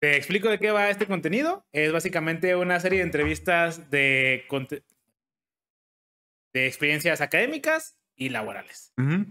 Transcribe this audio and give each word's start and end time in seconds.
Te 0.00 0.16
explico 0.16 0.48
de 0.48 0.58
qué 0.58 0.70
va 0.70 0.88
este 0.88 1.06
contenido. 1.06 1.66
Es 1.72 1.92
básicamente 1.92 2.56
una 2.56 2.80
serie 2.80 3.00
de 3.00 3.04
entrevistas 3.04 3.90
de, 3.90 4.46
experiencias 6.54 7.20
académicas 7.20 7.98
y 8.16 8.30
laborales. 8.30 8.94
Ujú. 8.96 9.26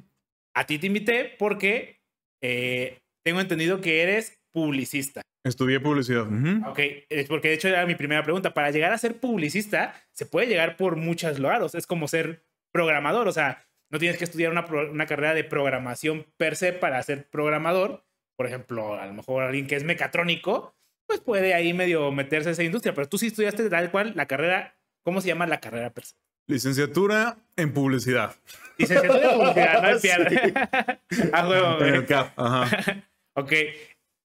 A 0.54 0.66
ti 0.66 0.78
te 0.78 0.88
invité 0.88 1.36
porque 1.40 2.02
eh, 2.42 3.00
tengo 3.24 3.42
entendido 3.42 3.82
que 3.82 4.04
eres 4.04 4.40
publicista. 4.52 5.22
Estudié 5.44 5.80
publicidad. 5.80 6.28
Ujú. 6.28 6.70
Ok, 6.70 6.80
es 7.10 7.28
porque 7.28 7.48
de 7.48 7.56
hecho 7.56 7.68
era 7.68 7.86
mi 7.88 7.96
primera 7.96 8.24
pregunta. 8.24 8.54
Para 8.54 8.70
llegar 8.70 8.94
a 8.94 8.98
ser 9.00 9.20
publicista, 9.20 9.96
se 10.12 10.28
puede 10.28 10.48
llegar 10.48 10.78
por 10.78 10.98
muchos 10.98 11.40
lados. 11.40 11.74
Es 11.74 11.88
como 11.88 12.08
ser 12.08 12.46
programador. 12.72 13.28
O 13.28 13.32
sea, 13.32 13.66
no 13.90 13.98
tienes 13.98 14.20
que 14.20 14.26
estudiar 14.26 14.52
una 14.52 15.06
carrera 15.08 15.34
de 15.34 15.44
programación 15.44 16.28
per 16.38 16.56
se 16.56 16.74
para 16.74 17.02
ser 17.02 17.28
programador. 17.30 18.06
Por 18.40 18.48
ejemplo, 18.48 18.94
a 18.94 19.06
lo 19.06 19.12
mejor 19.14 19.44
alguien 19.44 19.68
que 19.68 19.76
es 19.76 19.84
mecatrónico, 19.84 20.74
pues 21.06 21.20
puede 21.20 21.54
ahí 21.54 21.74
medio 21.74 22.10
meterse 22.14 22.48
a 22.48 22.52
esa 22.54 22.64
industria. 22.64 22.94
Pero 22.94 23.10
tú 23.10 23.18
sí 23.18 23.28
estudiaste 23.28 23.70
tal 23.70 23.92
cual 23.92 24.14
la 24.16 24.28
carrera. 24.28 24.78
¿Cómo 25.04 25.20
se 25.20 25.28
llama 25.28 25.46
la 25.46 25.60
carrera 25.60 25.90
per 25.90 26.06
se? 26.06 26.16
Licenciatura 26.48 27.38
en 27.58 27.74
publicidad. 27.74 28.34
Licenciatura 28.78 29.20
de 29.32 29.36
publicidad, 29.36 29.82
no 29.82 29.88
hay 29.90 29.94
Sí. 30.00 30.08
pierde. 30.08 30.54
A 31.34 31.50
huevo, 31.50 31.72
En 31.74 31.78
güey. 31.80 31.94
el 31.96 32.06
CAP. 32.06 32.40
Ajá. 32.40 33.04
Ok. 33.36 33.52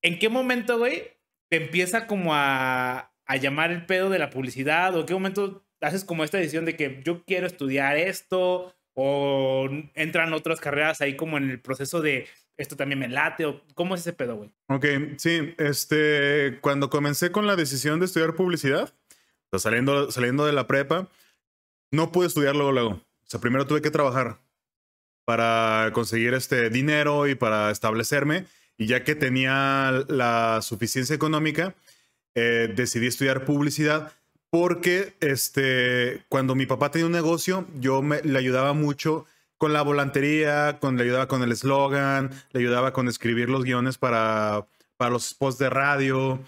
¿En 0.03 0.19
qué 0.21 0.29
momento, 0.29 0.79
güey, 0.79 1.11
te 1.51 1.57
empieza 1.65 2.07
como 2.07 2.35
a, 2.37 3.13
a 3.27 3.37
llamar 3.37 3.73
el 3.73 3.85
pedo 3.85 4.11
de 4.11 4.21
la 4.21 4.31
publicidad? 4.31 4.95
¿O 4.95 5.01
en 5.01 5.07
qué 5.07 5.15
momento 5.15 5.65
haces 5.81 6.05
como 6.05 6.23
esta 6.23 6.39
decisión 6.39 6.65
de 6.67 6.77
que 6.77 7.01
yo 7.05 7.25
quiero 7.25 7.49
estudiar 7.49 7.97
esto? 7.97 8.75
¿O 8.95 9.69
entran 9.95 10.33
otras 10.35 10.61
carreras 10.61 11.01
ahí 11.01 11.17
como 11.17 11.37
en 11.37 11.51
el 11.51 11.61
proceso 11.61 12.01
de 12.01 12.29
esto 12.57 12.77
también 12.77 12.99
me 12.99 13.09
late? 13.09 13.47
¿O 13.47 13.63
cómo 13.75 13.95
es 13.95 14.03
ese 14.03 14.13
pedo, 14.13 14.37
güey? 14.37 14.51
Ok, 14.69 14.87
sí, 15.17 15.55
este, 15.59 16.59
cuando 16.61 16.91
comencé 16.91 17.31
con 17.33 17.47
la 17.47 17.57
decisión 17.57 18.01
de 18.01 18.07
estudiar 18.07 18.35
publicidad, 18.35 18.93
o 19.51 19.59
saliendo, 19.59 20.11
saliendo 20.11 20.47
de 20.47 20.53
la 20.53 20.67
prepa, 20.67 21.09
no 21.91 22.13
pude 22.13 22.27
estudiar 22.27 22.57
luego, 22.57 22.73
luego. 22.73 22.91
O 22.91 23.27
sea, 23.27 23.41
primero 23.41 23.67
tuve 23.67 23.83
que 23.83 23.91
trabajar 23.91 24.39
para 25.25 25.91
conseguir 25.93 26.35
este 26.35 26.71
dinero 26.71 27.27
y 27.27 27.35
para 27.35 27.71
establecerme. 27.71 28.47
Y 28.77 28.87
ya 28.87 29.05
que 29.05 29.15
tenía 29.15 30.05
la 30.09 30.61
suficiencia 30.63 31.15
económica, 31.15 31.75
eh, 32.35 32.73
decidí 32.75 33.07
estudiar 33.07 33.45
publicidad 33.45 34.13
porque 34.51 35.15
este, 35.21 36.25
cuando 36.29 36.55
mi 36.55 36.67
papá 36.67 36.91
tenía 36.91 37.07
un 37.07 37.13
negocio, 37.13 37.67
yo 37.81 38.03
me, 38.03 38.23
le 38.23 38.39
ayudaba 38.39 38.73
mucho 38.73 39.27
con 39.59 39.73
la 39.73 39.83
volantería, 39.83 40.79
con, 40.81 40.97
le 40.97 41.05
ayudaba 41.05 41.29
con 41.29 41.43
el 41.43 41.53
eslogan, 41.53 42.31
le 42.53 42.61
ayudaba 42.61 42.93
con 42.93 43.09
escribir 43.09 43.49
los 43.49 43.65
guiones 43.65 43.99
para, 43.99 44.67
para 44.97 45.11
los 45.11 45.31
spots 45.31 45.59
de 45.59 45.71
radio. 45.71 46.41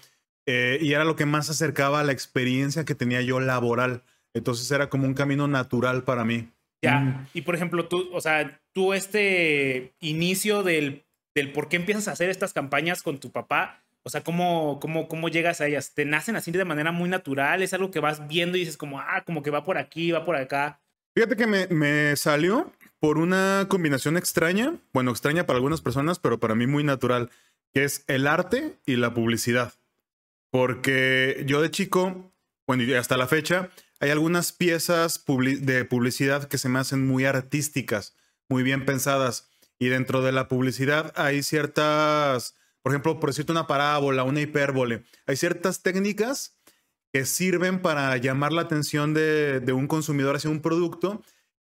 eh, 0.45 0.79
y 0.81 0.93
era 0.93 1.03
lo 1.03 1.15
que 1.15 1.25
más 1.25 1.49
acercaba 1.49 1.99
a 1.99 2.03
la 2.03 2.13
experiencia 2.13 2.85
que 2.85 2.95
tenía 2.95 3.21
yo 3.21 3.39
laboral. 3.39 4.03
Entonces 4.33 4.69
era 4.71 4.89
como 4.89 5.05
un 5.05 5.13
camino 5.13 5.47
natural 5.47 6.03
para 6.03 6.23
mí. 6.23 6.49
Ya. 6.81 6.99
Mm. 6.99 7.27
Y 7.33 7.41
por 7.41 7.55
ejemplo, 7.55 7.87
tú, 7.87 8.09
o 8.13 8.21
sea, 8.21 8.59
tú 8.73 8.93
este 8.93 9.93
inicio 9.99 10.63
del, 10.63 11.05
del 11.35 11.51
por 11.51 11.69
qué 11.69 11.75
empiezas 11.77 12.07
a 12.07 12.11
hacer 12.11 12.29
estas 12.29 12.53
campañas 12.53 13.03
con 13.03 13.19
tu 13.19 13.31
papá, 13.31 13.83
o 14.03 14.09
sea, 14.09 14.23
¿cómo, 14.23 14.79
cómo, 14.79 15.09
¿cómo 15.09 15.27
llegas 15.27 15.59
a 15.59 15.67
ellas? 15.67 15.93
¿Te 15.93 16.05
nacen 16.05 16.37
así 16.37 16.51
de 16.51 16.63
manera 16.63 16.93
muy 16.93 17.09
natural? 17.09 17.61
¿Es 17.61 17.73
algo 17.73 17.91
que 17.91 17.99
vas 17.99 18.25
viendo 18.27 18.55
y 18.55 18.61
dices 18.61 18.77
como, 18.77 19.01
ah, 19.01 19.23
como 19.25 19.43
que 19.43 19.49
va 19.49 19.65
por 19.65 19.77
aquí, 19.77 20.11
va 20.11 20.23
por 20.23 20.37
acá? 20.37 20.79
Fíjate 21.13 21.35
que 21.35 21.47
me, 21.47 21.67
me 21.67 22.15
salió 22.15 22.71
por 22.99 23.17
una 23.17 23.67
combinación 23.69 24.17
extraña, 24.17 24.79
bueno, 24.93 25.11
extraña 25.11 25.45
para 25.45 25.57
algunas 25.57 25.81
personas, 25.81 26.19
pero 26.19 26.39
para 26.39 26.55
mí 26.55 26.67
muy 26.67 26.83
natural, 26.83 27.29
que 27.73 27.83
es 27.83 28.03
el 28.07 28.27
arte 28.27 28.77
y 28.85 28.95
la 28.95 29.13
publicidad. 29.13 29.73
Porque 30.49 31.43
yo 31.45 31.61
de 31.61 31.69
chico, 31.69 32.31
bueno, 32.65 32.83
y 32.83 32.93
hasta 32.93 33.17
la 33.17 33.27
fecha, 33.27 33.69
hay 33.99 34.09
algunas 34.09 34.51
piezas 34.51 35.23
de 35.25 35.85
publicidad 35.85 36.47
que 36.47 36.57
se 36.57 36.69
me 36.69 36.79
hacen 36.79 37.05
muy 37.05 37.25
artísticas, 37.25 38.15
muy 38.49 38.63
bien 38.63 38.85
pensadas. 38.85 39.49
Y 39.79 39.87
dentro 39.89 40.23
de 40.23 40.31
la 40.31 40.47
publicidad 40.47 41.13
hay 41.15 41.43
ciertas, 41.43 42.55
por 42.81 42.91
ejemplo, 42.91 43.19
por 43.19 43.29
decirte 43.29 43.51
una 43.51 43.67
parábola, 43.67 44.23
una 44.23 44.41
hipérbole, 44.41 45.03
hay 45.27 45.35
ciertas 45.35 45.83
técnicas 45.83 46.55
que 47.13 47.25
sirven 47.25 47.81
para 47.81 48.17
llamar 48.17 48.53
la 48.53 48.63
atención 48.63 49.13
de 49.13 49.73
un 49.73 49.87
consumidor 49.87 50.35
hacia 50.35 50.49
un 50.49 50.61
producto. 50.61 51.21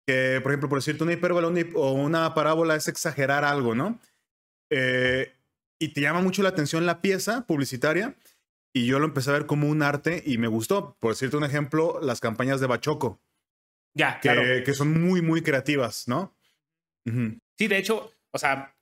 Que, 0.08 0.40
por 0.41 0.52
ejemplo, 0.52 0.69
por 0.69 0.80
decirte 0.80 1.03
una 1.03 1.14
hipérbole 1.14 1.47
una 1.47 1.59
hip- 1.62 1.75
o 1.75 1.91
una 1.94 2.34
parábola 2.34 2.75
es 2.75 2.88
exagerar 2.88 3.46
algo, 3.46 3.74
¿no? 3.75 4.00
Eh, 4.69 5.31
y 5.80 5.90
te 5.90 6.02
llama 6.02 6.22
mucho 6.22 6.44
la 6.44 6.50
atención 6.50 6.86
la 6.86 7.02
pieza 7.02 7.46
publicitaria. 7.47 8.16
Y 8.75 8.88
yo 8.88 8.97
lo 9.00 9.06
empecé 9.06 9.30
a 9.30 9.34
ver 9.34 9.46
como 9.46 9.69
un 9.69 9.84
arte 9.84 10.24
y 10.25 10.38
me 10.40 10.47
gustó. 10.47 10.97
Por 11.00 11.12
decirte 11.13 11.38
un 11.38 11.44
ejemplo, 11.44 12.00
las 12.02 12.19
campañas 12.19 12.59
de 12.59 12.66
Bachoco, 12.68 13.22
Ya, 13.96 14.19
que, 14.19 14.30
claro. 14.30 14.63
que 14.66 14.74
son 14.74 15.00
muy, 15.00 15.22
muy 15.22 15.42
creativas, 15.44 16.08
¿no? 16.08 16.36
Ujú. 17.06 17.38
Sí, 17.59 17.68
de 17.68 17.78
hecho, 17.78 18.12
o 18.34 18.38
sea, 18.40 18.75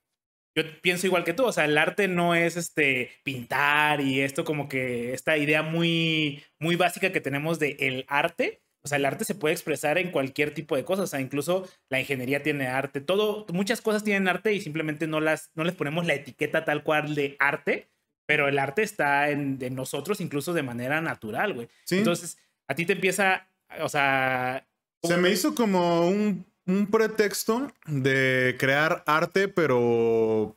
yo 0.56 0.62
pienso 0.80 1.06
igual 1.06 1.24
que 1.24 1.34
tú, 1.34 1.44
o 1.44 1.52
sea, 1.52 1.66
el 1.66 1.76
arte 1.76 2.08
no 2.08 2.34
es 2.34 2.56
este 2.56 3.10
pintar 3.22 4.00
y 4.00 4.20
esto 4.20 4.44
como 4.44 4.68
que 4.68 5.12
esta 5.12 5.36
idea 5.36 5.62
muy 5.62 6.42
muy 6.58 6.76
básica 6.76 7.12
que 7.12 7.20
tenemos 7.20 7.58
de 7.58 7.76
el 7.80 8.04
arte, 8.08 8.62
o 8.84 8.88
sea, 8.88 8.98
el 8.98 9.04
arte 9.04 9.24
se 9.24 9.34
puede 9.34 9.54
expresar 9.54 9.98
en 9.98 10.10
cualquier 10.10 10.54
tipo 10.54 10.76
de 10.76 10.84
cosas, 10.84 11.04
o 11.04 11.06
sea, 11.06 11.20
incluso 11.20 11.68
la 11.88 12.00
ingeniería 12.00 12.42
tiene 12.42 12.66
arte, 12.66 13.00
todo 13.00 13.46
muchas 13.52 13.80
cosas 13.80 14.04
tienen 14.04 14.28
arte 14.28 14.52
y 14.52 14.60
simplemente 14.60 15.06
no 15.06 15.20
las 15.20 15.50
no 15.54 15.64
les 15.64 15.74
ponemos 15.74 16.06
la 16.06 16.14
etiqueta 16.14 16.64
tal 16.64 16.82
cual 16.82 17.14
de 17.14 17.36
arte, 17.38 17.88
pero 18.26 18.48
el 18.48 18.58
arte 18.58 18.82
está 18.82 19.30
en 19.30 19.58
nosotros 19.74 20.20
incluso 20.20 20.52
de 20.52 20.62
manera 20.62 21.00
natural, 21.00 21.54
güey. 21.54 21.68
Sí. 21.84 21.98
Entonces, 21.98 22.38
a 22.68 22.74
ti 22.74 22.86
te 22.86 22.94
empieza, 22.94 23.46
o 23.80 23.88
sea, 23.88 24.66
Se 25.02 25.16
me 25.16 25.30
hizo 25.30 25.54
como 25.54 26.08
un, 26.08 26.46
un 26.66 26.86
pretexto 26.86 27.72
de 27.86 28.56
crear 28.58 29.02
arte, 29.06 29.48
pero 29.48 30.56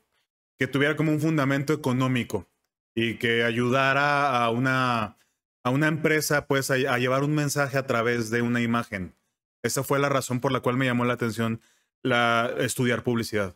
que 0.58 0.68
tuviera 0.68 0.96
como 0.96 1.12
un 1.12 1.20
fundamento 1.20 1.74
económico 1.74 2.48
y 2.96 3.16
que 3.16 3.44
ayudara 3.44 4.44
a 4.44 4.50
una, 4.50 5.18
a 5.66 5.70
una 5.72 5.88
empresa 5.88 6.48
pues 6.48 6.70
a, 6.72 6.76
a 6.76 6.98
llevar 7.00 7.24
un 7.24 7.34
mensaje 7.36 7.78
a 7.78 7.86
través 7.88 8.30
de 8.30 8.42
una 8.42 8.62
imagen. 8.62 9.16
Esa 9.64 9.84
fue 9.84 10.00
la 10.00 10.10
razón 10.10 10.40
por 10.40 10.52
la 10.52 10.60
cual 10.60 10.78
me 10.78 10.86
llamó 10.86 11.06
la 11.06 11.14
atención 11.14 11.60
la, 12.04 12.54
estudiar 12.60 13.04
publicidad. 13.04 13.56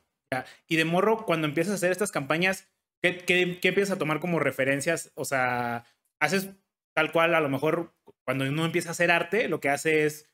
Y 0.68 0.76
de 0.76 0.86
morro, 0.86 1.26
cuando 1.26 1.48
empiezas 1.48 1.72
a 1.74 1.76
hacer 1.76 1.92
estas 1.92 2.12
campañas, 2.12 2.68
¿qué, 3.02 3.18
qué, 3.20 3.60
qué 3.62 3.68
empiezas 3.70 3.96
a 3.96 4.00
tomar 4.00 4.20
como 4.20 4.40
referencias? 4.40 5.12
O 5.14 5.24
sea, 5.24 5.86
haces 6.20 6.50
tal 6.96 7.12
cual, 7.12 7.36
a 7.36 7.40
lo 7.42 7.50
mejor 7.50 7.94
cuando 8.26 8.46
uno 8.46 8.66
empieza 8.66 8.90
a 8.90 8.92
hacer 8.94 9.12
arte, 9.12 9.48
lo 9.48 9.60
que 9.60 9.70
hace 9.70 10.06
es 10.06 10.28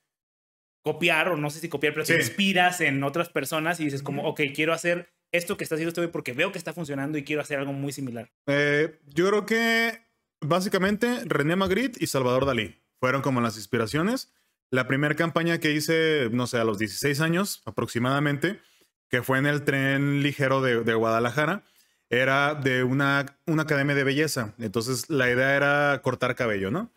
copiar, 0.81 1.29
o 1.29 1.35
no 1.37 1.49
sé 1.49 1.59
si 1.59 1.67
copiar, 1.69 1.93
pero 1.93 2.05
te 2.05 2.13
Sí. 2.13 2.19
inspiras 2.19 2.79
en 2.81 3.03
otras 3.03 3.29
personas 3.29 3.79
y 3.79 3.85
dices 3.85 4.03
como, 4.03 4.23
ok, 4.23 4.41
quiero 4.53 4.71
hacer 4.71 5.09
esto 5.33 5.57
que 5.57 5.63
está 5.63 5.75
haciendo 5.75 5.89
este 5.89 6.01
güey 6.01 6.11
porque 6.11 6.31
veo 6.33 6.51
que 6.51 6.57
está 6.57 6.73
funcionando 6.73 7.17
y 7.17 7.23
quiero 7.23 7.41
hacer 7.41 7.59
algo 7.59 7.73
muy 7.73 7.91
similar. 7.91 8.31
Eh, 8.47 8.99
yo 9.07 9.27
creo 9.29 9.45
que 9.45 10.04
básicamente 10.45 11.21
René 11.25 11.55
Magritte 11.55 12.03
y 12.03 12.07
Salvador 12.07 12.45
Dalí 12.45 12.81
fueron 12.99 13.21
como 13.21 13.41
las 13.41 13.57
inspiraciones. 13.57 14.31
La 14.71 14.87
primera 14.87 15.15
campaña 15.15 15.59
que 15.59 15.71
hice, 15.71 16.29
no 16.31 16.47
sé, 16.47 16.57
a 16.57 16.63
los 16.63 16.77
16 16.77 17.21
años 17.21 17.61
aproximadamente, 17.65 18.61
que 19.09 19.21
fue 19.21 19.37
en 19.37 19.45
el 19.45 19.63
tren 19.63 20.23
ligero 20.23 20.61
de, 20.61 20.93
Guadalajara, 20.93 21.63
era 22.09 22.55
de 22.55 22.83
una, 22.83 23.37
una 23.45 23.63
academia 23.63 23.95
de 23.95 24.03
belleza. 24.03 24.53
Entonces 24.57 25.09
la 25.09 25.29
idea 25.29 25.55
era 25.55 26.01
cortar 26.01 26.35
cabello, 26.35 26.71
¿no? 26.71 26.91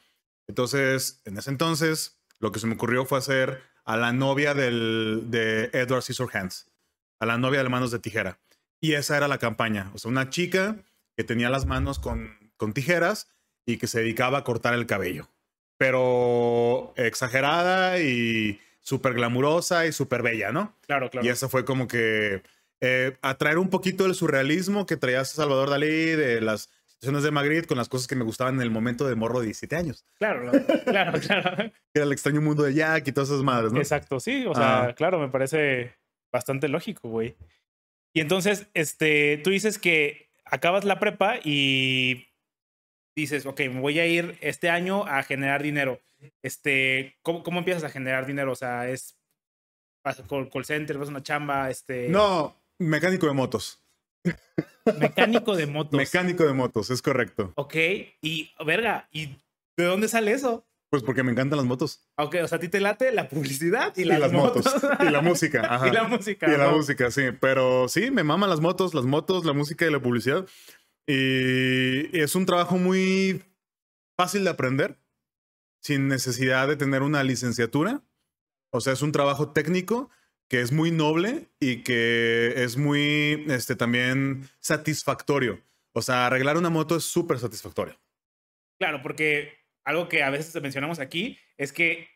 Entonces, 0.46 1.20
en 1.24 1.36
ese 1.36 1.50
entonces, 1.50 2.18
lo 2.38 2.52
que 2.52 2.60
se 2.60 2.66
me 2.66 2.74
ocurrió 2.74 3.04
fue 3.04 3.18
hacer 3.18 3.62
a 3.84 3.96
la 3.96 4.12
novia 4.12 4.54
del, 4.54 5.24
de 5.28 5.70
Edward 5.72 6.02
Scissorhands, 6.02 6.70
a 7.20 7.26
la 7.26 7.38
novia 7.38 7.62
de 7.62 7.68
manos 7.68 7.90
de 7.90 7.98
tijera. 7.98 8.38
Y 8.80 8.94
esa 8.94 9.16
era 9.16 9.28
la 9.28 9.38
campaña. 9.38 9.90
O 9.94 9.98
sea, 9.98 10.10
una 10.10 10.30
chica 10.30 10.76
que 11.16 11.24
tenía 11.24 11.50
las 11.50 11.66
manos 11.66 11.98
con, 11.98 12.52
con 12.56 12.72
tijeras 12.72 13.28
y 13.68 13.76
que 13.76 13.86
se 13.86 14.00
dedicaba 14.00 14.38
a 14.38 14.44
cortar 14.44 14.72
el 14.74 14.86
cabello. 14.86 15.28
Pero 15.76 16.94
exagerada 16.96 18.00
y 18.00 18.58
súper 18.80 19.12
glamurosa 19.14 19.86
y 19.86 19.92
súper 19.92 20.22
bella, 20.22 20.50
¿no? 20.52 20.74
Claro, 20.86 21.10
claro. 21.10 21.26
Y 21.26 21.30
eso 21.30 21.48
fue 21.50 21.64
como 21.66 21.86
que 21.86 22.42
eh, 22.80 23.16
atraer 23.20 23.58
un 23.58 23.68
poquito 23.68 24.04
del 24.04 24.14
surrealismo 24.14 24.86
que 24.86 24.96
traía 24.96 25.24
Salvador 25.24 25.68
Dalí, 25.68 25.86
de 25.86 26.40
las 26.40 26.70
situaciones 26.86 27.22
de 27.22 27.30
Magritte, 27.30 27.66
con 27.66 27.76
las 27.76 27.90
cosas 27.90 28.08
que 28.08 28.16
me 28.16 28.24
gustaban 28.24 28.54
en 28.56 28.62
el 28.62 28.70
momento 28.70 29.06
de 29.06 29.14
morro 29.16 29.40
de 29.40 29.46
17 29.46 29.76
años. 29.76 30.06
Claro, 30.18 30.50
claro, 30.86 31.20
claro. 31.20 31.72
Era 31.92 32.04
el 32.04 32.12
extraño 32.12 32.40
mundo 32.40 32.62
de 32.62 32.72
Jack 32.72 33.06
y 33.08 33.12
todas 33.12 33.28
esas 33.28 33.42
madres, 33.42 33.70
¿no? 33.72 33.78
Exacto, 33.80 34.18
sí, 34.18 34.46
o 34.46 34.54
sea, 34.54 34.84
Ah. 34.84 34.94
claro, 34.94 35.18
me 35.18 35.28
parece 35.28 35.94
bastante 36.32 36.68
lógico, 36.68 37.08
güey. 37.10 37.36
Y 38.14 38.20
entonces, 38.20 38.66
este, 38.72 39.38
tú 39.44 39.50
dices 39.50 39.78
que 39.78 40.30
acabas 40.46 40.84
la 40.84 40.98
prepa 40.98 41.36
y 41.44 42.27
dices, 43.20 43.46
ok, 43.46 43.60
me 43.60 43.80
voy 43.80 43.98
a 43.98 44.06
ir 44.06 44.38
este 44.40 44.70
año 44.70 45.04
a 45.06 45.22
generar 45.22 45.62
dinero. 45.62 46.00
Este, 46.42 47.16
¿cómo, 47.22 47.42
cómo 47.42 47.58
empiezas 47.58 47.84
a 47.84 47.90
generar 47.90 48.26
dinero? 48.26 48.52
O 48.52 48.56
sea, 48.56 48.88
es 48.88 49.16
vas 50.04 50.22
call, 50.28 50.48
call 50.50 50.64
center, 50.64 50.98
vas 50.98 51.08
a 51.08 51.10
una 51.10 51.22
chamba, 51.22 51.70
este. 51.70 52.08
No, 52.08 52.56
mecánico 52.78 53.26
de 53.26 53.32
motos. 53.32 53.80
Mecánico 54.98 55.56
de 55.56 55.66
motos. 55.66 55.98
Mecánico 55.98 56.44
de 56.44 56.52
motos, 56.52 56.90
es 56.90 57.02
correcto. 57.02 57.52
Ok, 57.56 57.74
y 58.22 58.50
verga, 58.64 59.08
¿y 59.12 59.26
de 59.76 59.84
dónde 59.84 60.08
sale 60.08 60.32
eso? 60.32 60.64
Pues 60.90 61.02
porque 61.02 61.22
me 61.22 61.32
encantan 61.32 61.58
las 61.58 61.66
motos. 61.66 62.08
Ok, 62.16 62.36
o 62.42 62.48
sea, 62.48 62.56
a 62.56 62.60
ti 62.60 62.68
te 62.70 62.80
late 62.80 63.12
la 63.12 63.28
publicidad 63.28 63.92
y, 63.94 64.02
Y 64.02 64.04
las, 64.06 64.20
las 64.20 64.32
motos. 64.32 64.64
motos. 64.64 64.90
Y 65.06 65.10
la 65.10 65.20
música. 65.20 65.60
Ajá. 65.74 65.88
y 65.88 65.90
la 65.92 66.04
música. 66.04 66.50
Y 66.50 66.56
la 66.56 66.70
música, 66.70 67.10
sí. 67.10 67.24
Pero 67.38 67.88
sí, 67.88 68.10
me 68.10 68.24
maman 68.24 68.48
las 68.48 68.60
motos, 68.60 68.94
las 68.94 69.04
motos, 69.04 69.44
la 69.44 69.52
música 69.52 69.84
y 69.86 69.90
la 69.90 70.00
publicidad. 70.00 70.46
Y 71.10 72.20
es 72.20 72.34
un 72.34 72.44
trabajo 72.44 72.76
muy 72.76 73.42
fácil 74.14 74.44
de 74.44 74.50
aprender, 74.50 74.98
sin 75.80 76.06
necesidad 76.06 76.68
de 76.68 76.76
tener 76.76 77.02
una 77.02 77.24
licenciatura. 77.24 78.02
O 78.70 78.82
sea, 78.82 78.92
es 78.92 79.00
un 79.00 79.10
trabajo 79.10 79.52
técnico 79.52 80.10
que 80.48 80.60
es 80.60 80.70
muy 80.70 80.90
noble 80.90 81.48
y 81.60 81.82
que 81.82 82.52
es 82.62 82.76
muy, 82.76 83.46
este, 83.48 83.74
también 83.74 84.50
satisfactorio. 84.60 85.62
O 85.94 86.02
sea, 86.02 86.26
arreglar 86.26 86.58
una 86.58 86.68
moto 86.68 86.94
es 86.94 87.04
súper 87.04 87.38
satisfactorio. 87.38 87.98
Claro, 88.78 89.00
porque 89.02 89.54
algo 89.84 90.10
que 90.10 90.22
a 90.22 90.28
veces 90.28 90.60
mencionamos 90.60 90.98
aquí 90.98 91.38
es 91.56 91.72
que 91.72 92.08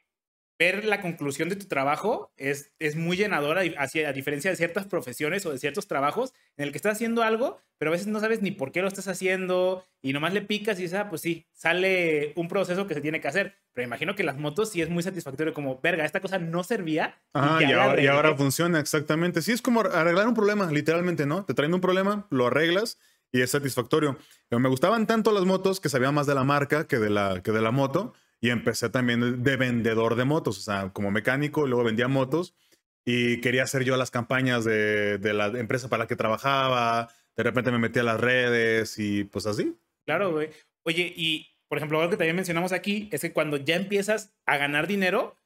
ver 0.63 0.85
la 0.85 1.01
conclusión 1.01 1.49
de 1.49 1.57
tu 1.57 1.67
trabajo 1.67 2.33
es, 2.37 2.73
es 2.79 2.95
muy 2.95 3.17
llenadora, 3.17 3.65
y 3.65 3.75
así, 3.77 4.05
a 4.05 4.13
diferencia 4.13 4.51
de 4.51 4.57
ciertas 4.57 4.87
profesiones 4.87 5.45
o 5.45 5.51
de 5.51 5.59
ciertos 5.59 5.89
trabajos 5.89 6.33
en 6.57 6.65
el 6.65 6.71
que 6.71 6.79
estás 6.79 6.93
haciendo 6.93 7.23
algo, 7.23 7.61
pero 7.79 7.91
a 7.91 7.93
veces 7.93 8.07
no 8.07 8.21
sabes 8.21 8.43
ni 8.43 8.53
por 8.53 8.71
qué 8.71 8.81
lo 8.81 8.89
estás 8.89 9.09
haciendo 9.09 9.85
y 10.01 10.13
nomás 10.13 10.33
le 10.33 10.43
picas 10.43 10.79
y 10.79 10.83
dices, 10.83 10.99
ah, 10.99 11.09
pues 11.09 11.21
sí, 11.21 11.47
sale 11.53 12.33
un 12.37 12.47
proceso 12.47 12.87
que 12.87 12.95
se 12.95 13.01
tiene 13.01 13.21
que 13.21 13.29
hacer. 13.29 13.57
Pero 13.73 13.87
imagino 13.87 14.15
que 14.15 14.23
las 14.23 14.39
motos 14.39 14.71
sí 14.71 14.83
es 14.83 14.91
muy 14.91 15.03
satisfactorio, 15.03 15.53
como, 15.53 15.81
verga, 15.81 16.05
esta 16.05 16.21
cosa 16.21 16.39
no 16.39 16.63
servía. 16.63 17.21
Ajá, 17.33 17.61
ya 17.61 17.69
y, 17.69 17.73
ahora, 17.73 18.03
y 18.03 18.07
ahora 18.07 18.29
arreglé". 18.29 18.45
funciona 18.45 18.79
exactamente. 18.79 19.43
Sí, 19.43 19.53
es 19.53 19.63
como 19.63 19.81
arreglar 19.81 20.29
un 20.29 20.35
problema, 20.35 20.71
literalmente, 20.71 21.27
¿no? 21.27 21.45
Te 21.45 21.55
traen 21.55 21.75
un 21.75 21.81
problema, 21.81 22.27
lo 22.31 22.47
arreglas 22.47 22.99
y 23.33 23.41
es 23.41 23.51
satisfactorio. 23.51 24.19
Pero 24.49 24.61
me 24.61 24.69
gustaban 24.69 25.07
tanto 25.07 25.33
las 25.33 25.45
motos 25.45 25.81
que 25.81 25.89
sabía 25.89 26.13
más 26.13 26.27
de 26.27 26.35
la 26.35 26.45
marca 26.45 26.87
que 26.87 26.99
de 26.99 27.11
la, 27.11 27.43
que 27.43 27.51
de 27.51 27.63
la 27.63 27.71
moto. 27.71 28.13
Y 28.43 28.51
empecé 28.51 28.91
también 28.91 29.45
de 29.45 29.57
vendedor 29.57 30.17
de 30.17 30.25
motos, 30.25 30.59
o 30.59 30.61
sea, 30.61 30.91
como 30.93 31.13
mecánico, 31.13 31.65
y 31.65 31.69
luego 31.69 31.85
vendía 31.85 32.09
motos. 32.09 32.57
Y 33.05 33.41
quería 33.41 33.63
hacer 33.63 33.85
yo 33.85 33.97
las 33.97 34.11
campañas 34.11 34.65
de, 34.65 35.19
de 35.19 35.33
la 35.33 35.47
empresa 35.47 35.89
para 35.89 36.03
la 36.03 36.09
que 36.09 36.17
trabajaba. 36.17 37.09
De 37.37 37.45
repente 37.45 37.71
me 37.71 37.79
metí 37.79 38.01
a 38.01 38.03
las 38.03 38.21
redes 38.21 38.99
y 38.99 39.23
pues 39.23 39.47
así. 39.47 39.77
Claro, 40.05 40.33
güey. 40.33 40.51
Oye, 40.83 41.13
y 41.17 41.53
por 41.69 41.79
ejemplo, 41.79 42.01
algo 42.01 42.11
que 42.11 42.17
también 42.17 42.35
mencionamos 42.35 42.73
aquí 42.73 43.09
es 43.13 43.21
que 43.21 43.33
cuando 43.33 43.59
ya 43.59 43.77
empiezas 43.77 44.35
a 44.45 44.57
ganar 44.57 44.89
dinero, 44.89 45.37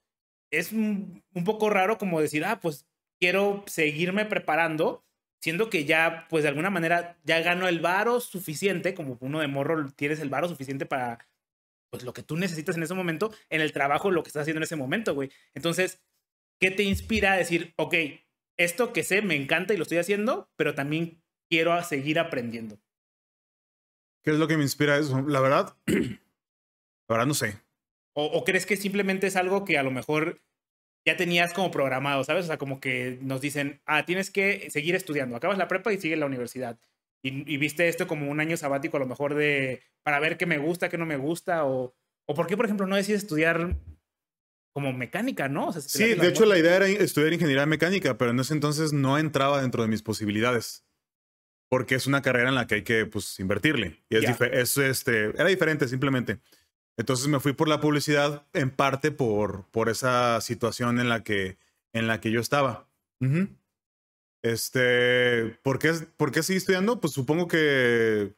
es 0.50 0.72
un, 0.72 1.22
un 1.34 1.44
poco 1.44 1.68
raro 1.68 1.98
como 1.98 2.18
decir, 2.18 2.46
ah, 2.46 2.60
pues 2.60 2.86
quiero 3.20 3.62
seguirme 3.66 4.24
preparando, 4.24 5.04
siendo 5.38 5.68
que 5.68 5.84
ya, 5.84 6.26
pues 6.30 6.44
de 6.44 6.48
alguna 6.48 6.70
manera, 6.70 7.18
ya 7.24 7.40
gano 7.42 7.68
el 7.68 7.80
varo 7.80 8.20
suficiente, 8.20 8.94
como 8.94 9.18
uno 9.20 9.40
de 9.40 9.48
morro 9.48 9.90
tienes 9.92 10.18
el 10.18 10.30
varo 10.30 10.48
suficiente 10.48 10.86
para, 10.86 11.18
pues 11.90 12.04
lo 12.04 12.12
que 12.12 12.22
tú 12.22 12.36
necesitas 12.36 12.76
en 12.76 12.82
ese 12.82 12.94
momento, 12.94 13.32
en 13.50 13.60
el 13.60 13.72
trabajo, 13.72 14.10
lo 14.10 14.22
que 14.22 14.28
estás 14.28 14.42
haciendo 14.42 14.58
en 14.58 14.64
ese 14.64 14.76
momento, 14.76 15.14
güey. 15.14 15.30
Entonces, 15.54 16.02
¿qué 16.60 16.70
te 16.70 16.82
inspira 16.82 17.32
a 17.32 17.36
decir, 17.36 17.74
ok, 17.76 17.94
esto 18.56 18.92
que 18.92 19.02
sé 19.02 19.22
me 19.22 19.36
encanta 19.36 19.74
y 19.74 19.76
lo 19.76 19.82
estoy 19.82 19.98
haciendo, 19.98 20.50
pero 20.56 20.74
también 20.74 21.22
quiero 21.48 21.82
seguir 21.82 22.18
aprendiendo? 22.18 22.78
¿Qué 24.24 24.32
es 24.32 24.38
lo 24.38 24.48
que 24.48 24.56
me 24.56 24.64
inspira 24.64 24.98
eso? 24.98 25.22
La 25.22 25.40
verdad, 25.40 25.76
la 25.86 26.18
verdad 27.08 27.26
no 27.26 27.34
sé. 27.34 27.60
O, 28.14 28.24
o 28.24 28.44
crees 28.44 28.66
que 28.66 28.76
simplemente 28.76 29.26
es 29.26 29.36
algo 29.36 29.64
que 29.64 29.78
a 29.78 29.82
lo 29.82 29.90
mejor 29.90 30.42
ya 31.06 31.16
tenías 31.16 31.52
como 31.52 31.70
programado, 31.70 32.24
¿sabes? 32.24 32.44
O 32.44 32.46
sea, 32.48 32.58
como 32.58 32.80
que 32.80 33.18
nos 33.22 33.40
dicen, 33.40 33.80
ah, 33.86 34.04
tienes 34.04 34.30
que 34.30 34.68
seguir 34.70 34.96
estudiando, 34.96 35.36
acabas 35.36 35.56
la 35.56 35.68
prepa 35.68 35.92
y 35.92 36.00
sigues 36.00 36.18
la 36.18 36.26
universidad. 36.26 36.80
Y, 37.22 37.52
y 37.52 37.56
viste 37.56 37.88
esto 37.88 38.06
como 38.06 38.30
un 38.30 38.40
año 38.40 38.56
sabático 38.56 38.96
a 38.96 39.00
lo 39.00 39.06
mejor 39.06 39.34
de, 39.34 39.82
para 40.02 40.20
ver 40.20 40.36
qué 40.36 40.46
me 40.46 40.58
gusta, 40.58 40.88
qué 40.88 40.98
no 40.98 41.06
me 41.06 41.16
gusta, 41.16 41.64
o, 41.64 41.96
o 42.26 42.34
por 42.34 42.46
qué, 42.46 42.56
por 42.56 42.66
ejemplo, 42.66 42.86
no 42.86 42.96
decides 42.96 43.22
estudiar 43.22 43.76
como 44.76 44.92
mecánica, 44.92 45.48
¿no? 45.48 45.68
O 45.68 45.72
sea, 45.72 45.80
si 45.80 45.88
Sí, 45.88 46.14
de 46.14 46.28
hecho 46.28 46.44
la 46.44 46.58
idea 46.58 46.76
era 46.76 46.86
estudiar 46.86 47.32
ingeniería 47.32 47.64
mecánica, 47.64 48.18
pero 48.18 48.32
en 48.32 48.40
ese 48.40 48.52
entonces 48.52 48.92
no 48.92 49.18
entraba 49.18 49.62
dentro 49.62 49.82
de 49.82 49.88
mis 49.88 50.02
posibilidades. 50.02 50.84
Porque 51.68 51.94
es 51.94 52.06
una 52.06 52.20
carrera 52.22 52.50
en 52.50 52.54
la 52.54 52.66
que 52.66 52.76
hay 52.76 52.82
que 52.82 53.06
pues, 53.06 53.40
invertirle. 53.40 54.04
Y 54.08 54.16
es, 54.16 54.40
es, 54.40 54.76
este, 54.76 55.30
era 55.30 55.46
diferente 55.46 55.88
simplemente. 55.88 56.40
Entonces 56.98 57.26
me 57.26 57.40
fui 57.40 57.54
por 57.54 57.68
la 57.68 57.80
publicidad 57.80 58.46
en 58.52 58.70
parte 58.70 59.10
por, 59.10 59.64
por 59.70 59.88
esa 59.88 60.40
situación 60.42 61.00
en 61.00 61.08
la 61.08 61.24
que, 61.24 61.56
en 61.92 62.06
la 62.06 62.20
que 62.20 62.30
yo 62.30 62.40
estaba. 62.40 62.86
Ujú. 63.20 63.48
Este, 64.52 65.58
¿por 65.62 65.78
qué, 65.78 65.92
¿por 66.16 66.30
qué 66.32 66.42
seguí 66.42 66.58
estudiando? 66.58 67.00
Pues 67.00 67.12
supongo 67.12 67.48
que 67.48 68.34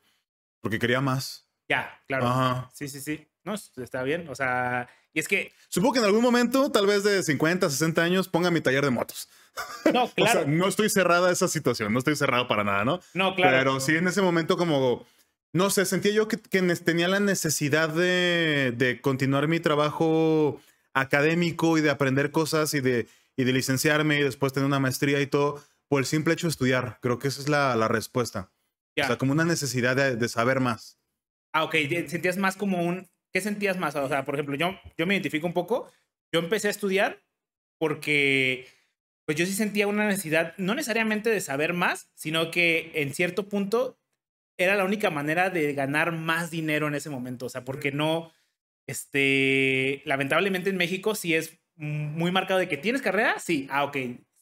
porque 0.61 0.79
quería 0.79 1.01
más. 1.01 1.47
Ya, 1.69 2.01
claro. 2.07 2.27
Ajá. 2.27 2.71
Sí, 2.73 2.89
sí, 2.89 3.01
sí. 3.01 3.27
No, 3.45 3.55
está 3.55 4.03
bien. 4.03 4.29
O 4.29 4.35
sea, 4.35 4.89
y 5.13 5.21
es 5.21 5.29
que, 5.29 5.53
Supongo 5.69 5.95
que 5.95 5.99
en 6.01 6.07
algún 6.07 6.23
momento, 6.23 6.71
tal 6.71 6.87
vez 6.87 7.05
de 7.05 7.23
50, 7.23 7.69
60 7.69 8.03
años, 8.03 8.29
ponga 8.29 8.51
mi 8.51 8.61
taller 8.61 8.85
de 8.85 8.91
motos. 8.91 9.29
no, 9.93 10.05
O 10.05 10.11
claro. 10.15 10.41
sea, 10.41 10.49
no 10.49 10.69
estoy 10.69 10.89
cerrada 10.91 11.29
a 11.29 11.33
esa 11.33 11.49
situación, 11.49 11.93
no 11.93 11.99
estoy 11.99 12.17
cerrado 12.17 12.49
para 12.49 12.65
nada, 12.65 12.85
¿no? 12.85 13.01
no, 13.15 13.35
claro. 13.35 13.57
Pero 13.59 13.81
sí 13.81 13.97
en 13.97 14.09
ese 14.09 14.23
momento 14.23 14.57
como, 14.57 15.07
no 15.53 15.71
sé, 15.71 15.85
sentía 15.85 16.13
yo 16.13 16.29
que, 16.29 16.39
que 16.39 16.63
tenía 16.77 17.09
la 17.09 17.21
necesidad 17.21 17.89
de, 17.91 18.73
de 18.77 19.01
continuar 19.01 19.49
mi 19.49 19.61
trabajo 19.61 20.61
académico 20.95 21.79
y 21.79 21.81
de 21.81 21.91
aprender 21.91 22.31
cosas 22.31 22.75
y 22.75 22.81
de, 22.81 23.07
y 23.37 23.45
de 23.45 23.53
licenciarme 23.53 24.19
y 24.21 24.23
después 24.23 24.53
tener 24.53 24.67
una 24.67 24.81
maestría 24.81 25.21
y 25.21 25.27
todo 25.27 25.63
por 25.89 26.01
el 26.01 26.07
simple 26.07 26.35
hecho 26.35 26.47
de 26.47 26.53
estudiar. 26.53 26.99
Creo 27.01 27.19
que 27.19 27.29
esa 27.29 27.41
es 27.41 27.49
la, 27.49 27.75
la 27.77 27.89
respuesta. 27.89 28.53
Ya. 28.97 29.05
O 29.05 29.07
sea, 29.07 29.19
como 29.19 29.33
una 29.33 29.45
necesidad 29.45 29.97
de, 29.97 30.17
de 30.17 30.29
saber 30.29 30.61
más. 30.61 31.01
Ah, 31.53 31.65
ok. 31.65 31.75
Sentías 32.07 32.37
más 32.37 32.57
como 32.57 32.83
un... 32.83 33.09
¿Qué 33.33 33.41
sentías 33.41 33.79
más? 33.79 33.95
O 33.97 34.09
sea, 34.09 34.25
por 34.25 34.35
ejemplo, 34.35 34.57
yo, 34.57 34.79
yo 34.97 35.07
me 35.07 35.15
identifico 35.15 35.47
un 35.47 35.53
poco. 35.53 35.91
Yo 36.33 36.41
empecé 36.41 36.69
a 36.69 36.73
estudiar 36.73 37.23
porque 37.79 38.67
pues 39.27 39.37
yo 39.37 39.45
sí 39.45 39.53
sentía 39.53 39.87
una 39.87 40.07
necesidad, 40.07 40.55
no 40.57 40.75
necesariamente 40.75 41.29
de 41.29 41.43
saber 41.43 41.75
más, 41.75 42.11
sino 42.15 42.51
que 42.51 42.93
en 42.95 43.13
cierto 43.13 43.47
punto 43.47 44.01
era 44.59 44.75
la 44.75 44.85
única 44.85 45.11
manera 45.11 45.51
de 45.51 45.75
ganar 45.75 46.13
más 46.13 46.51
dinero 46.51 46.89
en 46.89 46.95
ese 46.95 47.11
momento. 47.11 47.45
O 47.45 47.49
sea, 47.51 47.63
porque 47.63 47.93
no, 47.93 48.33
este, 48.87 50.01
lamentablemente 50.07 50.71
en 50.71 50.79
México 50.79 51.15
sí 51.15 51.35
es 51.35 51.61
muy 51.77 52.33
marcado 52.33 52.59
de 52.59 52.69
que 52.69 52.79
tienes 52.79 53.03
carrera, 53.03 53.39
sí, 53.39 53.69
ah, 53.71 53.85
ok. 53.85 53.97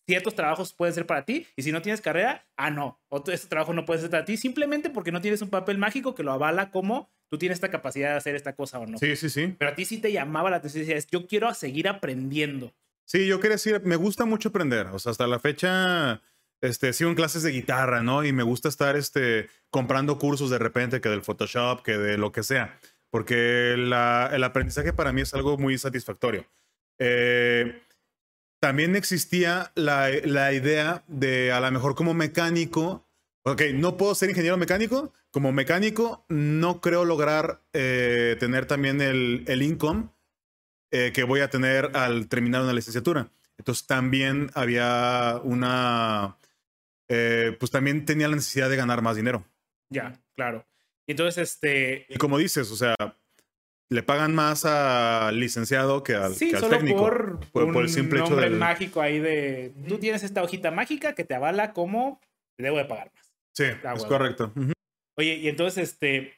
Ciertos 0.06 0.34
trabajos 0.34 0.72
pueden 0.72 0.94
ser 0.94 1.04
para 1.06 1.24
ti 1.24 1.46
y 1.56 1.62
si 1.62 1.72
no 1.72 1.82
tienes 1.82 2.00
carrera, 2.00 2.46
ah, 2.56 2.70
no, 2.70 3.00
otro, 3.08 3.34
este 3.34 3.48
trabajo 3.48 3.72
no 3.72 3.84
puede 3.84 4.00
ser 4.00 4.10
para 4.10 4.24
ti 4.24 4.36
simplemente 4.36 4.88
porque 4.88 5.10
no 5.10 5.20
tienes 5.20 5.42
un 5.42 5.50
papel 5.50 5.78
mágico 5.78 6.14
que 6.14 6.22
lo 6.22 6.32
avala 6.32 6.70
como 6.70 7.10
tú 7.28 7.38
tienes 7.38 7.56
esta 7.56 7.70
capacidad 7.70 8.10
de 8.12 8.16
hacer 8.18 8.36
esta 8.36 8.54
cosa 8.54 8.78
o 8.78 8.86
no. 8.86 8.98
Sí, 8.98 9.16
sí, 9.16 9.28
sí. 9.28 9.54
Pero 9.58 9.72
a 9.72 9.74
ti 9.74 9.84
sí 9.84 9.98
te 9.98 10.12
llamaba 10.12 10.48
la 10.48 10.58
atención 10.58 10.84
decías, 10.84 11.08
yo 11.10 11.26
quiero 11.26 11.52
seguir 11.54 11.88
aprendiendo. 11.88 12.72
Sí, 13.04 13.26
yo 13.26 13.40
quería 13.40 13.56
decir, 13.56 13.80
me 13.84 13.96
gusta 13.96 14.24
mucho 14.26 14.50
aprender. 14.50 14.86
O 14.88 14.98
sea, 15.00 15.10
hasta 15.10 15.26
la 15.26 15.40
fecha, 15.40 16.22
este, 16.60 16.92
sigo 16.92 17.10
en 17.10 17.16
clases 17.16 17.42
de 17.42 17.50
guitarra, 17.50 18.02
¿no? 18.02 18.24
Y 18.24 18.32
me 18.32 18.42
gusta 18.44 18.68
estar, 18.68 18.94
este, 18.96 19.48
comprando 19.70 20.18
cursos 20.18 20.50
de 20.50 20.58
repente, 20.58 21.00
que 21.00 21.08
del 21.08 21.22
Photoshop, 21.22 21.82
que 21.82 21.98
de 21.98 22.16
lo 22.16 22.30
que 22.30 22.44
sea. 22.44 22.78
Porque 23.10 23.74
la- 23.76 24.30
el 24.32 24.44
aprendizaje 24.44 24.92
para 24.92 25.12
mí 25.12 25.20
es 25.22 25.34
algo 25.34 25.56
muy 25.58 25.78
satisfactorio. 25.78 26.46
Eh, 26.98 27.80
también 28.60 28.96
existía 28.96 29.72
la, 29.74 30.10
la 30.24 30.52
idea 30.52 31.04
de, 31.06 31.52
a 31.52 31.60
lo 31.60 31.70
mejor 31.70 31.94
como 31.94 32.14
mecánico, 32.14 33.06
ok, 33.42 33.62
no 33.74 33.96
puedo 33.96 34.14
ser 34.14 34.30
ingeniero 34.30 34.56
mecánico. 34.56 35.12
Como 35.30 35.52
mecánico, 35.52 36.24
no 36.28 36.80
creo 36.80 37.04
lograr 37.04 37.62
eh, 37.74 38.36
tener 38.40 38.64
también 38.66 39.02
el, 39.02 39.44
el 39.46 39.62
income 39.62 40.08
eh, 40.90 41.12
que 41.12 41.24
voy 41.24 41.40
a 41.40 41.50
tener 41.50 41.90
al 41.94 42.28
terminar 42.28 42.62
una 42.62 42.72
licenciatura. 42.72 43.28
Entonces 43.58 43.86
también 43.86 44.50
había 44.54 45.40
una, 45.44 46.38
eh, 47.08 47.56
pues 47.58 47.70
también 47.70 48.04
tenía 48.04 48.28
la 48.28 48.36
necesidad 48.36 48.70
de 48.70 48.76
ganar 48.76 49.02
más 49.02 49.16
dinero. 49.16 49.44
Ya, 49.90 50.18
claro. 50.34 50.66
Entonces, 51.06 51.50
este, 51.50 52.06
Y 52.08 52.16
como 52.16 52.38
dices, 52.38 52.70
o 52.70 52.76
sea, 52.76 52.94
le 53.88 54.02
pagan 54.02 54.34
más 54.34 54.64
al 54.64 55.38
licenciado 55.38 56.02
que 56.02 56.14
al, 56.14 56.34
sí, 56.34 56.50
que 56.50 56.56
al 56.56 56.62
solo 56.62 56.76
técnico. 56.76 56.98
por, 56.98 57.40
por- 57.50 57.64
un 57.64 57.72
por 57.72 57.82
el 57.84 57.88
simple 57.88 58.20
hecho 58.20 58.34
del- 58.36 58.56
mágico 58.56 59.00
ahí 59.00 59.18
de, 59.20 59.72
tú 59.88 59.98
tienes 59.98 60.22
esta 60.24 60.42
hojita 60.42 60.70
mágica 60.70 61.14
que 61.14 61.24
te 61.24 61.34
avala 61.34 61.72
como 61.72 62.20
te 62.56 62.64
debo 62.64 62.78
de 62.78 62.84
pagar 62.86 63.12
más. 63.14 63.32
Sí, 63.54 63.64
Ah, 63.84 63.94
es 63.96 64.04
correcto. 64.04 64.52
Oye, 65.18 65.36
y 65.36 65.48
entonces, 65.48 65.90
este, 65.90 66.34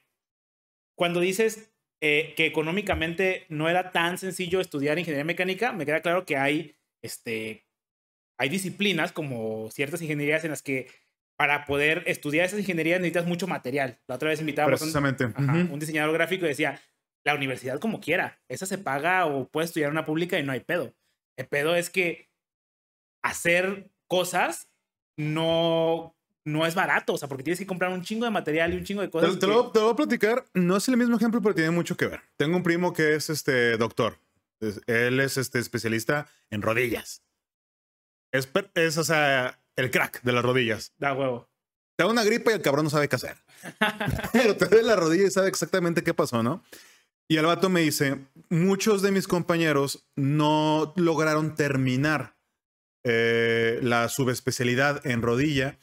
cuando 0.97 1.21
dices 1.21 1.73
eh, 2.01 2.35
que 2.37 2.47
económicamente 2.47 3.45
no 3.49 3.69
era 3.69 3.91
tan 3.91 4.19
sencillo 4.19 4.61
estudiar 4.61 4.99
ingeniería 4.99 5.25
mecánica, 5.25 5.73
me 5.73 5.85
queda 5.87 6.01
claro 6.01 6.25
que 6.27 6.37
hay, 6.37 6.77
este, 7.03 7.67
hay 8.39 8.49
disciplinas 8.49 9.11
como 9.11 9.69
ciertas 9.73 10.01
ingenierías 10.03 10.45
en 10.45 10.51
las 10.51 10.63
que 10.63 10.89
para 11.37 11.65
poder 11.67 12.03
estudiar 12.07 12.45
esas 12.47 12.61
ingenierías 12.61 13.01
necesitas 13.01 13.27
mucho 13.27 13.47
material. 13.49 13.99
La 14.07 14.17
otra 14.17 14.29
vez 14.29 14.41
invitábamos 14.41 14.81
a 14.83 15.41
un 15.73 15.79
diseñador 15.81 16.13
gráfico 16.13 16.45
y 16.45 16.49
decía, 16.49 16.81
la 17.33 17.35
universidad 17.37 17.79
como 17.81 18.01
quiera, 18.01 18.41
esa 18.49 18.67
se 18.67 18.79
paga 18.79 19.27
o 19.27 19.49
puedes 19.49 19.71
estudiar 19.71 19.91
una 19.91 20.05
pública 20.05 20.39
y 20.39 20.43
no 20.43 20.53
hay 20.53 20.61
pedo. 20.61 20.95
El 21.37 21.47
pedo 21.47 21.75
es 21.77 21.91
que 21.91 22.29
hacer 23.23 23.91
cosas 24.09 24.69
no, 25.17 26.17
no 26.45 26.67
es 26.67 26.75
barato, 26.75 27.15
o 27.15 27.19
sea, 27.19 27.29
porque 27.29 27.43
tienes 27.45 27.59
que 27.59 27.67
comprar 27.67 27.91
un 27.93 28.03
chingo 28.03 28.25
de 28.25 28.31
material 28.31 28.73
y 28.73 28.77
un 28.77 28.85
chingo 28.85 29.01
de 29.03 29.09
Te, 29.09 29.13
cosas. 29.13 29.35
te 29.35 29.41
que- 29.41 29.47
lo, 29.47 29.71
te 29.71 29.79
lo 29.81 29.87
voy 29.87 29.93
a 29.93 29.97
platicar. 29.97 30.45
No 30.55 30.77
es 30.77 30.89
el 30.89 30.97
mismo 30.97 31.17
ejemplo, 31.17 31.41
pero 31.43 31.55
tiene 31.55 31.71
mucho 31.71 31.97
que 31.97 32.07
ver. 32.07 32.21
Tengo 32.37 32.57
un 32.57 32.63
primo 32.63 32.93
que 32.93 33.15
es 33.15 33.31
este 33.31 33.77
doctor. 33.77 34.19
Él 34.87 35.21
es 35.21 35.37
este 35.37 35.59
especialista 35.59 36.29
en 36.51 36.63
rodillas. 36.63 37.23
Es, 38.33 38.49
es, 38.75 38.99
o 38.99 39.05
sea, 39.05 39.61
el 39.77 39.91
crack 39.91 40.23
de 40.23 40.33
las 40.33 40.45
rodillas. 40.45 40.93
Da 40.99 41.15
huevo. 41.15 41.49
Te 41.97 42.05
da 42.05 42.11
una 42.11 42.25
gripa 42.25 42.51
y 42.51 42.55
el 42.55 42.63
cabrón 42.63 42.85
no 42.85 42.91
sabe 42.91 43.09
qué 43.09 43.17
hacer. 43.17 43.37
Pero 44.33 44.57
te 44.57 44.67
duele 44.67 44.85
la 44.85 44.97
rodilla 44.97 45.27
y 45.27 45.31
sabe 45.31 45.49
exactamente 45.49 46.03
qué 46.05 46.15
pasó, 46.15 46.43
¿no? 46.43 46.63
Y 47.29 47.37
el 47.37 47.45
vato 47.45 47.69
me 47.69 47.83
dice, 47.83 48.27
muchos 48.49 49.03
de 49.03 49.13
mis 49.13 49.29
compañeros 49.29 50.09
no 50.17 50.95
lograron 50.97 51.55
terminar 51.55 52.37
eh, 53.05 53.79
la 53.83 54.09
subespecialidad 54.09 55.07
en 55.07 55.21
rodilla 55.21 55.79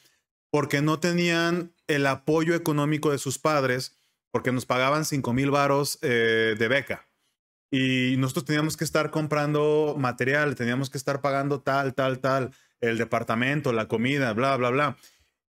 porque 0.50 0.82
no 0.82 0.98
tenían 0.98 1.72
el 1.86 2.06
apoyo 2.06 2.54
económico 2.54 3.12
de 3.12 3.18
sus 3.18 3.38
padres, 3.38 3.96
porque 4.32 4.50
nos 4.52 4.66
pagaban 4.66 5.04
5 5.04 5.32
mil 5.32 5.50
varos 5.50 5.98
eh, 6.02 6.56
de 6.58 6.68
beca. 6.68 7.08
Y 7.70 8.16
nosotros 8.18 8.44
teníamos 8.44 8.76
que 8.76 8.84
estar 8.84 9.10
comprando 9.10 9.94
material, 9.98 10.54
teníamos 10.56 10.90
que 10.90 10.98
estar 10.98 11.20
pagando 11.20 11.60
tal, 11.60 11.94
tal, 11.94 12.20
tal, 12.20 12.50
el 12.80 12.98
departamento, 12.98 13.72
la 13.72 13.86
comida, 13.86 14.32
bla, 14.32 14.56
bla, 14.56 14.70
bla. 14.70 14.96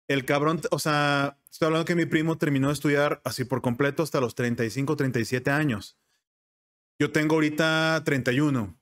El 0.07 0.25
cabrón, 0.25 0.61
o 0.71 0.79
sea, 0.79 1.37
estoy 1.51 1.67
hablando 1.67 1.85
que 1.85 1.95
mi 1.95 2.05
primo 2.05 2.37
terminó 2.37 2.67
de 2.67 2.73
estudiar 2.73 3.21
así 3.25 3.43
por 3.43 3.61
completo 3.61 4.03
hasta 4.03 4.21
los 4.21 4.35
35, 4.35 4.95
37 4.95 5.51
años. 5.51 5.97
Yo 6.99 7.11
tengo 7.11 7.35
ahorita 7.35 8.01
31. 8.05 8.77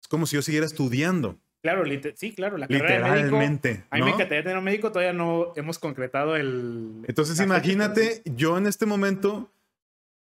Es 0.00 0.08
como 0.08 0.26
si 0.26 0.36
yo 0.36 0.42
siguiera 0.42 0.66
estudiando. 0.66 1.38
Claro, 1.62 1.84
sí, 2.14 2.34
claro, 2.34 2.56
la 2.56 2.66
carrera 2.66 2.94
de 2.94 2.98
médico. 3.00 3.16
Literalmente. 3.16 3.84
A 3.90 3.96
mí 3.96 4.02
me 4.02 4.10
encantaría 4.12 4.42
tener 4.42 4.56
un 4.56 4.64
médico, 4.64 4.90
todavía 4.90 5.12
no 5.12 5.52
hemos 5.56 5.78
concretado 5.78 6.34
el... 6.36 7.04
Entonces 7.06 7.38
imagínate, 7.38 8.22
yo 8.24 8.56
en 8.56 8.66
este 8.66 8.86
momento, 8.86 9.52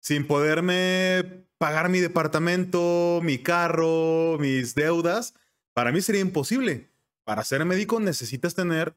sin 0.00 0.28
poderme 0.28 1.44
pagar 1.58 1.88
mi 1.88 1.99
departamento, 1.99 3.20
mi 3.25 3.38
carro, 3.38 4.38
mis 4.38 4.76
deudas, 4.76 5.34
para 5.73 5.90
mí 5.90 6.00
sería 6.00 6.20
imposible. 6.20 6.88
Para 7.25 7.42
ser 7.42 7.64
médico 7.64 7.99
necesitas 7.99 8.54
tener 8.54 8.94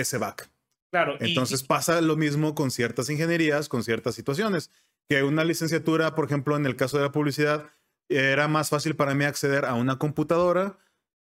ese 0.00 0.18
back. 0.18 0.50
Claro, 0.90 1.16
y- 1.20 1.28
Entonces 1.28 1.62
pasa 1.62 2.00
lo 2.00 2.16
mismo 2.16 2.54
con 2.54 2.70
ciertas 2.70 3.10
ingenierías, 3.10 3.68
con 3.68 3.82
ciertas 3.84 4.14
situaciones. 4.14 4.70
Que 5.08 5.22
una 5.22 5.44
licenciatura, 5.44 6.14
por 6.14 6.26
ejemplo, 6.26 6.56
en 6.56 6.66
el 6.66 6.76
caso 6.76 6.96
de 6.98 7.04
la 7.04 7.12
publicidad, 7.12 7.70
era 8.10 8.48
más 8.48 8.70
fácil 8.70 8.96
para 8.96 9.14
mí 9.14 9.24
acceder 9.24 9.64
a 9.64 9.74
una 9.74 9.98
computadora, 9.98 10.78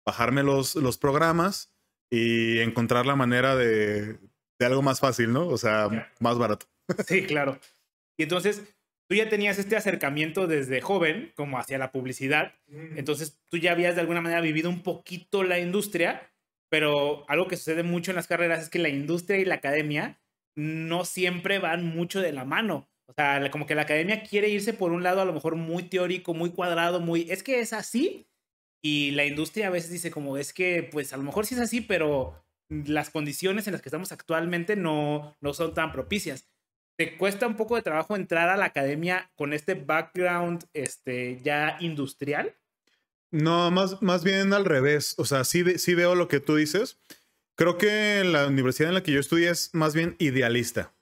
bajarme 0.05 0.43
los, 0.43 0.75
los 0.75 0.97
programas 0.97 1.71
y 2.11 2.59
encontrar 2.59 3.05
la 3.05 3.15
manera 3.15 3.55
de, 3.55 4.13
de 4.59 4.65
algo 4.65 4.81
más 4.81 4.99
fácil, 4.99 5.33
¿no? 5.33 5.47
O 5.47 5.57
sea, 5.57 6.11
más 6.19 6.37
barato. 6.37 6.67
Sí, 7.07 7.25
claro. 7.25 7.59
Y 8.17 8.23
entonces 8.23 8.63
tú 9.09 9.15
ya 9.15 9.27
tenías 9.29 9.57
este 9.59 9.75
acercamiento 9.75 10.47
desde 10.47 10.81
joven, 10.81 11.33
como 11.35 11.59
hacia 11.59 11.77
la 11.77 11.91
publicidad. 11.91 12.53
Entonces 12.67 13.39
tú 13.49 13.57
ya 13.57 13.71
habías 13.73 13.95
de 13.95 14.01
alguna 14.01 14.21
manera 14.21 14.41
vivido 14.41 14.69
un 14.69 14.83
poquito 14.83 15.43
la 15.43 15.59
industria, 15.59 16.31
pero 16.69 17.29
algo 17.29 17.47
que 17.47 17.57
sucede 17.57 17.83
mucho 17.83 18.11
en 18.11 18.15
las 18.15 18.27
carreras 18.27 18.63
es 18.63 18.69
que 18.69 18.79
la 18.79 18.89
industria 18.89 19.37
y 19.37 19.45
la 19.45 19.55
academia 19.55 20.19
no 20.55 21.05
siempre 21.05 21.59
van 21.59 21.85
mucho 21.85 22.21
de 22.21 22.33
la 22.33 22.45
mano. 22.45 22.89
O 23.09 23.13
sea, 23.13 23.49
como 23.51 23.65
que 23.65 23.75
la 23.75 23.83
academia 23.83 24.23
quiere 24.23 24.49
irse 24.49 24.73
por 24.73 24.91
un 24.91 25.03
lado 25.03 25.21
a 25.21 25.25
lo 25.25 25.33
mejor 25.33 25.55
muy 25.55 25.83
teórico, 25.83 26.33
muy 26.33 26.49
cuadrado, 26.51 26.99
muy... 26.99 27.29
Es 27.29 27.41
que 27.41 27.61
es 27.61 27.71
así. 27.71 28.27
Y 28.83 29.11
la 29.11 29.25
industria 29.25 29.67
a 29.67 29.71
veces 29.71 29.91
dice 29.91 30.11
como, 30.11 30.37
es 30.37 30.53
que 30.53 30.83
pues 30.83 31.13
a 31.13 31.17
lo 31.17 31.23
mejor 31.23 31.45
sí 31.45 31.55
es 31.55 31.61
así, 31.61 31.81
pero 31.81 32.43
las 32.69 33.09
condiciones 33.09 33.67
en 33.67 33.73
las 33.73 33.81
que 33.81 33.89
estamos 33.89 34.11
actualmente 34.11 34.75
no, 34.75 35.35
no 35.39 35.53
son 35.53 35.73
tan 35.73 35.91
propicias. 35.91 36.49
¿Te 36.97 37.17
cuesta 37.17 37.47
un 37.47 37.55
poco 37.55 37.75
de 37.75 37.83
trabajo 37.83 38.15
entrar 38.15 38.49
a 38.49 38.57
la 38.57 38.65
academia 38.65 39.31
con 39.35 39.53
este 39.53 39.75
background 39.75 40.65
este, 40.73 41.39
ya 41.43 41.77
industrial? 41.79 42.55
No, 43.31 43.71
más, 43.71 44.01
más 44.01 44.23
bien 44.23 44.53
al 44.53 44.65
revés. 44.65 45.15
O 45.17 45.25
sea, 45.25 45.43
sí, 45.43 45.63
sí 45.77 45.95
veo 45.95 46.15
lo 46.15 46.27
que 46.27 46.39
tú 46.39 46.55
dices. 46.55 46.97
Creo 47.55 47.77
que 47.77 48.23
la 48.23 48.47
universidad 48.47 48.89
en 48.89 48.95
la 48.95 49.03
que 49.03 49.11
yo 49.11 49.19
estudié 49.19 49.49
es 49.49 49.73
más 49.73 49.93
bien 49.93 50.15
idealista. 50.19 50.93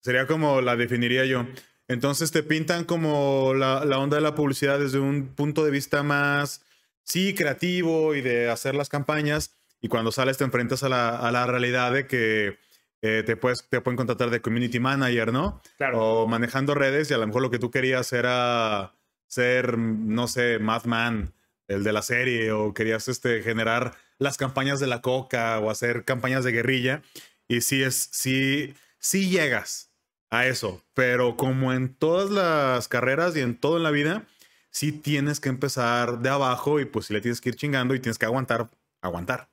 Sería 0.00 0.26
como 0.26 0.60
la 0.60 0.76
definiría 0.76 1.24
yo. 1.24 1.46
Entonces 1.86 2.30
te 2.30 2.42
pintan 2.42 2.84
como 2.84 3.54
la, 3.54 3.84
la 3.84 3.98
onda 3.98 4.16
de 4.16 4.22
la 4.22 4.34
publicidad 4.34 4.78
desde 4.78 4.98
un 4.98 5.28
punto 5.28 5.64
de 5.64 5.70
vista 5.70 6.02
más, 6.02 6.64
sí, 7.02 7.34
creativo 7.34 8.14
y 8.14 8.20
de 8.20 8.50
hacer 8.50 8.74
las 8.74 8.88
campañas. 8.88 9.56
Y 9.80 9.88
cuando 9.88 10.12
sales 10.12 10.38
te 10.38 10.44
enfrentas 10.44 10.82
a 10.82 10.88
la, 10.88 11.16
a 11.16 11.30
la 11.30 11.46
realidad 11.46 11.92
de 11.92 12.06
que 12.06 12.58
eh, 13.00 13.22
te, 13.24 13.36
puedes, 13.36 13.68
te 13.68 13.80
pueden 13.80 13.96
contratar 13.96 14.30
de 14.30 14.40
community 14.40 14.80
manager, 14.80 15.32
¿no? 15.32 15.62
Claro. 15.76 16.00
O 16.00 16.26
manejando 16.26 16.74
redes 16.74 17.10
y 17.10 17.14
a 17.14 17.18
lo 17.18 17.26
mejor 17.26 17.42
lo 17.42 17.50
que 17.50 17.58
tú 17.58 17.70
querías 17.70 18.12
era 18.12 18.94
ser, 19.26 19.78
no 19.78 20.26
sé, 20.26 20.58
Madman, 20.58 21.32
el 21.68 21.84
de 21.84 21.92
la 21.92 22.02
serie, 22.02 22.50
o 22.52 22.74
querías 22.74 23.08
este, 23.08 23.42
generar 23.42 23.94
las 24.18 24.36
campañas 24.36 24.80
de 24.80 24.86
la 24.86 25.00
coca 25.02 25.58
o 25.60 25.70
hacer 25.70 26.04
campañas 26.04 26.44
de 26.44 26.52
guerrilla. 26.52 27.02
Y 27.46 27.60
sí 27.60 27.82
es, 27.82 28.08
sí, 28.12 28.74
sí 28.98 29.30
llegas 29.30 29.92
a 30.30 30.46
eso, 30.46 30.82
pero 30.94 31.36
como 31.36 31.72
en 31.72 31.94
todas 31.94 32.30
las 32.30 32.88
carreras 32.88 33.36
y 33.36 33.40
en 33.40 33.56
todo 33.56 33.76
en 33.76 33.82
la 33.82 33.90
vida, 33.90 34.26
sí 34.70 34.92
tienes 34.92 35.40
que 35.40 35.48
empezar 35.48 36.18
de 36.18 36.28
abajo 36.28 36.80
y 36.80 36.84
pues 36.84 37.06
sí 37.06 37.14
le 37.14 37.20
tienes 37.20 37.40
que 37.40 37.50
ir 37.50 37.56
chingando 37.56 37.94
y 37.94 38.00
tienes 38.00 38.18
que 38.18 38.26
aguantar, 38.26 38.68
aguantar. 39.00 39.48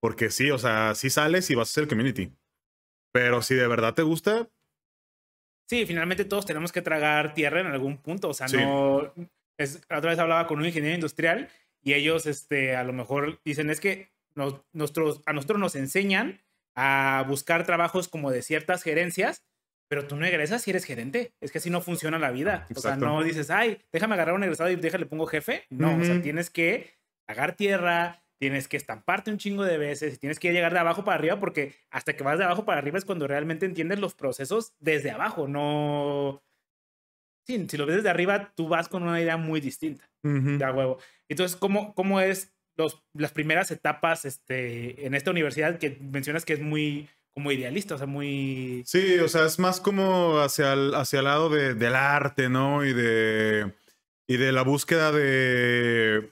Porque 0.00 0.30
sí, 0.30 0.50
o 0.50 0.58
sea, 0.58 0.94
sí 0.94 1.10
sales 1.10 1.50
y 1.50 1.54
vas 1.56 1.70
a 1.70 1.72
ser 1.72 1.88
community. 1.88 2.32
Pero 3.12 3.42
si 3.42 3.54
de 3.54 3.66
verdad 3.66 3.94
te 3.94 4.02
gusta, 4.02 4.48
Sí, 5.68 5.84
finalmente 5.84 6.24
todos 6.24 6.46
tenemos 6.46 6.72
que 6.72 6.80
tragar 6.80 7.34
tierra 7.34 7.60
en 7.60 7.66
algún 7.66 7.98
punto. 7.98 8.30
O 8.30 8.34
sea, 8.34 8.48
Sí. 8.48 8.56
no. 8.56 9.12
Es, 9.58 9.82
la 9.90 9.98
otra 9.98 10.10
vez 10.10 10.18
hablaba 10.18 10.46
con 10.46 10.58
un 10.58 10.66
ingeniero 10.66 10.94
industrial 10.94 11.48
y 11.82 11.94
ellos 11.94 12.26
este, 12.26 12.76
a 12.76 12.84
lo 12.84 12.92
mejor 12.92 13.40
dicen: 13.44 13.70
es 13.70 13.80
que 13.80 14.10
nos, 14.34 14.62
nuestros, 14.72 15.20
a 15.26 15.32
nosotros 15.32 15.58
nos 15.58 15.74
enseñan 15.74 16.40
a 16.74 17.24
buscar 17.28 17.66
trabajos 17.66 18.08
como 18.08 18.30
de 18.30 18.40
ciertas 18.40 18.82
gerencias, 18.82 19.44
pero 19.88 20.06
tú 20.06 20.16
no 20.16 20.24
egresas 20.24 20.62
si 20.62 20.70
eres 20.70 20.84
gerente. 20.84 21.34
Es 21.40 21.50
que 21.50 21.58
así 21.58 21.70
no 21.70 21.80
funciona 21.80 22.18
la 22.18 22.30
vida. 22.30 22.66
O 22.70 22.80
sea, 22.80 22.92
Exacto. 22.92 23.06
no 23.06 23.22
dices, 23.24 23.50
ay, 23.50 23.78
déjame 23.92 24.14
agarrar 24.14 24.36
un 24.36 24.44
egresado 24.44 24.70
y 24.70 24.76
déjale 24.76 25.06
pongo 25.06 25.26
jefe. 25.26 25.64
No, 25.70 25.96
o 25.96 26.04
sea, 26.04 26.22
tienes 26.22 26.50
que 26.50 26.94
tragar 27.26 27.56
tierra, 27.56 28.22
tienes 28.38 28.68
que 28.68 28.76
estamparte 28.76 29.30
un 29.30 29.38
chingo 29.38 29.64
de 29.64 29.78
veces 29.78 30.14
y 30.14 30.18
tienes 30.18 30.38
que 30.38 30.52
llegar 30.52 30.72
de 30.72 30.78
abajo 30.78 31.04
para 31.04 31.16
arriba 31.16 31.40
porque 31.40 31.74
hasta 31.90 32.14
que 32.14 32.22
vas 32.22 32.38
de 32.38 32.44
abajo 32.44 32.64
para 32.64 32.78
arriba 32.78 32.98
es 32.98 33.04
cuando 33.04 33.26
realmente 33.26 33.66
entiendes 33.66 33.98
los 33.98 34.14
procesos 34.14 34.72
desde 34.78 35.10
abajo, 35.10 35.48
no... 35.48 36.42
Sí, 37.48 37.66
si 37.66 37.78
lo 37.78 37.86
ves 37.86 37.96
desde 37.96 38.10
arriba, 38.10 38.52
tú 38.54 38.68
vas 38.68 38.90
con 38.90 39.02
una 39.04 39.18
idea 39.22 39.38
muy 39.38 39.58
distinta, 39.62 40.04
de 40.22 40.62
a 40.62 40.70
huevo. 40.70 40.98
Entonces, 41.30 41.56
¿cómo, 41.56 41.94
cómo 41.94 42.20
es 42.20 42.52
los, 42.76 43.02
las 43.14 43.32
primeras 43.32 43.70
etapas 43.70 44.26
este, 44.26 45.06
en 45.06 45.14
esta 45.14 45.30
universidad 45.30 45.78
que 45.78 45.96
mencionas 45.98 46.44
que 46.44 46.52
es 46.52 46.60
muy 46.60 47.08
como 47.32 47.50
idealista, 47.50 47.94
o 47.94 47.98
sea, 47.98 48.06
muy... 48.06 48.82
Sí, 48.84 49.18
o 49.20 49.28
sea, 49.28 49.46
es 49.46 49.58
más 49.58 49.80
como 49.80 50.40
hacia 50.40 50.74
el, 50.74 50.94
hacia 50.94 51.20
el 51.20 51.24
lado 51.24 51.48
de- 51.48 51.72
del 51.74 51.94
arte, 51.94 52.50
¿no? 52.50 52.84
Y 52.84 52.92
de, 52.92 53.72
y 54.26 54.36
de 54.36 54.52
la 54.52 54.60
búsqueda 54.62 55.10
de, 55.10 56.30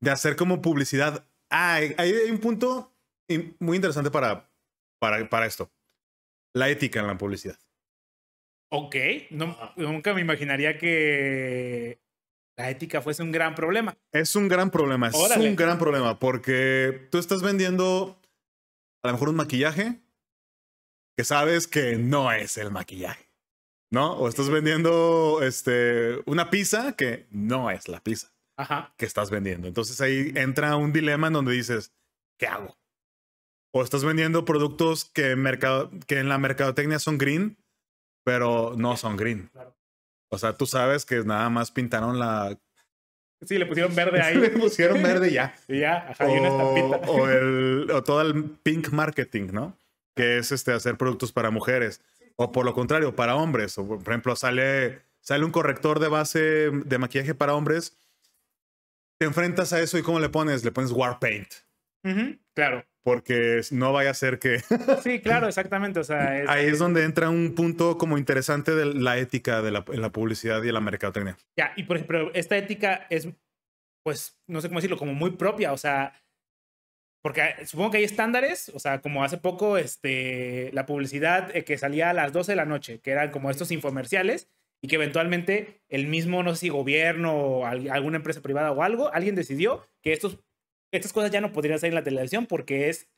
de 0.00 0.10
hacer 0.10 0.36
como 0.36 0.60
publicidad. 0.60 1.24
Ah, 1.48 1.76
hay, 1.76 1.94
hay 1.96 2.12
un 2.30 2.38
punto 2.38 2.92
muy 3.58 3.76
interesante 3.76 4.10
para, 4.10 4.50
para, 4.98 5.26
para 5.30 5.46
esto. 5.46 5.70
La 6.52 6.68
ética 6.68 7.00
en 7.00 7.06
la 7.06 7.16
publicidad. 7.16 7.56
Ok, 8.72 8.96
no, 9.30 9.56
nunca 9.76 10.14
me 10.14 10.20
imaginaría 10.20 10.78
que 10.78 12.00
la 12.56 12.70
ética 12.70 13.02
fuese 13.02 13.22
un 13.22 13.32
gran 13.32 13.54
problema. 13.54 13.96
Es 14.12 14.36
un 14.36 14.48
gran 14.48 14.70
problema, 14.70 15.08
es 15.08 15.14
Órale. 15.14 15.48
un 15.48 15.56
gran 15.56 15.78
problema 15.78 16.18
porque 16.18 17.08
tú 17.10 17.18
estás 17.18 17.42
vendiendo 17.42 18.20
a 19.02 19.08
lo 19.08 19.14
mejor 19.14 19.28
un 19.30 19.36
maquillaje 19.36 20.00
que 21.16 21.24
sabes 21.24 21.66
que 21.66 21.96
no 21.96 22.30
es 22.32 22.58
el 22.58 22.70
maquillaje, 22.70 23.28
¿no? 23.90 24.12
O 24.12 24.28
estás 24.28 24.48
vendiendo 24.48 25.40
este, 25.42 26.20
una 26.26 26.50
pizza 26.50 26.94
que 26.96 27.26
no 27.30 27.70
es 27.70 27.88
la 27.88 28.00
pizza 28.00 28.32
Ajá. 28.56 28.94
que 28.96 29.06
estás 29.06 29.30
vendiendo. 29.30 29.66
Entonces 29.66 30.00
ahí 30.00 30.32
entra 30.36 30.76
un 30.76 30.92
dilema 30.92 31.26
en 31.26 31.32
donde 31.32 31.52
dices, 31.52 31.92
¿qué 32.38 32.46
hago? 32.46 32.78
O 33.72 33.82
estás 33.82 34.04
vendiendo 34.04 34.44
productos 34.44 35.04
que, 35.06 35.32
en 35.32 35.42
mercado, 35.42 35.90
que 36.06 36.18
en 36.18 36.28
la 36.28 36.38
mercadotecnia 36.38 36.98
son 36.98 37.18
green, 37.18 37.56
pero 38.30 38.74
no 38.76 38.96
son 38.96 39.16
green. 39.16 39.50
Claro. 39.52 39.76
O 40.28 40.38
sea, 40.38 40.56
tú 40.56 40.64
sabes 40.64 41.04
que 41.04 41.24
nada 41.24 41.50
más 41.50 41.72
pintaron 41.72 42.20
la... 42.20 42.56
Sí, 43.42 43.58
le 43.58 43.66
pusieron 43.66 43.92
verde 43.92 44.18
Le 44.18 44.22
ahí 44.22 44.50
pusieron 44.50 45.02
verde 45.02 45.32
ya. 45.32 45.52
y 45.66 45.80
ya, 45.80 46.10
ajá, 46.10 46.30
y 46.30 46.38
una 46.38 46.52
o, 46.52 46.76
estampita. 46.76 47.10
o 47.10 47.28
el, 47.28 47.90
o 47.90 48.04
todo 48.04 48.20
el 48.20 48.44
pink 48.62 48.90
marketing, 48.90 49.48
¿no? 49.50 49.76
Que 50.14 50.38
es 50.38 50.52
este, 50.52 50.72
hacer 50.72 50.96
productos 50.96 51.32
para 51.32 51.50
mujeres. 51.50 52.02
O 52.36 52.52
por 52.52 52.64
lo 52.64 52.72
contrario, 52.72 53.16
para 53.16 53.34
hombres. 53.34 53.76
O, 53.78 53.84
por 53.84 54.08
ejemplo, 54.08 54.36
sale, 54.36 55.02
sale 55.20 55.44
un 55.44 55.50
corrector 55.50 55.98
de 55.98 56.06
base 56.06 56.70
de 56.70 56.98
maquillaje 56.98 57.34
para 57.34 57.54
hombres. 57.54 57.98
Te 59.18 59.26
enfrentas 59.26 59.72
a 59.72 59.80
eso 59.80 59.98
y 59.98 60.02
¿cómo 60.02 60.20
le 60.20 60.28
pones? 60.28 60.64
Le 60.64 60.70
pones 60.70 60.92
War 60.92 61.18
Paint. 61.18 61.48
Claro. 62.54 62.86
Porque 63.02 63.60
no 63.70 63.92
vaya 63.92 64.10
a 64.10 64.14
ser 64.14 64.38
que... 64.38 64.60
sí, 65.02 65.20
claro, 65.20 65.48
exactamente. 65.48 66.00
O 66.00 66.04
sea, 66.04 66.44
Ahí 66.48 66.66
es 66.66 66.78
donde 66.78 67.04
entra 67.04 67.30
un 67.30 67.54
punto 67.54 67.98
como 67.98 68.18
interesante 68.18 68.74
de 68.74 68.86
la 68.86 69.18
ética 69.18 69.62
de 69.62 69.70
la, 69.70 69.84
en 69.92 70.00
la 70.00 70.10
publicidad 70.10 70.62
y 70.62 70.72
la 70.72 70.80
mercadotecnia. 70.80 71.36
Ya, 71.56 71.72
y 71.76 71.84
por 71.84 71.96
ejemplo, 71.96 72.30
esta 72.34 72.56
ética 72.56 73.06
es, 73.10 73.28
pues, 74.04 74.38
no 74.46 74.60
sé 74.60 74.68
cómo 74.68 74.78
decirlo, 74.78 74.98
como 74.98 75.14
muy 75.14 75.32
propia, 75.32 75.72
o 75.72 75.78
sea, 75.78 76.12
porque 77.22 77.54
supongo 77.66 77.92
que 77.92 77.98
hay 77.98 78.04
estándares, 78.04 78.70
o 78.74 78.78
sea, 78.78 79.00
como 79.00 79.24
hace 79.24 79.38
poco, 79.38 79.76
este, 79.76 80.70
la 80.72 80.86
publicidad 80.86 81.54
eh, 81.54 81.64
que 81.64 81.78
salía 81.78 82.10
a 82.10 82.14
las 82.14 82.32
12 82.32 82.52
de 82.52 82.56
la 82.56 82.64
noche, 82.64 83.00
que 83.00 83.10
eran 83.10 83.30
como 83.30 83.50
estos 83.50 83.70
infomerciales, 83.70 84.48
y 84.82 84.88
que 84.88 84.96
eventualmente 84.96 85.82
el 85.88 86.06
mismo, 86.06 86.42
no 86.42 86.54
sé 86.54 86.60
si 86.60 86.68
gobierno 86.70 87.34
o 87.34 87.66
alguna 87.66 88.16
empresa 88.16 88.40
privada 88.40 88.72
o 88.72 88.82
algo, 88.82 89.12
alguien 89.12 89.34
decidió 89.34 89.86
que 90.02 90.12
estos 90.12 90.38
estas 90.92 91.12
cosas 91.12 91.30
ya 91.30 91.40
no 91.40 91.52
podrían 91.52 91.78
salir 91.78 91.92
en 91.92 91.96
la 91.96 92.04
televisión 92.04 92.46
porque 92.46 92.88
es 92.88 93.08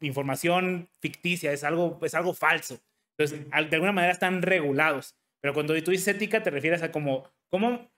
información 0.00 0.88
ficticia, 1.00 1.52
es 1.52 1.64
algo, 1.64 1.98
es 2.02 2.14
algo 2.14 2.34
falso. 2.34 2.80
Entonces, 3.16 3.48
de 3.48 3.76
alguna 3.76 3.92
manera 3.92 4.12
están 4.12 4.42
regulados. 4.42 5.14
Pero 5.40 5.54
cuando 5.54 5.80
tú 5.82 5.90
dices 5.90 6.08
ética, 6.08 6.42
te 6.42 6.50
refieres 6.50 6.82
a 6.82 6.90
como, 6.90 7.30
¿cómo, 7.50 7.90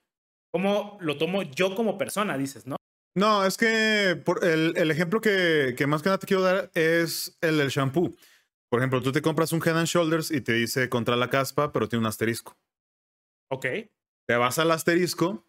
cómo 0.52 0.98
lo 1.00 1.16
tomo 1.16 1.42
yo 1.42 1.74
como 1.74 1.96
persona, 1.96 2.36
dices, 2.36 2.66
¿no? 2.66 2.76
No, 3.14 3.46
es 3.46 3.56
que 3.56 4.20
por 4.22 4.44
el, 4.44 4.76
el, 4.76 4.90
ejemplo 4.90 5.22
que, 5.22 5.74
que, 5.74 5.86
más 5.86 6.02
que 6.02 6.10
nada 6.10 6.18
te 6.18 6.26
quiero 6.26 6.42
dar 6.42 6.70
es 6.74 7.38
el 7.40 7.56
del 7.56 7.70
shampoo. 7.70 8.14
Por 8.68 8.80
ejemplo, 8.80 9.00
tú 9.00 9.10
te 9.10 9.22
compras 9.22 9.52
un 9.52 9.62
Head 9.64 9.78
and 9.78 9.86
Shoulders 9.86 10.30
y 10.30 10.42
te 10.42 10.52
dice 10.52 10.90
contra 10.90 11.16
la 11.16 11.30
caspa, 11.30 11.72
pero 11.72 11.88
tiene 11.88 12.00
un 12.00 12.06
asterisco. 12.08 12.58
Ok. 13.50 13.66
Te 14.26 14.36
vas 14.36 14.58
al 14.58 14.70
asterisco 14.70 15.46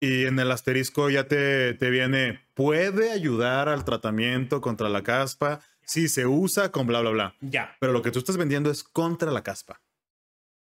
y 0.00 0.26
en 0.26 0.38
el 0.38 0.50
asterisco 0.50 1.10
ya 1.10 1.26
te, 1.26 1.74
te 1.74 1.90
viene, 1.90 2.46
puede 2.54 3.10
ayudar 3.10 3.68
al 3.68 3.84
tratamiento 3.84 4.60
contra 4.60 4.88
la 4.88 5.02
caspa 5.02 5.60
si 5.86 6.08
se 6.08 6.26
usa 6.26 6.72
con 6.72 6.86
bla, 6.86 7.00
bla, 7.00 7.10
bla. 7.10 7.34
Ya. 7.40 7.76
Pero 7.80 7.92
lo 7.92 8.02
que 8.02 8.10
tú 8.10 8.18
estás 8.18 8.36
vendiendo 8.36 8.70
es 8.70 8.82
contra 8.82 9.30
la 9.30 9.42
caspa. 9.42 9.80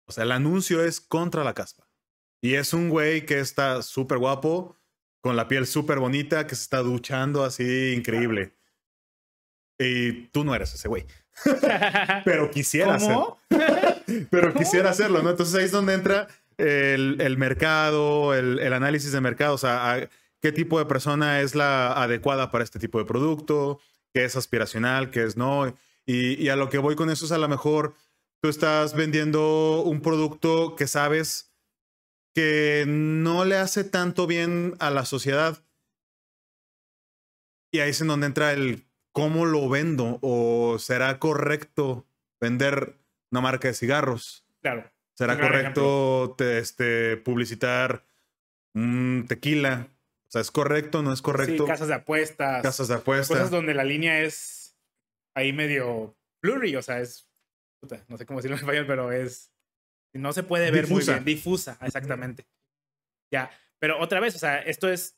O 0.05 0.11
sea, 0.11 0.25
el 0.25 0.31
anuncio 0.31 0.83
es 0.83 0.99
contra 0.99 1.43
la 1.43 1.53
caspa. 1.53 1.87
Y 2.41 2.55
es 2.55 2.73
un 2.73 2.89
güey 2.89 3.25
que 3.25 3.39
está 3.39 3.81
súper 3.81 4.17
guapo, 4.17 4.77
con 5.21 5.37
la 5.37 5.47
piel 5.47 5.65
súper 5.65 5.99
bonita, 5.99 6.45
que 6.45 6.55
se 6.55 6.63
está 6.63 6.79
duchando 6.79 7.45
así 7.45 7.93
increíble. 7.93 8.53
Y 9.79 10.27
tú 10.27 10.43
no 10.43 10.53
eres 10.53 10.73
ese 10.73 10.89
güey. 10.89 11.05
Pero 12.25 12.51
quisiera 12.51 12.97
¿Cómo? 12.99 13.39
Pero 14.29 14.53
quisiera 14.53 14.89
hacerlo, 14.89 15.23
¿no? 15.23 15.29
Entonces 15.29 15.55
ahí 15.55 15.65
es 15.65 15.71
donde 15.71 15.93
entra 15.93 16.27
el, 16.57 17.37
mercado, 17.37 18.33
el, 18.33 18.73
análisis 18.73 19.11
de 19.11 19.21
mercado, 19.21 19.55
o 19.55 19.57
sea, 19.57 20.09
qué 20.41 20.51
tipo 20.51 20.79
de 20.79 20.85
persona 20.85 21.41
es 21.41 21.55
la 21.55 21.93
adecuada 21.93 22.51
para 22.51 22.63
este 22.63 22.79
tipo 22.79 22.99
de 22.99 23.05
producto, 23.05 23.79
qué 24.13 24.25
es 24.25 24.35
aspiracional, 24.35 25.09
qué 25.09 25.23
es 25.23 25.37
no. 25.37 25.75
Y, 26.05 26.49
a 26.49 26.55
lo 26.55 26.69
que 26.69 26.77
voy 26.77 26.95
con 26.95 27.09
eso 27.09 27.25
es 27.25 27.31
a 27.31 27.37
lo 27.37 27.47
mejor 27.47 27.95
tú 28.41 28.49
estás 28.49 28.93
vendiendo 28.93 29.81
un 29.83 30.01
producto 30.01 30.75
que 30.75 30.87
sabes 30.87 31.53
que 32.35 32.83
no 32.87 33.45
le 33.45 33.55
hace 33.55 33.83
tanto 33.83 34.27
bien 34.27 34.75
a 34.79 34.89
la 34.89 35.05
sociedad. 35.05 35.63
Y 37.71 37.79
ahí 37.79 37.91
es 37.91 38.01
en 38.01 38.07
donde 38.07 38.27
entra 38.27 38.51
el 38.51 38.85
cómo 39.13 39.45
lo 39.45 39.69
vendo 39.69 40.19
o 40.21 40.77
será 40.79 41.19
correcto 41.19 42.05
vender 42.41 42.99
una 43.31 43.41
marca 43.41 43.69
de 43.69 43.73
cigarros. 43.73 44.45
Claro. 44.61 44.92
¿Será 45.23 45.39
correcto 45.39 46.35
este, 46.39 47.17
publicitar 47.17 48.05
un 48.75 49.25
tequila? 49.27 49.87
O 50.27 50.31
sea, 50.31 50.41
¿es 50.41 50.51
correcto 50.51 51.01
no 51.01 51.13
es 51.13 51.21
correcto? 51.21 51.63
Sí, 51.63 51.69
casas 51.69 51.87
de 51.87 51.93
apuestas. 51.93 52.61
Casas 52.61 52.89
de 52.89 52.95
apuestas. 52.95 53.37
Cosas 53.37 53.51
donde 53.51 53.73
la 53.73 53.85
línea 53.85 54.21
es 54.21 54.77
ahí 55.33 55.53
medio 55.53 56.17
blurry, 56.41 56.75
o 56.75 56.81
sea, 56.81 56.99
es... 56.99 57.29
no 58.09 58.17
sé 58.17 58.25
cómo 58.25 58.39
decirlo 58.39 58.57
en 58.57 58.61
español, 58.61 58.85
pero 58.85 59.11
es... 59.13 59.51
No 60.13 60.33
se 60.33 60.43
puede 60.43 60.71
ver 60.71 60.89
muy 60.89 61.05
bien. 61.05 61.23
Difusa, 61.23 61.77
exactamente. 61.81 62.45
Ya, 63.31 63.49
pero 63.79 63.99
otra 63.99 64.19
vez, 64.19 64.35
o 64.35 64.39
sea, 64.39 64.59
esto 64.59 64.89
es... 64.89 65.17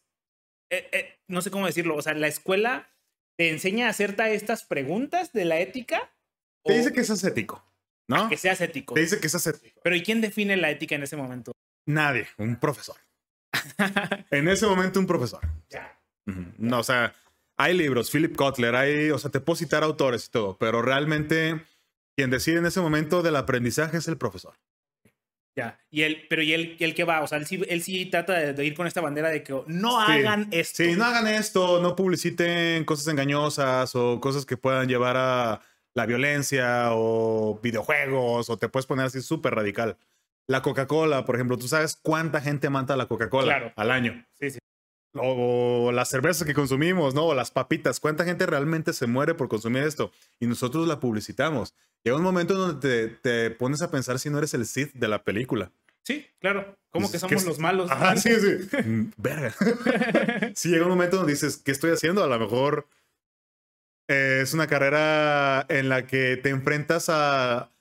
Eh, 0.72 0.88
eh, 0.92 1.20
no 1.28 1.42
sé 1.42 1.50
cómo 1.50 1.66
decirlo, 1.66 1.96
o 1.96 2.02
sea, 2.02 2.14
la 2.14 2.28
escuela 2.28 2.90
te 3.38 3.50
enseña 3.50 3.88
a 3.88 3.90
hacerte 3.90 4.36
estas 4.36 4.64
preguntas 4.64 5.34
de 5.34 5.46
la 5.46 5.60
ética. 5.60 6.14
Te 6.64 6.78
dice 6.78 6.94
que 6.94 7.02
es 7.02 7.24
ético. 7.24 7.64
¿No? 8.08 8.30
que 8.30 8.38
seas 8.38 8.62
ético. 8.62 8.94
Te 8.94 9.02
dice 9.02 9.20
que 9.20 9.30
seas 9.30 9.48
ético. 9.48 9.82
Pero 9.84 9.96
¿y 9.96 10.04
quién 10.04 10.22
define 10.22 10.58
la 10.58 10.70
ética 10.72 10.96
en 10.96 11.04
ese 11.04 11.16
momento? 11.16 11.52
Nadie, 11.86 12.28
un 12.38 12.56
profesor. 12.60 12.96
en 14.32 14.48
ese 14.48 14.66
momento, 14.66 15.00
un 15.00 15.08
profesor. 15.08 15.42
Ya. 15.70 16.00
No, 16.58 16.80
o 16.80 16.84
sea, 16.84 17.14
hay 17.58 17.76
libros, 17.76 18.10
Philip 18.12 18.36
Kotler, 18.36 18.76
hay, 18.76 19.12
o 19.12 19.18
sea, 19.18 19.30
te 19.32 19.40
puedo 19.40 19.56
citar 19.56 19.84
autores 19.84 20.26
y 20.26 20.32
todo, 20.32 20.58
pero 20.58 20.82
realmente 20.82 21.62
quien 22.18 22.30
decide 22.30 22.58
en 22.58 22.66
ese 22.66 22.82
momento 22.82 23.22
del 23.22 23.36
aprendizaje 23.36 23.98
es 23.98 24.08
el 24.08 24.18
profesor. 24.18 24.56
Ya, 25.58 25.80
y 25.90 26.02
él, 26.02 26.26
pero 26.30 26.42
¿y 26.42 26.52
él, 26.52 26.76
el 26.80 26.94
que 26.94 27.06
va? 27.06 27.22
O 27.22 27.28
sea, 27.28 27.38
él 27.38 27.46
sí, 27.46 27.62
él 27.70 27.82
sí 27.82 28.08
trata 28.08 28.34
de, 28.34 28.66
ir 28.66 28.76
con 28.76 28.88
esta 28.88 29.00
bandera 29.00 29.30
de 29.30 29.42
que 29.42 29.58
no 29.68 30.02
hagan 30.02 30.50
esto. 30.52 30.84
Sí, 30.84 30.96
no 30.96 31.06
hagan 31.06 31.28
esto, 31.28 31.82
no 31.82 31.96
publiciten 31.96 32.84
cosas 32.84 33.08
engañosas 33.08 33.96
o 33.96 34.20
cosas 34.20 34.46
que 34.46 34.58
puedan 34.58 34.90
llevar 34.90 35.16
a 35.16 35.62
la 35.96 36.06
violencia 36.06 36.90
o 36.92 37.60
videojuegos 37.64 38.50
o 38.50 38.58
te 38.58 38.70
puedes 38.70 38.86
poner 38.86 39.06
así 39.06 39.22
súper 39.22 39.56
radical. 39.56 39.98
La 40.48 40.62
Coca-Cola, 40.62 41.26
por 41.26 41.36
ejemplo, 41.36 41.58
¿tú 41.58 41.68
sabes 41.68 41.98
cuánta 42.00 42.42
gente 42.42 42.70
mata 42.70 42.96
la 42.96 43.08
Coca-Cola 43.08 43.74
al 43.76 43.92
año? 43.92 44.26
Sí, 44.40 44.52
sí. 44.52 44.60
O, 45.18 45.92
las 45.94 46.10
cervezas 46.10 46.46
que 46.46 46.54
consumimos, 46.54 47.16
¿no? 47.16 47.24
O 47.26 47.34
las 47.34 47.50
papitas. 47.50 48.02
¿Cuánta 48.02 48.26
gente 48.26 48.46
realmente 48.46 48.92
se 48.92 49.08
muere 49.08 49.34
por 49.34 49.48
consumir 49.48 49.84
esto? 49.84 50.12
Y 50.40 50.46
nosotros 50.46 50.88
la 50.88 51.00
publicitamos. 51.00 51.74
Llega 52.04 52.18
un 52.18 52.24
momento 52.24 52.54
en 52.54 52.60
donde 52.60 53.08
te, 53.08 53.50
pones 53.52 53.82
a 53.82 53.90
pensar 53.90 54.20
si 54.20 54.30
no 54.30 54.38
eres 54.38 54.54
el 54.54 54.66
Sith 54.66 54.94
de 54.94 55.08
la 55.08 55.24
película. 55.24 55.72
Sí, 56.04 56.28
claro. 56.40 56.78
¿Cómo 56.92 57.10
que 57.10 57.18
somos 57.18 57.46
los 57.46 57.58
malos? 57.58 57.90
Ah, 57.90 58.16
sí, 58.18 58.30
sí. 58.36 58.78
Mm, 58.86 59.12
verga. 59.18 59.56
sí, 60.54 60.70
llega 60.70 60.84
un 60.84 60.92
momento 60.92 61.16
donde 61.18 61.32
dices, 61.32 61.58
¿qué 61.58 61.72
estoy 61.72 61.92
haciendo? 61.92 62.24
A 62.24 62.28
lo 62.28 62.38
mejor 62.38 62.88
es 64.08 64.54
una 64.54 64.68
carrera 64.68 65.66
en 65.70 65.90
la 65.90 66.06
que 66.06 66.38
te 66.38 66.50
enfrentas 66.50 67.08
a, 67.10 67.72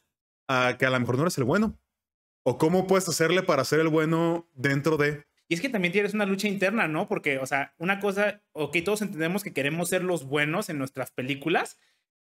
que 0.79 0.87
a 0.87 0.91
lo 0.91 1.01
mejor 1.01 1.17
no 1.17 1.23
eres 1.23 1.39
el 1.39 1.45
bueno. 1.45 1.79
O 2.47 2.59
cómo 2.59 2.87
puedes 2.87 3.09
hacerle 3.09 3.43
para 3.43 3.65
ser 3.65 3.81
el 3.81 3.89
bueno 3.89 4.49
dentro 4.55 4.97
de... 4.97 5.25
Y 5.49 5.55
es 5.55 5.61
que 5.61 5.69
también 5.69 5.93
tienes 5.93 6.15
una 6.15 6.27
lucha 6.27 6.49
interna, 6.49 6.89
¿no? 6.89 7.09
Porque, 7.09 7.39
o 7.39 7.47
sea, 7.47 7.75
una 7.79 8.01
cosa, 8.01 8.43
ok, 8.53 8.77
todos 8.85 9.03
entendemos 9.03 9.43
que 9.43 9.53
queremos 9.53 9.89
ser 9.89 10.03
los 10.03 10.25
buenos 10.25 10.69
en 10.69 10.79
nuestras 10.79 11.11
películas, 11.11 11.79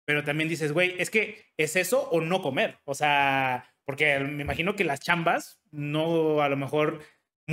pero 0.06 0.24
también 0.24 0.48
dices, 0.48 0.72
güey, 0.72 0.94
es 0.98 1.10
que 1.10 1.44
es 1.56 1.76
eso 1.76 2.08
o 2.10 2.20
no 2.20 2.42
comer. 2.42 2.78
O 2.84 2.94
sea, 2.94 3.74
porque 3.84 4.18
me 4.20 4.42
imagino 4.42 4.74
que 4.74 4.84
las 4.84 5.00
chambas, 5.00 5.60
no, 5.70 6.42
a 6.42 6.48
lo 6.48 6.56
mejor 6.56 7.00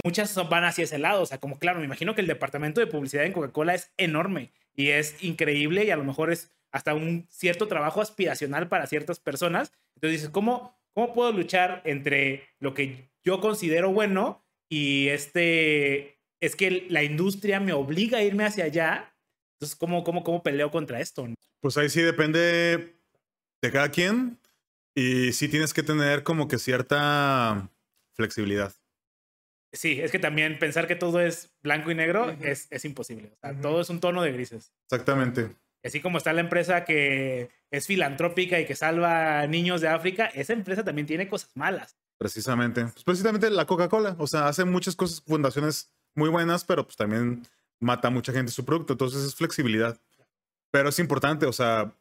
muchas 0.03 0.35
van 0.49 0.63
hacia 0.63 0.85
ese 0.85 0.99
lado. 0.99 1.21
O 1.21 1.25
sea, 1.25 1.39
como 1.39 1.59
claro, 1.59 1.79
me 1.79 1.85
imagino 1.85 2.15
que 2.15 2.21
el 2.21 2.27
departamento 2.27 2.79
de 2.81 2.87
publicidad 2.87 3.25
en 3.25 3.33
Coca-Cola 3.33 3.75
es 3.75 3.93
enorme 3.97 4.51
y 4.77 4.91
es 4.91 5.21
increíble 5.21 5.83
y 5.83 5.91
a 5.91 5.97
lo 5.97 6.05
mejor 6.05 6.31
es 6.31 6.51
hasta 6.71 6.93
un 6.93 7.27
cierto 7.29 7.67
trabajo 7.67 7.99
aspiracional 7.99 8.69
para 8.69 8.87
ciertas 8.87 9.19
personas. 9.19 9.73
Entonces 9.95 10.21
dices, 10.21 10.29
¿cómo, 10.29 10.79
cómo 10.93 11.13
puedo 11.13 11.31
luchar 11.33 11.81
entre 11.83 12.43
lo 12.59 12.73
que 12.73 13.09
yo 13.23 13.41
considero 13.41 13.91
bueno 13.91 14.45
y 14.69 15.07
este, 15.07 16.19
es 16.39 16.55
que 16.55 16.85
la 16.89 17.03
industria 17.03 17.59
me 17.59 17.73
obliga 17.73 18.19
a 18.19 18.23
irme 18.23 18.45
hacia 18.45 18.65
allá? 18.65 19.15
Entonces, 19.55 19.75
¿cómo, 19.75 20.03
cómo, 20.03 20.23
cómo 20.23 20.43
peleo 20.43 20.69
contra 20.69 21.01
esto? 21.01 21.27
Pues 21.59 21.75
ahí 21.77 21.89
sí 21.89 22.01
depende 22.01 22.99
de 23.61 23.71
cada 23.71 23.89
quien 23.89 24.39
y 24.93 25.33
sí 25.33 25.47
tienes 25.47 25.73
que 25.73 25.81
tener 25.81 26.21
como 26.21 26.47
que 26.47 26.59
cierta 26.59 27.71
flexibilidad. 28.13 28.73
Sí, 29.77 29.99
es 30.01 30.11
que 30.11 30.17
también 30.17 30.57
pensar 30.57 30.87
que 30.87 30.95
todo 30.95 31.21
es 31.21 31.51
blanco 31.61 31.91
y 31.91 31.95
negro 31.95 32.31
es, 32.41 32.67
es, 32.71 32.83
imposible. 32.83 33.31
O 33.35 33.39
sea, 33.39 33.61
todo 33.61 33.79
es 33.79 33.89
un 33.91 33.99
tono 33.99 34.23
de 34.23 34.31
grises. 34.31 34.73
Exactamente. 34.89 35.55
Así 35.83 36.01
como 36.01 36.17
está 36.17 36.33
la 36.33 36.41
empresa 36.41 36.83
que 36.83 37.51
es 37.69 37.85
filantrópica 37.85 38.59
y 38.59 38.65
que 38.65 38.75
salva 38.75 39.41
a 39.41 39.47
niños 39.47 39.81
de 39.81 39.89
África, 39.89 40.25
esa 40.33 40.53
empresa 40.53 40.83
también 40.83 41.05
tiene 41.05 41.29
cosas 41.29 41.51
malas. 41.55 41.95
Precisamente. 42.17 42.85
Pues 42.85 43.03
precisamente 43.03 43.51
la 43.51 43.65
Coca-Cola. 43.65 44.15
O 44.17 44.25
sea, 44.25 44.47
hace 44.47 44.65
muchas 44.65 44.95
cosas, 44.95 45.21
fundaciones 45.21 45.91
muy 46.15 46.29
buenas, 46.29 46.63
pero 46.63 46.83
pues 46.83 46.97
también 46.97 47.43
mata 47.79 48.07
a 48.07 48.11
mucha 48.11 48.33
gente 48.33 48.51
su 48.51 48.65
producto. 48.65 48.93
Entonces 48.93 49.23
es 49.23 49.35
flexibilidad. 49.35 49.95
Pero 50.71 50.89
es 50.89 50.97
importante, 50.97 51.45
o 51.45 51.53
sea, 51.53 51.93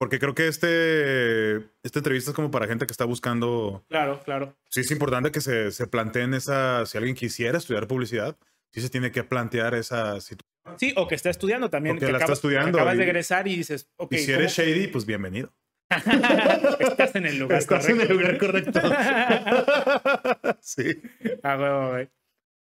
porque 0.00 0.18
creo 0.18 0.34
que 0.34 0.48
este, 0.48 1.56
esta 1.82 1.98
entrevista 1.98 2.30
es 2.30 2.34
como 2.34 2.50
para 2.50 2.66
gente 2.66 2.86
que 2.86 2.90
está 2.90 3.04
buscando. 3.04 3.84
Claro, 3.90 4.18
claro. 4.24 4.56
Sí, 4.70 4.80
es 4.80 4.90
importante 4.90 5.30
que 5.30 5.42
se, 5.42 5.70
se 5.72 5.86
planteen 5.86 6.32
esa. 6.32 6.86
Si 6.86 6.96
alguien 6.96 7.14
quisiera 7.14 7.58
estudiar 7.58 7.86
publicidad, 7.86 8.38
sí 8.72 8.80
se 8.80 8.88
tiene 8.88 9.12
que 9.12 9.24
plantear 9.24 9.74
esa 9.74 10.18
situación. 10.22 10.78
Sí, 10.78 10.94
o 10.96 11.06
que 11.06 11.14
está 11.16 11.28
estudiando 11.28 11.68
también. 11.68 11.98
que, 11.98 12.10
la 12.10 12.16
está 12.16 12.32
estudiando. 12.32 12.78
acabas 12.78 12.96
de 12.96 13.04
egresar 13.04 13.46
y 13.46 13.56
dices, 13.56 13.90
ok. 13.96 14.14
Y 14.14 14.18
si 14.20 14.32
eres 14.32 14.54
shady, 14.54 14.86
pues 14.86 15.04
bienvenido. 15.04 15.54
Estás 16.80 17.14
en 17.16 17.26
el 17.26 17.38
lugar 17.38 17.58
Estás 17.58 17.86
correcto. 17.86 18.02
en 18.02 18.10
el 18.10 18.16
lugar 18.16 18.38
correcto. 18.38 18.80
sí. 20.62 21.02
Ah. 21.42 22.06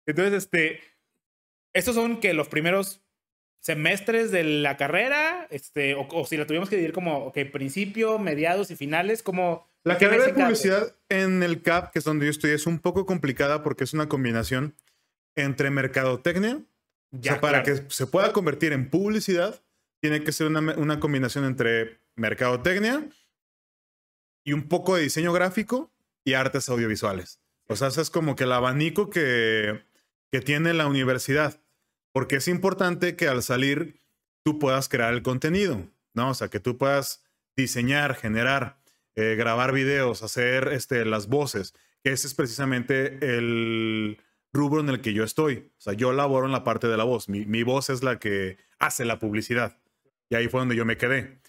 Entonces, 0.08 0.34
este. 0.34 0.82
Estos 1.72 1.94
son 1.94 2.20
que 2.20 2.34
los 2.34 2.48
primeros 2.48 3.04
semestres 3.60 4.32
de 4.32 4.44
la 4.44 4.78
carrera, 4.78 5.48
este, 5.50 5.96
o, 5.96 6.26
si 6.26 6.38
la 6.38 6.48
tuvimos 6.48 6.70
que 6.70 6.76
dividir 6.76 6.94
como, 6.94 7.26
ok, 7.26 7.40
principio, 7.52 8.20
mediados 8.20 8.72
y 8.72 8.76
finales, 8.76 9.24
como... 9.24 9.70
La 9.84 9.98
carrera 9.98 10.26
de 10.26 10.34
publicidad 10.34 10.96
en 11.10 11.44
el 11.44 11.62
CAP, 11.62 11.92
que 11.92 12.00
es 12.00 12.06
donde 12.06 12.26
yo 12.26 12.32
estoy, 12.32 12.52
es 12.52 12.68
un 12.68 12.80
poco 12.80 13.06
complicada 13.06 13.64
porque 13.64 13.86
es 13.86 13.94
una 13.94 14.10
combinación 14.10 14.76
entre 15.36 15.70
mercadotecnia, 15.70 16.62
ya, 17.12 17.32
o 17.32 17.36
sea, 17.36 17.42
para 17.42 17.64
que 17.64 17.84
se 17.88 18.08
pueda 18.08 18.34
convertir 18.34 18.74
en 18.74 18.90
publicidad, 18.90 19.62
tiene 20.02 20.24
que 20.24 20.32
ser 20.32 20.48
una, 20.48 20.60
una 20.76 21.00
combinación 21.00 21.46
entre 21.46 22.02
mercadotecnia 22.16 23.08
y 24.44 24.54
un 24.54 24.68
poco 24.68 24.96
de 24.96 25.04
diseño 25.04 25.32
gráfico 25.32 25.92
y 26.26 26.34
artes 26.34 26.68
audiovisuales. 26.70 27.40
O 27.68 27.76
sea, 27.76 27.90
es 27.90 28.10
como 28.10 28.36
que 28.36 28.46
el 28.46 28.52
abanico 28.52 29.10
que, 29.10 29.84
que 30.32 30.42
tiene 30.42 30.74
la 30.74 30.88
universidad. 30.88 31.62
Porque 32.18 32.38
es 32.38 32.48
importante 32.48 33.16
que 33.16 33.28
al 33.28 33.44
salir 33.44 34.02
tú 34.44 34.58
puedas 34.58 34.90
crear 34.90 35.14
el 35.14 35.22
contenido, 35.22 35.88
¿no? 36.16 36.32
O 36.32 36.34
sea, 36.34 36.48
que 36.48 36.60
tú 36.60 36.76
puedas 36.76 37.24
diseñar, 37.56 38.16
generar, 38.16 38.82
eh, 39.14 39.36
grabar 39.38 39.72
videos, 39.72 40.24
hacer 40.24 40.70
este, 40.70 41.06
las 41.06 41.28
voces, 41.28 41.76
que 42.04 42.12
ese 42.12 42.26
es 42.26 42.34
precisamente 42.34 43.20
el 43.22 44.20
rubro 44.52 44.82
en 44.82 44.90
el 44.90 45.00
que 45.02 45.14
yo 45.14 45.24
estoy. 45.24 45.72
O 45.78 45.80
sea, 45.80 45.94
yo 45.94 46.12
laboro 46.12 46.48
en 46.48 46.54
la 46.54 46.64
parte 46.64 46.88
de 46.88 46.98
la 46.98 47.04
voz. 47.04 47.30
Mi, 47.30 47.46
mi 47.46 47.62
voz 47.62 47.92
es 47.92 48.02
la 48.02 48.18
que 48.18 48.58
hace 48.80 49.06
la 49.06 49.20
publicidad. 49.20 49.78
Y 50.28 50.38
ahí 50.38 50.48
fue 50.48 50.62
donde 50.62 50.76
yo 50.76 50.86
me 50.86 50.98
quedé. 50.98 51.40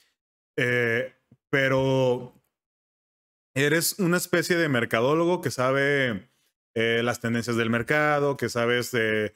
Eh, 0.58 1.14
pero 1.48 2.34
eres 3.54 3.98
una 4.00 4.18
especie 4.18 4.58
de 4.58 4.68
mercadólogo 4.68 5.40
que 5.40 5.50
sabe 5.50 6.28
eh, 6.74 7.00
las 7.02 7.20
tendencias 7.20 7.56
del 7.56 7.70
mercado, 7.70 8.36
que 8.36 8.50
sabes 8.50 8.90
de 8.90 9.32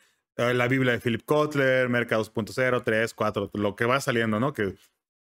la 0.52 0.68
Biblia 0.68 0.92
de 0.92 1.00
Philip 1.00 1.24
Kotler, 1.24 1.88
Mercado 1.88 2.24
2.0, 2.24 2.82
3, 2.84 3.14
4, 3.14 3.50
lo 3.54 3.76
que 3.76 3.84
va 3.84 4.00
saliendo, 4.00 4.40
¿no? 4.40 4.52
Que 4.52 4.74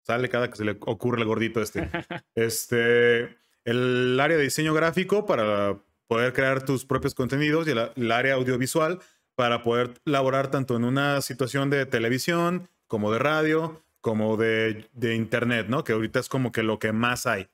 sale 0.05 0.29
cada 0.29 0.51
que 0.51 0.57
se 0.57 0.65
le 0.65 0.73
ocurre 0.81 1.21
el 1.21 1.27
gordito 1.27 1.61
este. 1.61 1.89
este, 2.35 3.37
el 3.65 4.19
área 4.21 4.37
de 4.37 4.45
diseño 4.45 4.75
gráfico 4.75 5.27
para 5.27 5.79
poder 6.09 6.33
crear 6.33 6.65
tus 6.65 6.85
propios 6.85 7.15
contenidos 7.15 7.67
y 7.69 7.71
el, 7.71 8.13
área 8.13 8.35
audiovisual 8.35 9.01
para 9.35 9.63
poder 9.63 9.95
laborar 10.05 10.51
tanto 10.51 10.77
en 10.77 10.85
una 10.85 11.21
situación 11.23 11.71
de 11.71 11.87
televisión 11.87 12.69
como 12.87 13.11
de 13.13 13.19
radio, 13.19 13.83
como 14.01 14.37
de, 14.37 14.89
de 14.93 15.15
internet, 15.15 15.67
¿no? 15.69 15.85
Que 15.85 15.93
ahorita 15.93 16.21
es 16.21 16.29
como 16.29 16.53
que 16.53 16.63
lo 16.63 16.79
que 16.79 16.93
más 16.93 17.27
hay 17.27 17.49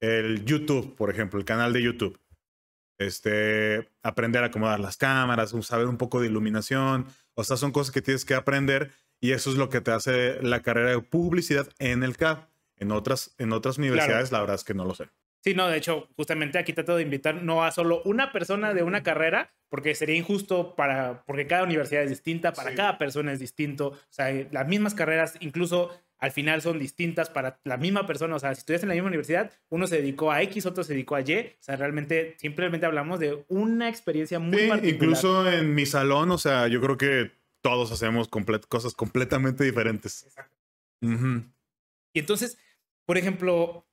el 0.00 0.44
YouTube, 0.44 0.94
por 0.96 1.10
ejemplo, 1.10 1.38
el 1.38 1.44
canal 1.44 1.72
de 1.72 1.82
YouTube. 1.82 2.18
Este, 2.98 3.88
aprender 4.02 4.42
a 4.42 4.46
acomodar 4.46 4.80
las 4.80 4.96
cámaras, 4.96 5.54
saber 5.62 5.86
un 5.86 5.96
poco 5.96 6.20
de 6.20 6.26
iluminación. 6.26 7.06
O 7.34 7.44
sea, 7.44 7.56
son 7.56 7.72
cosas 7.72 7.92
que 7.92 8.02
tienes 8.02 8.24
que 8.24 8.34
aprender 8.34 8.90
y 9.20 9.32
eso 9.32 9.50
es 9.50 9.56
lo 9.56 9.68
que 9.68 9.80
te 9.80 9.90
hace 9.90 10.42
la 10.42 10.62
carrera 10.62 10.90
de 10.90 11.00
publicidad 11.00 11.68
en 11.78 12.02
el 12.02 12.16
CAP. 12.16 12.48
En 12.76 12.92
otras, 12.92 13.34
en 13.38 13.52
otras 13.52 13.78
universidades, 13.78 14.30
la 14.30 14.40
verdad 14.40 14.54
es 14.54 14.64
que 14.64 14.74
no 14.74 14.84
lo 14.84 14.94
sé. 14.94 15.08
Sí, 15.42 15.54
no, 15.54 15.68
de 15.68 15.78
hecho, 15.78 16.08
justamente 16.16 16.58
aquí 16.58 16.72
trato 16.72 16.96
de 16.96 17.02
invitar 17.02 17.42
no 17.42 17.64
a 17.64 17.70
solo 17.70 18.02
una 18.04 18.32
persona 18.32 18.74
de 18.74 18.82
una 18.82 19.02
carrera, 19.02 19.52
porque 19.68 19.94
sería 19.94 20.16
injusto 20.16 20.74
para, 20.74 21.24
porque 21.26 21.46
cada 21.46 21.64
universidad 21.64 22.02
es 22.02 22.10
distinta, 22.10 22.52
para 22.52 22.74
cada 22.74 22.98
persona 22.98 23.32
es 23.32 23.38
distinto. 23.38 23.88
O 23.88 23.98
sea, 24.10 24.30
las 24.50 24.66
mismas 24.66 24.94
carreras, 24.94 25.34
incluso 25.40 25.90
al 26.18 26.32
final 26.32 26.62
son 26.62 26.78
distintas 26.78 27.30
para 27.30 27.60
la 27.64 27.76
misma 27.76 28.06
persona. 28.06 28.36
O 28.36 28.38
sea, 28.38 28.54
si 28.54 28.60
estudias 28.60 28.82
en 28.82 28.88
la 28.88 28.94
misma 28.94 29.08
universidad, 29.08 29.52
uno 29.68 29.86
se 29.86 29.96
dedicó 29.96 30.32
a 30.32 30.42
X, 30.42 30.66
otro 30.66 30.82
se 30.84 30.94
dedicó 30.94 31.14
a 31.14 31.20
Y. 31.20 31.32
O 31.32 31.62
sea, 31.62 31.76
realmente 31.76 32.36
simplemente 32.38 32.86
hablamos 32.86 33.20
de 33.20 33.44
una 33.48 33.88
experiencia 33.88 34.38
muy 34.38 34.58
sí, 34.58 34.70
Incluso 34.84 35.50
en 35.50 35.74
mi 35.74 35.86
salón, 35.86 36.30
o 36.30 36.38
sea, 36.38 36.68
yo 36.68 36.80
creo 36.80 36.96
que 36.96 37.32
todos 37.60 37.92
hacemos 37.92 38.28
cosas 38.68 38.94
completamente 38.94 39.64
diferentes. 39.64 40.24
Exacto. 40.24 40.56
Y 42.12 42.18
entonces, 42.18 42.58
por 43.06 43.18
ejemplo, 43.18 43.86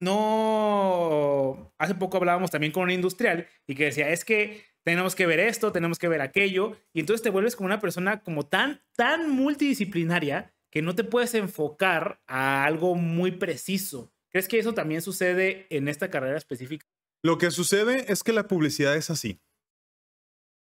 no. 0.00 1.72
Hace 1.78 1.94
poco 1.94 2.18
hablábamos 2.18 2.50
también 2.50 2.72
con 2.72 2.84
un 2.84 2.90
industrial 2.90 3.46
y 3.66 3.74
que 3.74 3.84
decía, 3.84 4.10
es 4.10 4.24
que 4.24 4.64
tenemos 4.82 5.14
que 5.14 5.26
ver 5.26 5.40
esto, 5.40 5.72
tenemos 5.72 5.98
que 5.98 6.08
ver 6.08 6.20
aquello. 6.20 6.76
Y 6.92 7.00
entonces 7.00 7.22
te 7.22 7.30
vuelves 7.30 7.56
como 7.56 7.66
una 7.66 7.80
persona 7.80 8.20
como 8.20 8.44
tan, 8.46 8.82
tan 8.96 9.30
multidisciplinaria 9.30 10.54
que 10.74 10.82
no 10.82 10.96
te 10.96 11.04
puedes 11.04 11.34
enfocar 11.34 12.20
a 12.26 12.64
algo 12.64 12.96
muy 12.96 13.30
preciso. 13.30 14.12
¿Crees 14.28 14.48
que 14.48 14.58
eso 14.58 14.74
también 14.74 15.02
sucede 15.02 15.68
en 15.70 15.86
esta 15.86 16.10
carrera 16.10 16.36
específica? 16.36 16.84
Lo 17.22 17.38
que 17.38 17.52
sucede 17.52 18.12
es 18.12 18.24
que 18.24 18.32
la 18.32 18.48
publicidad 18.48 18.96
es 18.96 19.08
así. 19.08 19.40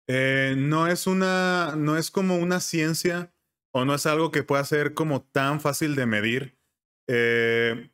Eh, 0.09 0.57
no 0.59 0.88
es 0.88 1.07
una, 1.07 1.77
no 1.77 1.97
es 1.97 2.11
como 2.11 2.37
una 2.37 2.59
ciencia 2.59 3.33
o 3.73 3.85
no 3.85 3.95
es 3.95 4.05
algo 4.05 4.33
que 4.33 4.43
pueda 4.43 4.65
ser 4.65 4.93
como 4.93 5.23
tan 5.23 5.61
fácil 5.61 5.95
de 5.95 6.07
medir. 6.07 6.59
Eh, 7.07 7.88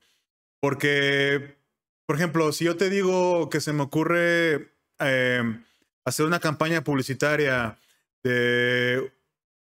porque, 0.62 1.58
por 2.06 2.16
ejemplo, 2.16 2.50
si 2.52 2.64
yo 2.64 2.78
te 2.78 2.88
digo 2.88 3.50
que 3.50 3.60
se 3.60 3.74
me 3.74 3.82
ocurre 3.82 4.72
eh, 4.98 5.42
hacer 6.06 6.24
una 6.24 6.40
campaña 6.40 6.82
publicitaria 6.82 7.78
de 8.24 9.12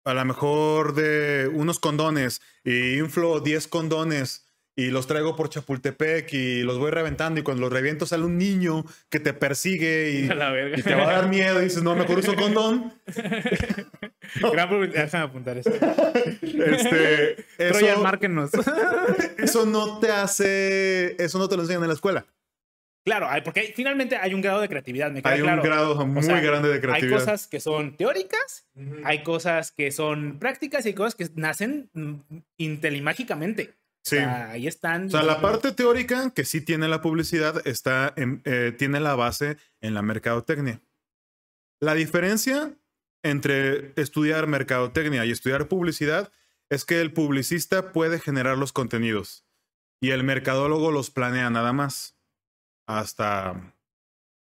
a 0.05 0.15
lo 0.15 0.25
mejor 0.25 0.95
de 0.95 1.51
unos 1.53 1.81
condones 1.81 2.43
y 2.65 2.99
inflo 2.99 3.41
10 3.41 3.69
condones 3.69 4.45
y 4.77 4.91
los 4.91 5.07
traigo 5.07 5.37
por 5.37 5.49
Chapultepec 5.49 6.33
y 6.33 6.63
los 6.63 6.79
voy 6.79 6.91
reventando 6.91 7.41
y 7.41 7.43
cuando 7.43 7.63
los 7.63 7.73
reviento 7.73 8.07
sale 8.07 8.25
un 8.25 8.37
niño 8.37 8.85
que 9.09 9.21
te 9.21 9.33
persigue 9.33 10.11
y, 10.11 10.29
te 10.83 10.95
va 10.95 11.09
a 11.09 11.13
dar 11.13 11.29
miedo 11.29 11.61
y 11.61 11.65
dices, 11.65 11.83
no, 11.83 11.95
mejor 11.95 12.19
uso 12.19 12.35
condón. 12.35 12.93
Gran 14.53 14.91
déjame 14.91 15.25
apuntar 15.25 15.59
eso. 15.59 15.71
Este, 16.43 17.45
eso, 17.59 18.03
márquenos. 18.03 18.51
eso 19.39 19.67
no 19.67 20.01
te 20.01 20.11
hace, 20.11 21.23
eso 21.23 21.39
no 21.39 21.49
te 21.49 21.57
lo 21.57 21.63
enseñan 21.63 21.83
en 21.83 21.89
la 21.89 21.95
escuela. 21.95 22.27
Claro, 23.05 23.29
porque 23.45 23.75
finalmente 23.77 24.17
hay 24.17 24.33
un 24.33 24.41
grado 24.41 24.63
de 24.63 24.69
creatividad, 24.69 25.11
me 25.11 25.21
Hay 25.25 25.43
un 25.43 25.61
grado 25.61 26.07
muy 26.07 26.27
grande 26.27 26.71
de 26.71 26.81
creatividad. 26.81 27.19
Hay 27.19 27.25
cosas 27.25 27.47
que 27.47 27.61
son 27.61 27.97
teóricas, 27.97 28.67
hay 29.05 29.23
cosas 29.23 29.73
que 29.73 29.91
son 29.91 30.39
prácticas 30.39 30.87
y 30.87 30.89
hay 30.89 30.95
cosas 30.95 31.15
que 31.15 31.29
nacen 31.35 31.91
mm, 31.93 32.15
intelimágicamente. 32.57 33.75
Sí. 34.03 34.19
ahí 34.19 34.67
están. 34.67 35.07
O 35.07 35.11
sea, 35.11 35.23
la 35.23 35.41
parte 35.41 35.73
teórica 35.73 36.31
que 36.35 36.45
sí 36.45 36.61
tiene 36.61 36.89
la 36.89 37.01
publicidad 37.01 37.67
está 37.67 38.15
eh, 38.17 38.75
tiene 38.77 39.01
la 39.01 39.15
base 39.15 39.57
en 39.81 39.95
la 39.95 40.03
mercadotecnia. 40.03 40.81
La 41.81 41.95
diferencia 41.95 42.75
entre 43.23 43.93
estudiar 43.97 44.47
mercadotecnia 44.47 45.25
y 45.25 45.31
estudiar 45.31 45.69
publicidad 45.69 46.33
es 46.71 46.85
que 46.85 47.01
el 47.01 47.13
publicista 47.13 47.93
puede 47.93 48.19
generar 48.19 48.59
los 48.59 48.73
contenidos 48.73 49.47
y 50.01 50.11
el 50.11 50.23
mercadólogo 50.23 50.91
los 50.91 51.11
planea 51.11 51.49
nada 51.51 51.73
más 51.73 52.14
hasta, 52.87 53.75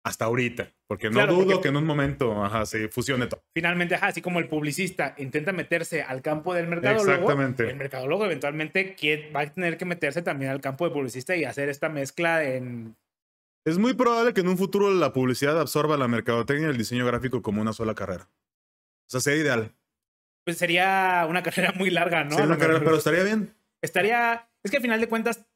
hasta 0.05 0.25
ahorita. 0.25 0.73
Porque 0.87 1.09
no 1.09 1.25
dudo 1.27 1.61
que 1.61 1.69
en 1.69 1.77
un 1.77 1.85
momento 1.85 2.35
se 2.67 2.89
fusione 2.89 3.29
todo. 3.29 3.45
Finalmente, 3.55 3.95
así 3.95 4.21
como 4.21 4.41
el 4.41 4.49
publicista 4.49 5.15
intenta 5.19 5.53
meterse 5.53 6.03
al 6.03 6.21
campo 6.21 6.53
del 6.53 6.67
mercadólogo, 6.67 7.13
Exactamente. 7.13 7.71
el 7.71 7.77
mercadólogo 7.77 8.25
eventualmente 8.25 8.97
va 9.35 9.43
a 9.43 9.53
tener 9.53 9.79
que 9.79 9.85
meterse 9.85 10.23
también 10.23 10.51
al 10.51 10.61
campo 10.61 10.85
de 10.87 10.91
publicista 10.93 11.37
y 11.37 11.45
hacer 11.45 11.69
esta 11.69 11.89
mezcla 11.89 12.43
en... 12.43 12.97
Es 13.65 13.79
muy 13.79 13.95
probable 13.95 14.35
que 14.35 14.41
en 14.41 14.49
un 14.49 14.59
futuro 14.59 14.91
la 14.91 15.13
publicidad 15.13 15.61
absorba 15.61 15.97
la 15.97 16.09
mercadotecnia 16.09 16.67
y 16.67 16.71
el 16.71 16.79
diseño 16.79 17.07
gráfico 17.07 17.41
como 17.41 17.61
una 17.61 17.73
sola 17.73 17.95
carrera. 17.95 18.29
O 19.07 19.11
sea, 19.11 19.21
sería 19.21 19.43
ideal. 19.43 19.73
Pues 20.45 20.59
sería 20.59 21.25
una 21.29 21.43
carrera 21.45 21.73
muy 21.77 21.91
larga, 21.91 22.25
¿no? 22.25 22.31
Sería 22.31 22.47
una 22.47 22.59
carrera, 22.59 22.81
pero 22.81 22.97
estaría 22.97 23.23
bien. 23.23 23.55
Estaría... 23.81 24.49
Es 24.65 24.73
que 24.73 24.79
al 24.79 24.83
final 24.83 25.01
de 25.01 25.09
cuentas, 25.09 25.47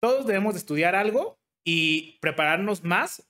todos 0.00 0.26
debemos 0.26 0.54
de 0.54 0.60
estudiar 0.60 0.94
algo 0.94 1.41
y 1.64 2.18
prepararnos 2.20 2.84
más 2.84 3.28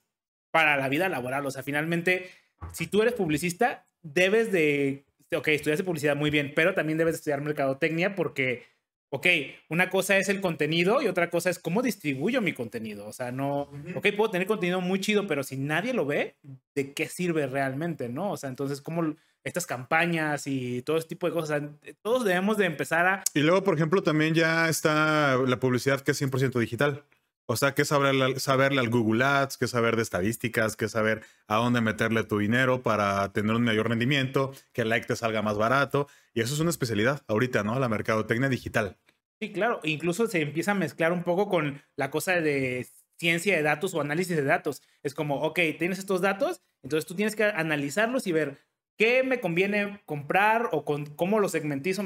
para 0.51 0.77
la 0.77 0.89
vida 0.89 1.09
laboral. 1.09 1.45
O 1.45 1.51
sea, 1.51 1.63
finalmente, 1.63 2.29
si 2.71 2.87
tú 2.87 3.01
eres 3.01 3.13
publicista, 3.13 3.87
debes 4.01 4.51
de, 4.51 5.05
ok, 5.35 5.47
estudiaste 5.49 5.83
publicidad 5.83 6.15
muy 6.15 6.29
bien, 6.29 6.53
pero 6.55 6.73
también 6.73 6.97
debes 6.97 7.15
de 7.15 7.17
estudiar 7.17 7.41
mercadotecnia 7.41 8.15
porque, 8.15 8.65
ok, 9.09 9.27
una 9.69 9.89
cosa 9.89 10.17
es 10.17 10.29
el 10.29 10.41
contenido 10.41 11.01
y 11.01 11.07
otra 11.07 11.29
cosa 11.29 11.49
es 11.49 11.59
cómo 11.59 11.81
distribuyo 11.81 12.41
mi 12.41 12.53
contenido. 12.53 13.07
O 13.07 13.13
sea, 13.13 13.31
no, 13.31 13.69
ok, 13.95 14.07
puedo 14.15 14.31
tener 14.31 14.47
contenido 14.47 14.81
muy 14.81 14.99
chido, 14.99 15.27
pero 15.27 15.43
si 15.43 15.57
nadie 15.57 15.93
lo 15.93 16.05
ve, 16.05 16.35
¿de 16.75 16.93
qué 16.93 17.07
sirve 17.07 17.47
realmente, 17.47 18.09
no? 18.09 18.31
O 18.31 18.37
sea, 18.37 18.49
entonces, 18.49 18.81
¿cómo 18.81 19.15
estas 19.43 19.65
campañas 19.65 20.47
y 20.47 20.81
todo 20.83 20.97
este 20.97 21.09
tipo 21.09 21.27
de 21.27 21.33
cosas. 21.33 21.63
todos 22.01 22.23
debemos 22.23 22.57
de 22.57 22.65
empezar 22.65 23.05
a... 23.05 23.23
Y 23.33 23.41
luego, 23.41 23.63
por 23.63 23.75
ejemplo, 23.75 24.01
también 24.01 24.33
ya 24.33 24.69
está 24.69 25.37
la 25.45 25.59
publicidad 25.59 26.01
que 26.01 26.11
es 26.11 26.21
100% 26.21 26.59
digital. 26.59 27.03
O 27.45 27.57
sea, 27.57 27.73
que 27.73 27.83
saberle, 27.83 28.39
saberle 28.39 28.79
al 28.79 28.89
Google 28.89 29.23
Ads, 29.23 29.57
que 29.57 29.67
saber 29.67 29.95
de 29.97 30.01
estadísticas, 30.01 30.75
que 30.75 30.87
saber 30.87 31.23
a 31.47 31.57
dónde 31.57 31.81
meterle 31.81 32.23
tu 32.23 32.39
dinero 32.39 32.83
para 32.83 33.33
tener 33.33 33.53
un 33.53 33.63
mayor 33.63 33.89
rendimiento, 33.89 34.53
que 34.71 34.83
el 34.83 34.89
like 34.89 35.07
te 35.07 35.15
salga 35.15 35.41
más 35.41 35.57
barato. 35.57 36.07
Y 36.33 36.41
eso 36.41 36.53
es 36.53 36.59
una 36.59 36.69
especialidad 36.69 37.21
ahorita, 37.27 37.63
¿no? 37.63 37.77
La 37.79 37.89
mercadotecnia 37.89 38.47
digital. 38.47 38.97
Sí, 39.41 39.51
claro. 39.51 39.81
Incluso 39.83 40.27
se 40.27 40.41
empieza 40.41 40.71
a 40.71 40.75
mezclar 40.75 41.11
un 41.11 41.23
poco 41.23 41.49
con 41.49 41.81
la 41.97 42.09
cosa 42.09 42.39
de 42.39 42.87
ciencia 43.17 43.55
de 43.55 43.63
datos 43.63 43.93
o 43.93 44.01
análisis 44.01 44.35
de 44.35 44.43
datos. 44.43 44.81
Es 45.01 45.13
como, 45.13 45.41
ok, 45.41 45.59
tienes 45.77 45.99
estos 45.99 46.21
datos, 46.21 46.61
entonces 46.81 47.05
tú 47.05 47.15
tienes 47.15 47.35
que 47.35 47.43
analizarlos 47.43 48.25
y 48.27 48.31
ver 48.31 48.59
qué 48.97 49.23
me 49.23 49.39
conviene 49.39 50.01
comprar 50.05 50.69
o 50.71 50.85
con 50.85 51.05
cómo 51.05 51.39
lo 51.39 51.49
segmentizo, 51.49 52.03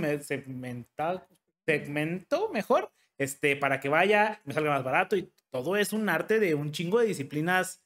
segmento 1.65 2.49
mejor, 2.51 2.91
este, 3.17 3.55
para 3.55 3.79
que 3.79 3.89
vaya, 3.89 4.41
me 4.45 4.53
salga 4.53 4.71
más 4.71 4.83
barato 4.83 5.15
y 5.15 5.31
todo 5.49 5.75
es 5.77 5.93
un 5.93 6.07
arte 6.09 6.39
de 6.39 6.55
un 6.55 6.71
chingo 6.71 6.99
de 6.99 7.07
disciplinas 7.07 7.81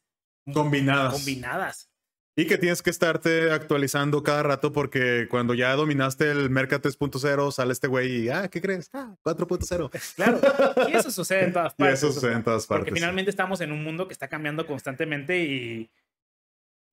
Combinadas. 0.53 1.13
combinadas. 1.13 1.87
Y 2.35 2.47
que 2.47 2.57
tienes 2.57 2.81
que 2.81 2.89
estarte 2.89 3.51
actualizando 3.51 4.23
cada 4.23 4.41
rato 4.41 4.71
porque 4.71 5.27
cuando 5.29 5.53
ya 5.53 5.75
dominaste 5.75 6.31
el 6.31 6.49
Merca 6.49 6.81
3.0 6.81 7.51
sale 7.51 7.73
este 7.73 7.87
güey 7.87 8.23
y, 8.23 8.29
ah, 8.29 8.47
¿qué 8.47 8.61
crees? 8.61 8.89
Ah, 8.93 9.15
4.0. 9.23 9.91
Claro, 10.15 10.39
y 10.89 10.93
eso 10.95 11.11
sucede 11.11 11.43
en 11.45 11.53
todas 11.53 11.73
Y 11.77 11.77
partes. 11.77 11.99
eso 11.99 12.07
o 12.07 12.11
sea, 12.11 12.21
sucede 12.21 12.33
en 12.37 12.43
todas 12.43 12.65
partes. 12.67 12.85
Porque 12.85 12.99
finalmente 12.99 13.29
estamos 13.29 13.59
en 13.61 13.71
un 13.73 13.83
mundo 13.83 14.07
que 14.07 14.13
está 14.13 14.29
cambiando 14.29 14.65
constantemente 14.65 15.43
y 15.43 15.91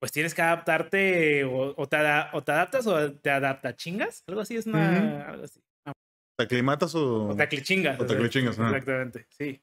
pues 0.01 0.13
tienes 0.13 0.35
que 0.35 0.43
adaptarte 0.43 1.45
o, 1.45 1.73
o 1.77 1.89
te, 1.89 1.97
o 2.33 2.43
te 2.43 2.53
adaptas 2.53 2.87
o 2.87 3.13
te 3.13 3.31
adapta 3.31 3.75
chingas. 3.77 4.25
Algo 4.27 4.41
así 4.43 4.57
es 4.57 4.67
una... 4.67 5.29
Algo 5.29 5.45
así. 5.45 5.61
¿Te 6.39 6.45
aclimatas 6.45 6.95
o...? 6.95 7.31
O 7.31 7.37
te 7.37 7.43
aclichingas. 7.43 7.99
O 7.99 8.07
te 8.07 8.15
aclichingas, 8.15 8.57
ajá. 8.59 8.69
Exactamente, 8.69 9.27
sí. 9.29 9.61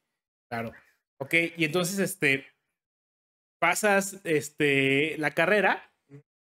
Claro. 0.50 0.74
Ok, 1.22 1.34
y 1.56 1.64
entonces, 1.64 2.00
este, 2.00 2.46
pasas, 3.60 4.20
este, 4.26 5.18
la 5.18 5.32
carrera 5.32 5.90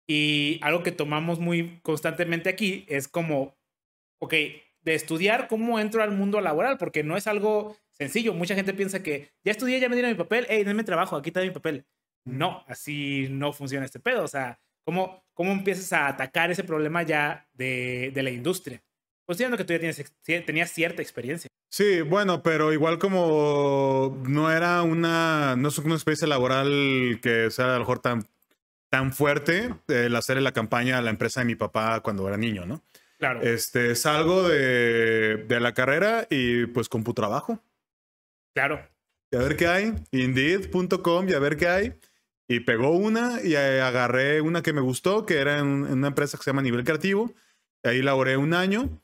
y 0.08 0.60
algo 0.64 0.82
que 0.82 0.92
tomamos 0.92 1.40
muy 1.40 1.80
constantemente 1.84 2.50
aquí 2.50 2.84
es 2.90 3.08
como, 3.08 3.56
ok, 4.20 4.34
de 4.82 4.96
estudiar 4.96 5.48
cómo 5.48 5.80
entro 5.80 6.02
al 6.02 6.12
mundo 6.12 6.42
laboral, 6.42 6.80
porque 6.80 7.04
no 7.04 7.16
es 7.16 7.28
algo 7.28 7.78
sencillo. 7.92 8.34
Mucha 8.34 8.56
gente 8.56 8.74
piensa 8.74 9.04
que 9.04 9.30
ya 9.46 9.52
estudié, 9.52 9.80
ya 9.80 9.88
me 9.88 9.96
dieron 9.96 10.12
mi 10.12 10.18
papel, 10.18 10.48
hey, 10.50 10.64
denme 10.64 10.84
trabajo, 10.84 11.16
aquí 11.16 11.30
está 11.30 11.42
mi 11.42 11.52
papel. 11.52 11.86
No, 12.26 12.64
así 12.68 13.28
no 13.30 13.54
funciona 13.54 13.86
este 13.86 14.00
pedo. 14.00 14.24
O 14.24 14.28
sea, 14.28 14.60
¿cómo, 14.84 15.24
cómo 15.36 15.52
empiezas 15.52 15.94
a 15.94 16.08
atacar 16.08 16.50
ese 16.50 16.64
problema 16.64 17.04
ya 17.04 17.48
de, 17.54 18.12
de 18.14 18.24
la 18.24 18.32
industria? 18.32 18.84
Considerando 19.26 19.58
que 19.58 19.64
tú 19.64 19.74
ya 19.74 19.80
tienes, 19.80 20.46
tenías 20.46 20.72
cierta 20.72 21.02
experiencia. 21.02 21.50
Sí, 21.70 22.02
bueno, 22.02 22.44
pero 22.44 22.72
igual 22.72 23.00
como 23.00 24.22
no 24.28 24.52
era 24.52 24.84
una, 24.84 25.56
no 25.56 25.70
es 25.70 25.78
una 25.80 25.96
experiencia 25.96 26.28
laboral 26.28 27.20
que 27.22 27.50
sea 27.50 27.66
a 27.66 27.74
lo 27.74 27.80
mejor 27.80 28.00
tan, 28.00 28.28
tan 28.90 29.12
fuerte 29.12 29.74
el 29.88 30.16
hacer 30.16 30.40
la 30.42 30.52
campaña 30.52 30.98
a 30.98 31.02
la 31.02 31.10
empresa 31.10 31.40
de 31.40 31.46
mi 31.46 31.56
papá 31.56 32.02
cuando 32.02 32.28
era 32.28 32.38
niño, 32.38 32.66
¿no? 32.66 32.84
Claro. 33.18 33.42
Este, 33.42 33.96
salgo 33.96 34.48
de, 34.48 35.46
de 35.48 35.60
la 35.60 35.74
carrera 35.74 36.28
y 36.30 36.66
pues 36.68 36.90
trabajo 37.16 37.64
Claro. 38.54 38.88
Y 39.32 39.36
a 39.36 39.40
ver 39.40 39.58
qué 39.58 39.68
hay. 39.68 39.94
Indeed.com 40.12 41.28
y 41.28 41.34
a 41.34 41.40
ver 41.40 41.58
qué 41.58 41.68
hay. 41.68 41.94
Y 42.48 42.60
pegó 42.60 42.92
una 42.92 43.40
y 43.44 43.56
eh, 43.56 43.82
agarré 43.82 44.42
una 44.42 44.62
que 44.62 44.74
me 44.74 44.82
gustó, 44.82 45.26
que 45.26 45.40
era 45.40 45.58
en 45.58 45.66
una 45.66 46.08
empresa 46.10 46.38
que 46.38 46.44
se 46.44 46.52
llama 46.52 46.62
Nivel 46.62 46.84
Creativo. 46.84 47.34
Ahí 47.84 48.02
laboré 48.02 48.38
un 48.38 48.54
año. 48.54 49.02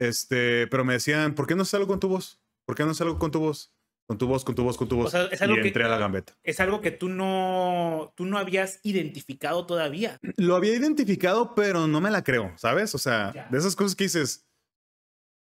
Este, 0.00 0.66
pero 0.68 0.84
me 0.84 0.94
decían, 0.94 1.34
¿por 1.34 1.46
qué 1.46 1.54
no 1.54 1.64
salgo 1.64 1.86
con 1.86 2.00
tu 2.00 2.08
voz? 2.08 2.40
¿Por 2.66 2.74
qué 2.76 2.84
no 2.84 2.94
salgo 2.94 3.18
con 3.18 3.30
tu 3.30 3.40
voz? 3.40 3.72
Con 4.08 4.18
tu 4.18 4.26
voz, 4.26 4.44
con 4.44 4.54
tu 4.56 4.64
voz, 4.64 4.76
con 4.76 4.88
tu 4.88 4.96
voz. 4.96 5.06
O 5.06 5.10
sea, 5.10 5.24
es 5.26 5.40
y 5.40 5.44
algo 5.44 5.56
que- 5.56 5.68
entré 5.68 5.84
a 5.84 5.88
la 5.88 5.98
gambeta. 5.98 6.36
Es 6.42 6.58
algo 6.58 6.80
que 6.80 6.90
tú 6.90 7.08
no, 7.08 8.12
tú 8.16 8.24
no 8.24 8.38
habías 8.38 8.80
identificado 8.82 9.66
todavía. 9.66 10.18
Lo 10.36 10.56
había 10.56 10.74
identificado, 10.74 11.54
pero 11.54 11.86
no 11.86 12.00
me 12.00 12.10
la 12.10 12.24
creo, 12.24 12.52
¿sabes? 12.56 12.94
O 12.94 12.98
sea, 12.98 13.32
Ya. 13.34 13.48
de 13.50 13.58
esas 13.58 13.76
cosas 13.76 13.94
que 13.94 14.04
dices, 14.04 14.48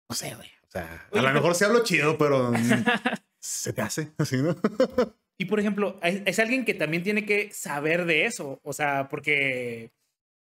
no 0.10 0.16
sé, 0.16 0.36
güey. 0.36 0.48
O 0.68 0.72
sea, 0.72 1.08
Oye, 1.12 1.20
a 1.20 1.24
lo 1.24 1.28
pero- 1.30 1.34
mejor 1.34 1.56
sí 1.56 1.64
hablo 1.66 1.84
chido, 1.84 2.18
pero 2.18 2.54
se 3.42 3.74
te 3.74 3.82
hace 3.82 4.12
así, 4.18 4.38
¿no? 4.38 4.56
Y 5.38 5.46
por 5.46 5.60
ejemplo, 5.60 6.00
es, 6.02 6.22
es 6.26 6.40
alguien 6.40 6.64
que 6.64 6.74
también 6.74 7.04
tiene 7.04 7.26
que 7.26 7.52
saber 7.52 8.06
de 8.06 8.26
eso. 8.26 8.60
O 8.64 8.72
sea, 8.72 9.10
porque, 9.10 9.92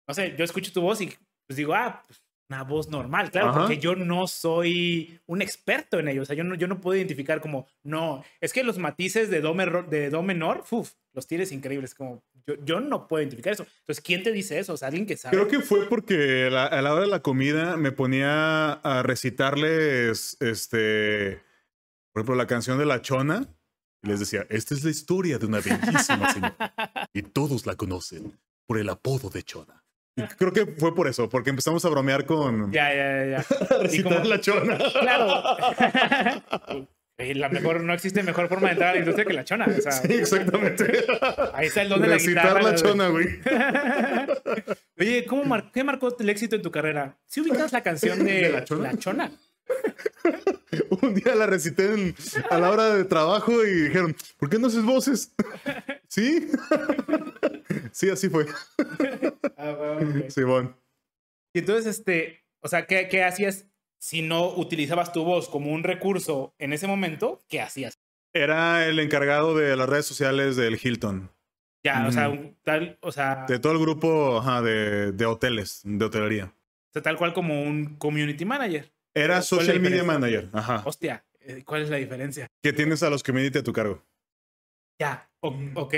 no 0.07 0.13
sé, 0.13 0.35
yo 0.37 0.45
escucho 0.45 0.73
tu 0.73 0.83
voz 0.83 1.01
y 1.01 1.07
pues 1.47 1.57
digo, 1.57 1.73
ah, 1.75 2.03
pues 2.07 2.23
una 2.55 2.65
voz 2.65 2.89
normal, 2.89 3.31
claro, 3.31 3.49
Ajá. 3.51 3.61
porque 3.61 3.79
yo 3.79 3.95
no 3.97 4.27
soy 4.27 5.19
un 5.27 5.41
experto 5.43 5.99
en 5.99 6.09
ello. 6.09 6.23
O 6.23 6.25
sea, 6.25 6.37
yo 6.37 6.45
no, 6.45 6.55
yo 6.55 6.69
no 6.69 6.81
puedo 6.81 6.97
identificar 6.97 7.41
como, 7.41 7.67
no, 7.83 8.23
es 8.41 8.53
que 8.53 8.63
los 8.63 8.79
matices 8.79 9.31
de 9.31 9.41
do, 9.41 9.55
menor- 9.55 9.89
de 9.89 10.11
do 10.11 10.23
menor, 10.23 10.65
uf, 10.71 10.93
los 11.15 11.27
tienes 11.27 11.53
increíbles. 11.53 11.95
Como, 11.95 12.23
yo, 12.47 12.55
yo 12.65 12.81
no 12.81 13.07
puedo 13.09 13.23
identificar 13.23 13.53
eso. 13.53 13.67
Entonces, 13.81 14.03
¿quién 14.05 14.23
te 14.23 14.33
dice 14.33 14.59
eso? 14.59 14.75
O 14.75 14.77
sea, 14.77 14.89
alguien 14.89 15.07
que 15.07 15.17
sabe. 15.17 15.37
Creo 15.37 15.49
que 15.49 15.61
fue 15.61 15.89
porque 15.89 16.49
la- 16.51 16.67
a 16.67 16.83
la 16.83 16.93
hora 16.93 17.03
de 17.03 17.09
la 17.11 17.21
comida 17.23 17.77
me 17.77 17.93
ponía 17.93 18.73
a 18.73 19.03
recitarles, 19.03 20.37
este, 20.41 21.43
por 22.13 22.21
ejemplo, 22.21 22.35
la 22.37 22.47
canción 22.47 22.79
de 22.79 22.87
La 22.87 23.01
Chona. 23.03 23.47
Y 24.05 24.09
les 24.09 24.19
decía, 24.21 24.47
esta 24.51 24.75
es 24.75 24.83
la 24.83 24.91
historia 24.91 25.39
de 25.39 25.47
una 25.47 25.61
bellísima 25.61 26.33
señora. 26.33 26.57
Y 27.15 27.23
todos 27.23 27.67
la 27.67 27.77
conocen 27.77 28.39
por 28.67 28.79
el 28.79 28.89
apodo 28.89 29.31
de 29.31 29.43
Chona. 29.45 29.82
Creo 30.37 30.53
que 30.53 30.67
fue 30.67 30.95
por 30.95 31.09
eso, 31.09 31.29
porque 31.29 31.51
empezamos 31.51 31.85
a 31.85 31.89
bromear 31.89 32.27
con 32.27 32.71
Ya, 32.71 32.95
ya, 32.95 33.25
ya. 33.25 33.27
ya. 33.27 33.39
a 33.77 33.83
recitar 33.83 34.13
como- 34.19 34.29
La 34.29 34.41
Chona. 34.41 34.79
Claro. 34.79 36.87
La 37.35 37.49
mejor, 37.51 37.81
no 37.85 37.95
existe 37.95 38.21
mejor 38.25 38.49
forma 38.49 38.67
de 38.69 38.73
entrar 38.73 38.91
a 38.91 38.93
la 38.95 38.99
industria 38.99 39.25
que 39.25 39.33
la 39.33 39.45
chona. 39.45 39.67
O 39.67 39.81
sea, 39.81 39.93
Sí, 39.93 40.13
exactamente. 40.15 41.05
ahí 41.55 41.69
está 41.69 41.83
el 41.83 41.89
don 41.91 42.03
de 42.03 42.09
la 42.09 42.17
guitarra. 42.17 42.61
La. 42.63 42.75
Chona, 42.75 43.09
güey. 43.09 43.27
Oye, 44.99 45.25
¿cómo 45.27 45.45
mar- 45.45 45.71
¿qué 45.73 45.85
marcó 45.85 46.17
el 46.19 46.31
éxito 46.31 46.57
en 46.57 46.63
tu 46.63 46.73
carrera? 46.73 47.17
¿Si 47.27 47.41
ubicas 47.41 47.71
la 47.71 47.83
canción 47.83 48.25
de, 48.25 48.33
¿De 48.33 48.51
La 48.51 48.65
Chona? 48.65 48.93
La 48.93 48.99
Chona? 48.99 49.31
Un 51.03 51.15
día 51.15 51.35
la 51.35 51.47
recité 51.47 51.93
en- 51.93 52.15
a 52.51 52.59
la 52.59 52.71
hora 52.71 52.95
de 52.95 53.05
trabajo 53.05 53.65
y 53.65 53.85
dijeron, 53.89 54.17
¿por 54.39 54.49
qué 54.49 54.59
no 54.59 54.69
haces 54.69 54.85
voces? 54.85 55.35
¿Sí? 56.09 56.49
sí, 57.93 58.11
así 58.11 58.29
fue. 58.29 58.47
Ah, 59.57 59.99
bueno. 60.47 60.77
Y 61.55 61.59
entonces, 61.59 61.87
este, 61.99 62.45
o 62.63 62.69
sea, 62.69 62.87
¿qué, 62.87 63.09
qué 63.09 63.25
hacías 63.25 63.67
si 63.99 64.23
no 64.23 64.49
utilizabas 64.55 65.13
tu 65.13 65.25
voz 65.25 65.49
como 65.49 65.73
un 65.73 65.83
recurso 65.85 66.55
en 66.59 66.73
ese 66.73 66.87
momento? 66.87 67.41
¿Qué 67.49 67.61
hacías? 67.61 67.95
Era 68.35 68.87
el 68.87 68.99
encargado 68.99 69.55
de 69.55 69.77
las 69.77 69.89
redes 69.89 70.07
sociales 70.07 70.57
del 70.57 70.79
Hilton. 70.83 71.31
Ya, 71.85 72.07
o 72.07 72.13
sea, 72.13 72.29
un 72.29 72.57
tal, 72.63 72.97
o 73.03 73.11
sea, 73.11 73.45
De 73.49 73.59
todo 73.59 73.73
el 73.73 73.79
grupo 73.81 74.39
ajá, 74.39 74.63
de, 74.63 75.11
de 75.13 75.27
hoteles, 75.27 75.81
de 75.85 76.05
hotelería. 76.05 76.45
o 76.47 76.93
sea, 76.93 77.03
tal 77.03 77.17
cual 77.17 77.35
como 77.35 77.61
un 77.63 77.97
community 77.97 78.45
manager. 78.45 78.93
Era 79.15 79.35
¿Cuál 79.35 79.43
es 79.43 79.51
la 79.53 79.59
social 79.59 79.81
media 79.81 80.05
manager. 80.05 80.49
Ajá. 80.53 80.83
Hostia, 80.85 81.25
eh, 81.41 81.63
¿cuál 81.65 81.83
es 81.83 81.91
la 81.91 81.97
diferencia? 81.99 82.49
Que 82.63 82.73
tienes 82.73 83.03
a 83.03 83.11
los 83.11 83.23
community 83.23 83.59
a 83.59 83.63
tu 83.63 83.73
cargo. 83.73 84.03
Ya, 84.99 85.31
o- 85.41 85.57
ok. 85.75 85.95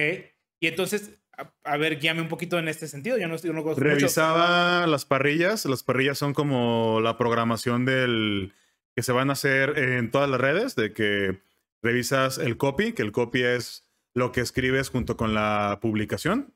Y 0.60 0.66
entonces, 0.66 1.10
a, 1.36 1.52
a 1.64 1.76
ver, 1.76 1.98
guíame 2.00 2.22
un 2.22 2.28
poquito 2.28 2.58
en 2.58 2.68
este 2.68 2.88
sentido. 2.88 3.18
Yo 3.18 3.28
no, 3.28 3.34
estoy- 3.34 3.48
yo 3.48 3.54
no 3.54 3.62
conozco 3.62 3.80
mucho. 3.82 3.94
Revisaba 3.94 4.86
las 4.86 5.04
parrillas. 5.04 5.64
Las 5.66 5.82
parrillas 5.82 6.18
son 6.18 6.32
como 6.34 7.00
la 7.02 7.16
programación 7.18 7.84
del 7.84 8.52
que 8.96 9.02
se 9.02 9.12
van 9.12 9.30
a 9.30 9.34
hacer 9.34 9.78
en 9.78 10.10
todas 10.10 10.30
las 10.30 10.40
redes, 10.40 10.76
de 10.76 10.92
que 10.92 11.40
revisas 11.82 12.38
el 12.38 12.56
copy, 12.56 12.92
que 12.92 13.02
el 13.02 13.12
copy 13.12 13.42
es 13.42 13.84
lo 14.14 14.30
que 14.32 14.40
escribes 14.40 14.88
junto 14.88 15.16
con 15.16 15.34
la 15.34 15.78
publicación. 15.82 16.54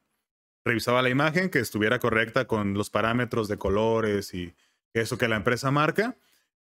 Revisaba 0.65 1.03
la 1.03 1.09
imagen, 1.09 1.51
que 1.51 1.59
estuviera 1.59 1.99
correcta 1.99 2.47
con 2.47 2.75
los 2.75 2.91
parámetros 2.91 3.49
de 3.49 3.59
colores 3.59 4.33
y 4.35 4.55
eso 4.95 5.19
que 5.19 5.29
la 5.29 5.37
empresa 5.37 5.71
marca. 5.71 6.17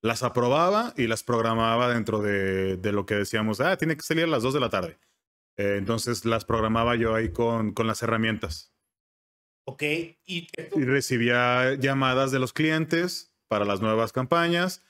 Las 0.04 0.22
aprobaba 0.22 0.94
y 0.98 1.08
las 1.08 1.24
programaba 1.24 1.92
dentro 1.92 2.22
de, 2.22 2.78
de 2.78 2.92
lo 2.92 3.06
que 3.06 3.16
decíamos, 3.16 3.62
ah, 3.62 3.78
tiene 3.78 3.96
que 3.96 4.04
salir 4.04 4.26
a 4.26 4.28
las 4.28 4.44
2 4.44 4.54
de 4.54 4.60
la 4.60 4.70
tarde. 4.70 5.00
Eh, 5.58 5.76
entonces 5.78 6.26
las 6.26 6.46
programaba 6.46 6.96
yo 6.96 7.16
ahí 7.16 7.32
con, 7.32 7.74
con 7.74 7.88
las 7.88 8.02
herramientas 8.04 8.74
Ok, 9.66 9.84
y 10.26 10.48
recibía 10.74 11.76
llamadas 11.76 12.32
de 12.32 12.40
los 12.40 12.52
clientes 12.52 13.34
para 13.48 13.64
las 13.64 13.82
nuevas 13.82 14.12
campañas 14.12 14.84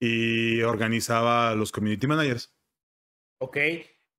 y 0.00 0.62
organizaba 0.62 1.54
los 1.54 1.70
community 1.70 2.06
managers. 2.06 2.52
ok. 3.40 3.56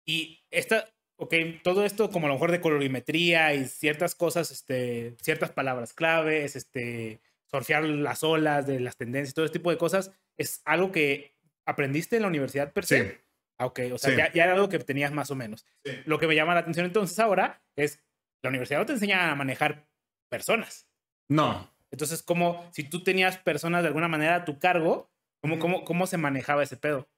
Y 0.05 0.45
esta, 0.49 0.85
ok, 1.17 1.33
todo 1.61 1.83
esto 1.83 2.09
como 2.09 2.27
a 2.27 2.29
lo 2.29 2.35
mejor 2.35 2.51
de 2.51 2.61
colorimetría 2.61 3.53
y 3.53 3.65
ciertas 3.65 4.15
cosas, 4.15 4.51
este, 4.51 5.17
ciertas 5.21 5.51
palabras 5.51 5.93
claves, 5.93 6.55
este, 6.55 7.19
surfear 7.47 7.83
las 7.83 8.23
olas 8.23 8.65
de 8.65 8.79
las 8.79 8.95
tendencias, 8.95 9.33
todo 9.33 9.43
este 9.43 9.59
tipo 9.59 9.71
de 9.71 9.77
cosas, 9.77 10.13
¿es 10.37 10.61
algo 10.65 10.91
que 10.91 11.35
aprendiste 11.65 12.15
en 12.15 12.21
la 12.23 12.27
universidad 12.27 12.71
per 12.73 12.85
se? 12.85 13.03
Sí. 13.09 13.17
Ah, 13.59 13.65
ok, 13.65 13.79
o 13.93 13.97
sea, 13.97 14.11
Sí. 14.11 14.17
ya, 14.17 14.31
ya 14.31 14.43
era 14.43 14.53
algo 14.53 14.69
que 14.69 14.77
tenías 14.79 15.11
más 15.11 15.31
o 15.31 15.35
menos. 15.35 15.65
Lo 16.05 16.19
que 16.19 16.27
me 16.27 16.35
llama 16.35 16.53
la 16.53 16.59
atención 16.61 16.85
entonces 16.85 17.17
ahora 17.19 17.61
es, 17.75 18.03
la 18.43 18.49
universidad 18.49 18.79
no 18.79 18.85
te 18.85 18.93
enseña 18.93 19.31
a 19.31 19.35
manejar 19.35 19.87
personas. 20.29 20.87
No, 21.29 21.73
Entonces, 21.89 22.21
como 22.21 22.69
si 22.73 22.83
tú 22.83 23.01
tenías 23.03 23.37
personas 23.37 23.81
de 23.81 23.87
alguna 23.87 24.07
manera 24.09 24.35
a 24.35 24.45
tu 24.45 24.59
cargo, 24.59 25.09
¿cómo, 25.41 25.55
Ujú. 25.55 25.61
cómo, 25.61 25.85
cómo 25.85 26.05
se 26.07 26.17
manejaba 26.17 26.63
ese 26.63 26.77
pedo? 26.77 27.09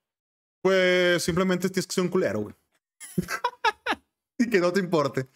pues 0.61 1.23
simplemente 1.23 1.69
tienes 1.69 1.87
que 1.87 1.93
ser 1.93 2.03
un 2.03 2.09
culero, 2.09 2.39
güey. 2.39 2.55
y 4.37 4.49
que 4.49 4.59
no 4.59 4.71
te 4.73 4.79
importe. 4.81 5.27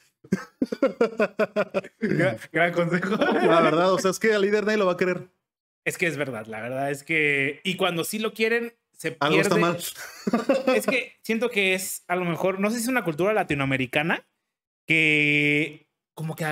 Gran, 1.99 2.37
gran 2.51 2.73
consejo. 2.73 3.15
La 3.15 3.61
verdad, 3.61 3.93
o 3.93 3.99
sea, 3.99 4.11
es 4.11 4.19
que 4.19 4.33
al 4.33 4.41
líder 4.41 4.65
nadie 4.65 4.77
lo 4.77 4.85
va 4.85 4.93
a 4.93 4.97
querer. 4.97 5.29
Es 5.85 5.97
que 5.97 6.07
es 6.07 6.17
verdad, 6.17 6.45
la 6.47 6.61
verdad 6.61 6.91
es 6.91 7.03
que. 7.03 7.61
Y 7.63 7.75
cuando 7.75 8.03
sí 8.03 8.19
lo 8.19 8.33
quieren, 8.33 8.73
se 8.91 9.17
Algo 9.19 9.41
pierde. 9.41 9.49
está 9.49 9.57
mal. 9.57 9.77
Es 10.75 10.85
que 10.85 11.13
siento 11.21 11.49
que 11.49 11.73
es 11.73 12.03
a 12.07 12.15
lo 12.15 12.25
mejor, 12.25 12.59
no 12.59 12.69
sé 12.69 12.77
si 12.77 12.83
es 12.83 12.89
una 12.89 13.03
cultura 13.03 13.33
latinoamericana 13.33 14.25
que 14.85 15.87
como 16.13 16.35
que 16.35 16.45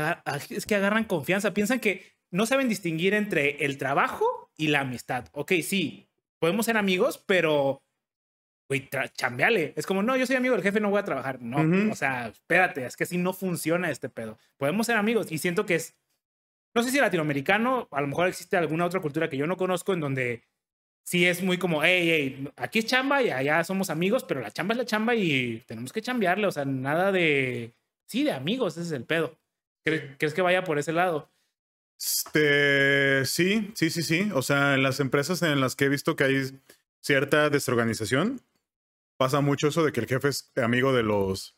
es 0.50 0.66
que 0.66 0.76
agarran 0.76 1.04
confianza, 1.06 1.54
piensan 1.54 1.80
que 1.80 2.18
no 2.32 2.46
saben 2.46 2.70
distinguir 2.70 3.14
entre 3.14 3.66
el 3.66 3.78
trabajo 3.78 4.50
y 4.58 4.68
la 4.68 4.82
amistad. 4.82 5.28
Ok, 5.34 5.54
sí, 5.64 6.10
podemos 6.40 6.66
ser 6.66 6.78
amigos, 6.78 7.24
pero, 7.26 7.84
güey, 8.68 8.90
chambeale. 9.14 9.74
Es 9.76 9.86
como, 9.86 10.02
no, 10.02 10.16
yo 10.18 10.26
soy 10.26 10.38
amigo 10.38 10.56
del 10.56 10.64
jefe, 10.64 10.80
no 10.80 10.90
voy 10.90 11.00
a 11.00 11.06
trabajar. 11.06 11.42
No, 11.42 11.92
o 11.92 11.96
sea, 11.96 12.28
espérate, 12.28 12.86
es 12.86 12.96
que 12.96 13.04
así 13.04 13.18
no 13.18 13.34
funciona 13.34 13.92
este 13.92 14.10
pedo. 14.10 14.38
Podemos 14.58 14.88
ser 14.88 14.98
amigos 14.98 15.32
y 15.32 15.38
siento 15.38 15.66
que 15.66 15.76
es, 15.76 15.96
no 16.74 16.84
sé 16.84 16.92
si 16.92 17.00
latinoamericano, 17.00 17.88
a 17.92 18.02
lo 18.02 18.08
mejor 18.08 18.28
existe 18.28 18.58
alguna 18.58 18.86
otra 18.86 19.02
cultura 19.02 19.30
que 19.30 19.38
yo 19.38 19.48
no 19.48 19.58
conozco 19.58 19.94
en 19.94 20.00
donde 20.00 20.44
sí 21.04 21.26
es 21.26 21.42
muy 21.44 21.58
como, 21.58 21.84
hey, 21.84 22.10
hey, 22.10 22.50
aquí 22.56 22.80
es 22.80 22.86
chamba 22.86 23.22
y 23.22 23.30
allá 23.30 23.64
somos 23.64 23.90
amigos, 23.90 24.24
pero 24.24 24.40
la 24.40 24.52
chamba 24.52 24.74
es 24.74 24.78
la 24.78 24.86
chamba 24.86 25.16
y 25.16 25.64
tenemos 25.68 25.92
que 25.92 26.02
chambearle, 26.02 26.48
o 26.48 26.52
sea, 26.52 26.66
nada 26.66 27.12
de, 27.12 27.74
sí, 28.06 28.24
de 28.24 28.32
amigos, 28.32 28.78
ese 28.78 28.88
es 28.88 28.92
el 28.94 29.06
pedo. 29.06 29.38
¿Crees, 29.84 30.34
que 30.34 30.42
vaya 30.42 30.64
por 30.64 30.78
ese 30.78 30.94
lado? 30.94 31.30
Este, 32.00 33.26
sí, 33.26 33.72
sí, 33.74 33.90
sí, 33.90 34.04
sí. 34.04 34.32
O 34.34 34.42
sea, 34.42 34.76
en 34.76 34.84
las 34.84 35.00
empresas 35.00 35.42
en 35.42 35.60
las 35.60 35.76
que 35.76 35.86
he 35.86 35.90
visto 35.90 36.16
que 36.16 36.24
hay 36.24 36.60
cierta 37.00 37.50
desorganización, 37.50 38.42
pasa 39.18 39.42
mucho 39.42 39.68
eso 39.68 39.84
de 39.84 39.92
que 39.92 40.00
el 40.00 40.08
jefe 40.08 40.30
es 40.30 40.52
amigo 40.58 40.94
de 40.94 41.04
los, 41.04 41.58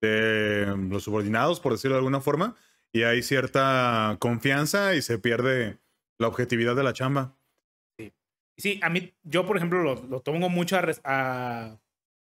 de 0.00 0.66
los 0.90 1.04
subordinados, 1.04 1.60
por 1.60 1.72
decirlo 1.72 1.94
de 1.94 2.00
alguna 2.00 2.20
forma, 2.20 2.56
y 2.94 3.02
hay 3.02 3.22
cierta 3.22 4.16
confianza 4.20 4.94
y 4.94 5.02
se 5.02 5.18
pierde 5.18 5.78
la 6.16 6.28
objetividad 6.28 6.76
de 6.76 6.84
la 6.84 6.92
chamba. 6.92 7.36
Sí, 7.98 8.12
sí 8.56 8.80
a 8.82 8.88
mí, 8.88 9.12
yo 9.24 9.44
por 9.44 9.56
ejemplo 9.56 9.82
lo, 9.82 9.96
lo 10.06 10.20
tomo 10.20 10.48
mucho 10.48 10.78
a, 11.02 11.80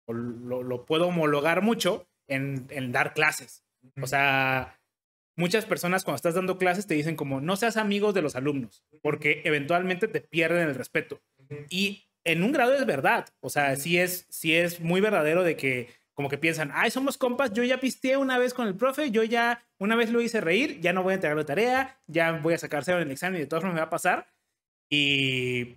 lo, 0.07 0.63
lo, 0.63 0.87
puedo 0.87 1.09
homologar 1.09 1.61
mucho 1.61 2.09
en, 2.29 2.67
en 2.71 2.93
dar 2.93 3.15
clases. 3.15 3.65
O 4.01 4.07
sea, 4.07 4.81
muchas 5.37 5.67
personas 5.67 6.05
cuando 6.05 6.17
estás 6.17 6.35
dando 6.35 6.57
clases 6.57 6.87
te 6.87 6.95
dicen 6.95 7.17
como 7.17 7.41
no 7.41 7.57
seas 7.57 7.77
amigos 7.77 8.15
de 8.15 8.23
los 8.23 8.37
alumnos, 8.37 8.85
porque 9.03 9.43
eventualmente 9.45 10.07
te 10.07 10.21
pierden 10.21 10.69
el 10.69 10.77
respeto. 10.77 11.21
Y 11.69 12.07
en 12.23 12.45
un 12.45 12.53
grado 12.53 12.75
es 12.75 12.87
verdad, 12.87 13.27
o 13.41 13.51
sea, 13.51 13.75
sí 13.75 13.99
es, 13.99 14.27
sí 14.29 14.55
es 14.55 14.79
muy 14.79 15.01
verdadero 15.01 15.43
de 15.43 15.57
que 15.57 15.89
como 16.21 16.29
que 16.29 16.37
piensan, 16.37 16.71
ay, 16.75 16.91
somos 16.91 17.17
compas, 17.17 17.51
yo 17.55 17.65
ya 17.65 17.81
pisteé 17.81 18.19
una 18.19 18.37
vez 18.37 18.53
con 18.53 18.69
el 18.69 18.75
profe, 18.75 19.11
yo 19.11 19.25
ya 19.25 19.65
una 19.79 19.97
vez 19.97 20.11
lo 20.11 20.21
hice 20.21 20.43
reír, 20.43 20.79
ya 20.83 20.93
no 20.93 21.03
voy 21.03 21.13
a 21.13 21.15
entregar 21.15 21.35
la 21.35 21.47
tarea, 21.47 21.99
ya 22.09 22.33
voy 22.33 22.53
a 22.53 22.59
sacar 22.59 22.85
cero 22.85 22.99
en 22.99 23.05
el 23.05 23.11
examen 23.11 23.39
y 23.39 23.41
de 23.41 23.47
todas 23.47 23.63
formas 23.63 23.77
me 23.77 23.81
va 23.81 23.87
a 23.87 23.91
pasar. 23.91 24.29
Y, 24.91 25.77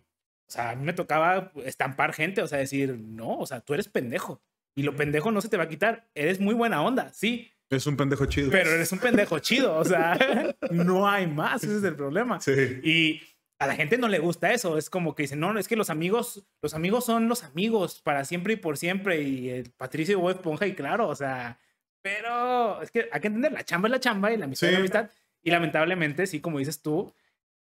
o 0.49 0.51
sea, 0.51 0.71
a 0.71 0.75
mí 0.75 0.84
me 0.84 0.91
tocaba 0.91 1.53
estampar 1.63 2.12
gente, 2.12 2.41
o 2.41 2.47
sea, 2.47 2.58
decir, 2.58 2.97
no, 2.99 3.38
o 3.38 3.45
sea, 3.45 3.62
tú 3.62 3.73
eres 3.73 3.88
pendejo. 3.88 4.43
Y 4.75 4.84
lo 4.84 4.97
pendejo 4.97 5.32
no 5.32 5.39
se 5.39 5.47
te 5.47 5.56
va 5.56 5.63
a 5.63 5.69
quitar, 5.69 6.10
eres 6.13 6.41
muy 6.41 6.56
buena 6.56 6.84
onda, 6.84 7.13
sí, 7.13 7.49
es 7.69 7.88
un 7.88 7.95
pendejo 7.95 8.25
chido. 8.25 8.51
Pero 8.51 8.71
eres 8.71 8.91
un 8.91 8.99
pendejo 8.99 9.39
chido, 9.39 9.77
o 9.77 9.86
sea, 9.86 10.17
no 10.71 11.08
hay 11.08 11.25
más, 11.25 11.63
ese 11.63 11.77
es 11.77 11.84
el 11.86 11.95
problema. 11.95 12.41
Sí. 12.41 12.51
Y 12.84 13.21
a 13.63 13.67
la 13.67 13.76
gente 13.76 13.97
no 13.97 14.08
le 14.08 14.19
gusta 14.19 14.54
eso, 14.54 14.78
es 14.78 14.89
como 14.89 15.15
que 15.15 15.23
dicen, 15.23 15.39
no, 15.39 15.58
es 15.58 15.67
que 15.67 15.76
los 15.76 15.89
amigos, 15.89 16.45
los 16.62 16.73
amigos 16.73 17.06
son 17.06 17.30
los 17.30 17.43
amigos 17.43 18.02
para 18.02 18.26
siempre 18.26 18.54
y 18.54 18.58
por 18.58 18.78
siempre, 18.78 19.21
y 19.21 19.49
el 19.49 19.71
Patricio 19.71 20.19
Bob 20.19 20.32
Esponja, 20.32 20.67
y 20.67 20.76
claro, 20.76 21.08
o 21.08 21.15
sea, 21.15 21.60
pero 22.02 22.82
es 22.82 22.91
que 22.91 23.08
hay 23.12 23.21
que 23.21 23.28
entender, 23.28 23.54
la 23.54 23.63
chamba 23.63 23.88
es 23.88 23.91
la 23.91 23.99
chamba 23.99 24.32
y 24.34 24.38
la 24.38 24.45
amistad 24.45 24.69
es 24.69 24.73
la 24.73 24.80
amistad, 24.80 25.10
y 25.41 25.52
lamentablemente, 25.52 26.28
sí, 26.28 26.41
como 26.41 26.60
dices 26.60 26.82
tú, 26.82 27.13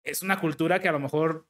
es 0.04 0.22
una 0.22 0.40
cultura 0.40 0.80
que 0.80 0.88
a 0.88 0.94
lo 0.94 1.00
mejor, 1.00 1.48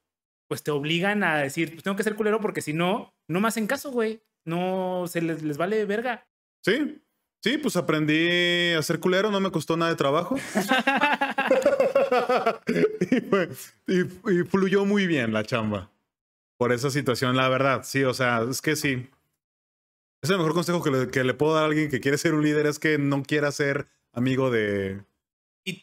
pues 0.47 0.63
te 0.63 0.71
obligan 0.71 1.23
a 1.23 1.37
decir, 1.37 1.71
pues 1.71 1.83
tengo 1.83 1.95
que 1.95 2.03
ser 2.03 2.15
culero 2.15 2.41
porque 2.41 2.61
si 2.61 2.73
no, 2.73 3.13
no 3.27 3.39
me 3.39 3.47
hacen 3.47 3.67
caso, 3.67 3.91
güey, 3.91 4.23
no, 4.45 5.05
se 5.07 5.21
les, 5.21 5.43
les 5.43 5.57
vale 5.57 5.85
verga. 5.85 6.27
Sí, 6.63 7.01
Sí, 7.41 7.57
pues 7.57 7.77
aprendí 7.77 8.73
a 8.73 8.81
ser 8.81 8.99
culero, 8.99 9.31
no 9.31 9.39
me 9.39 9.49
costó 9.49 9.77
nada 9.77 9.91
de 9.91 9.97
trabajo. 9.97 10.35
y, 13.87 14.43
fluyó 14.43 14.85
muy 14.85 15.07
bien 15.07 15.33
la 15.33 15.43
chamba. 15.43 15.91
Por 16.57 16.73
esa 16.73 16.89
situación, 16.89 17.37
la 17.37 17.47
verdad, 17.47 17.83
sí, 17.83 18.03
o 18.03 18.13
sea, 18.13 18.45
es 18.49 18.61
que 18.61 18.75
sí. 18.75 19.09
Es 20.21 20.29
el 20.29 20.37
mejor 20.37 20.53
consejo 20.53 20.83
que 20.83 20.91
le, 20.91 21.07
que 21.09 21.23
le 21.23 21.33
puedo 21.33 21.53
dar 21.53 21.63
a 21.63 21.67
alguien 21.67 21.89
que 21.89 22.01
quiere 22.01 22.17
ser 22.17 22.33
un 22.33 22.43
líder, 22.43 22.65
es 22.65 22.79
que 22.79 22.97
no 22.97 23.23
quiera 23.23 23.51
ser 23.51 23.87
amigo 24.11 24.51
de, 24.51 25.01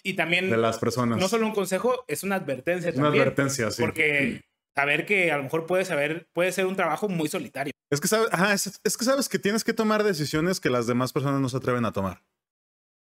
y, 0.02 0.14
también 0.14 0.50
de 0.50 0.56
las 0.56 0.78
personas. 0.78 1.18
No 1.18 1.28
solo 1.28 1.46
un 1.46 1.54
consejo, 1.54 2.04
es 2.08 2.22
una 2.22 2.36
advertencia. 2.36 2.92
Una 2.96 3.08
advertencia, 3.08 3.70
sí. 3.70 3.82
Porque 3.82 4.42
saber 4.74 5.06
que 5.06 5.30
a 5.32 5.36
lo 5.36 5.44
mejor 5.44 5.66
puede 5.66 5.84
saber, 5.84 6.28
puede 6.32 6.52
ser 6.52 6.66
un 6.66 6.76
trabajo 6.76 7.08
muy 7.08 7.28
solitario. 7.28 7.72
Es 7.90 8.00
que, 8.00 8.08
sabes, 8.08 8.80
es, 8.82 8.96
que 8.96 9.04
sabes 9.04 9.28
que 9.28 9.38
tienes 9.38 9.62
que 9.62 9.72
tomar 9.72 10.02
decisiones 10.02 10.60
que 10.60 10.70
las 10.70 10.86
demás 10.86 11.12
personas 11.12 11.40
no 11.40 11.48
se 11.48 11.56
atreven 11.56 11.84
a 11.84 11.92
tomar. 11.92 12.22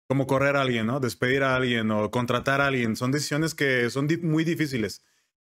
Como 0.08 0.26
correr 0.26 0.56
a 0.56 0.62
alguien, 0.62 0.86
¿no? 0.86 1.00
Despedir 1.00 1.42
a 1.42 1.56
alguien 1.56 1.90
o 1.90 2.10
contratar 2.10 2.60
a 2.60 2.66
alguien. 2.68 2.96
Son 2.96 3.10
decisiones 3.10 3.54
que 3.54 3.90
son 3.90 4.08
muy 4.22 4.44
difíciles. 4.44 5.02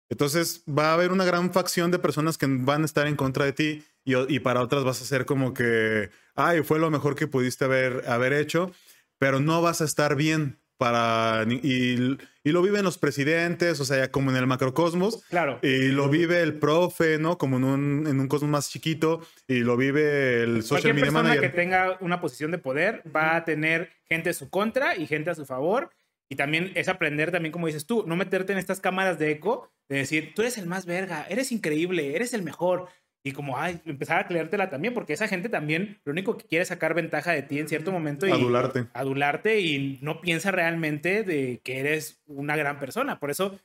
Entonces 0.09 0.63
va 0.69 0.91
a 0.91 0.95
haber 0.95 1.13
una 1.13 1.25
gran 1.25 1.53
facción 1.53 1.91
de 1.91 1.99
personas 1.99 2.39
que 2.39 2.47
van 2.49 2.83
a 2.83 2.85
estar 2.85 3.07
en 3.07 3.17
contra 3.17 3.45
de 3.45 3.53
ti 3.53 3.85
y, 4.05 4.15
y, 4.35 4.39
para 4.41 4.61
otras 4.61 4.85
vas 4.85 5.01
a 5.01 5.05
ser 5.07 5.25
como 5.25 5.55
que, 5.55 6.11
ay, 6.35 6.63
fue 6.63 6.79
lo 6.79 6.91
mejor 6.91 7.17
que 7.17 7.27
pudiste 7.27 7.65
haber, 7.65 8.09
haber 8.09 8.35
hecho, 8.35 8.71
pero 9.19 9.41
no 9.41 9.63
vas 9.63 9.81
a 9.81 9.85
estar 9.85 10.15
bien 10.15 10.61
para 10.77 11.45
y, 11.49 12.19
y, 12.43 12.51
lo 12.51 12.63
viven 12.63 12.85
los 12.85 12.99
presidentes, 12.99 13.81
o 13.81 13.85
sea, 13.85 14.11
como 14.11 14.31
en 14.31 14.37
el 14.37 14.47
macrocosmos. 14.47 15.25
Claro. 15.27 15.59
Y 15.63 15.89
lo 15.89 16.09
vive 16.09 16.43
el 16.43 16.59
profe, 16.59 17.19
¿no? 17.19 17.39
Como 17.39 17.59
en 17.59 17.65
un, 17.65 18.07
en 18.07 18.21
un 18.21 18.29
cosmos 18.29 18.51
más 18.51 18.71
chiquito. 18.71 19.21
Y 19.47 19.61
lo 19.61 19.77
vive 19.77 20.43
el 20.43 20.63
social 20.63 20.95
media 20.95 21.13
persona 21.13 21.41
que 21.41 21.49
tenga 21.49 21.97
una 22.01 22.21
posición 22.21 22.51
de 22.51 22.59
poder 22.59 23.03
va 23.15 23.37
a 23.37 23.45
tener 23.45 23.91
gente 24.09 24.31
a 24.31 24.35
su 24.35 24.51
contra 24.51 24.97
y 24.97 25.07
gente 25.07 25.31
a 25.31 25.35
su 25.35 25.47
favor. 25.47 25.91
Y 26.29 26.37
también 26.37 26.73
es 26.75 26.89
aprender, 26.89 27.31
también 27.31 27.53
como 27.53 27.67
dices 27.67 27.87
tú, 27.87 28.05
no 28.07 28.17
meterte 28.17 28.53
en 28.53 28.59
estas 28.59 28.81
cámaras 28.81 29.19
de 29.19 29.31
eco, 29.31 29.71
de 29.89 29.99
decir, 29.99 30.33
tú 30.35 30.43
eres 30.43 30.57
el 30.59 30.67
más 30.67 30.87
verga, 30.87 31.27
eres 31.29 31.53
increíble, 31.53 32.17
eres 32.17 32.33
el 32.33 32.43
mejor 32.43 32.89
y 33.27 33.33
como, 33.33 33.59
ay, 33.59 33.81
empezar 33.87 34.21
a 34.21 34.29
creértela 34.29 34.69
también, 34.69 34.93
porque 34.93 35.15
esa 35.15 35.27
gente 35.27 35.49
también 35.49 35.99
lo 36.05 36.13
único 36.13 36.37
que 36.37 36.45
quiere 36.45 36.63
es 36.63 36.69
sacar 36.69 36.93
ventaja 36.93 37.33
de 37.33 37.43
ti 37.43 37.59
en 37.59 37.69
cierto 37.69 37.91
momento 37.91 38.27
y 38.27 38.31
adularte. 38.31 38.87
Adularte 38.93 39.61
y 39.61 39.99
no 40.03 40.21
piensa 40.21 40.51
realmente 40.51 41.25
de 41.25 41.61
que 41.65 41.81
eres 41.81 42.23
una 42.27 42.55
gran 42.55 42.79
persona. 42.79 43.19
Por 43.19 43.31
eso 43.31 43.59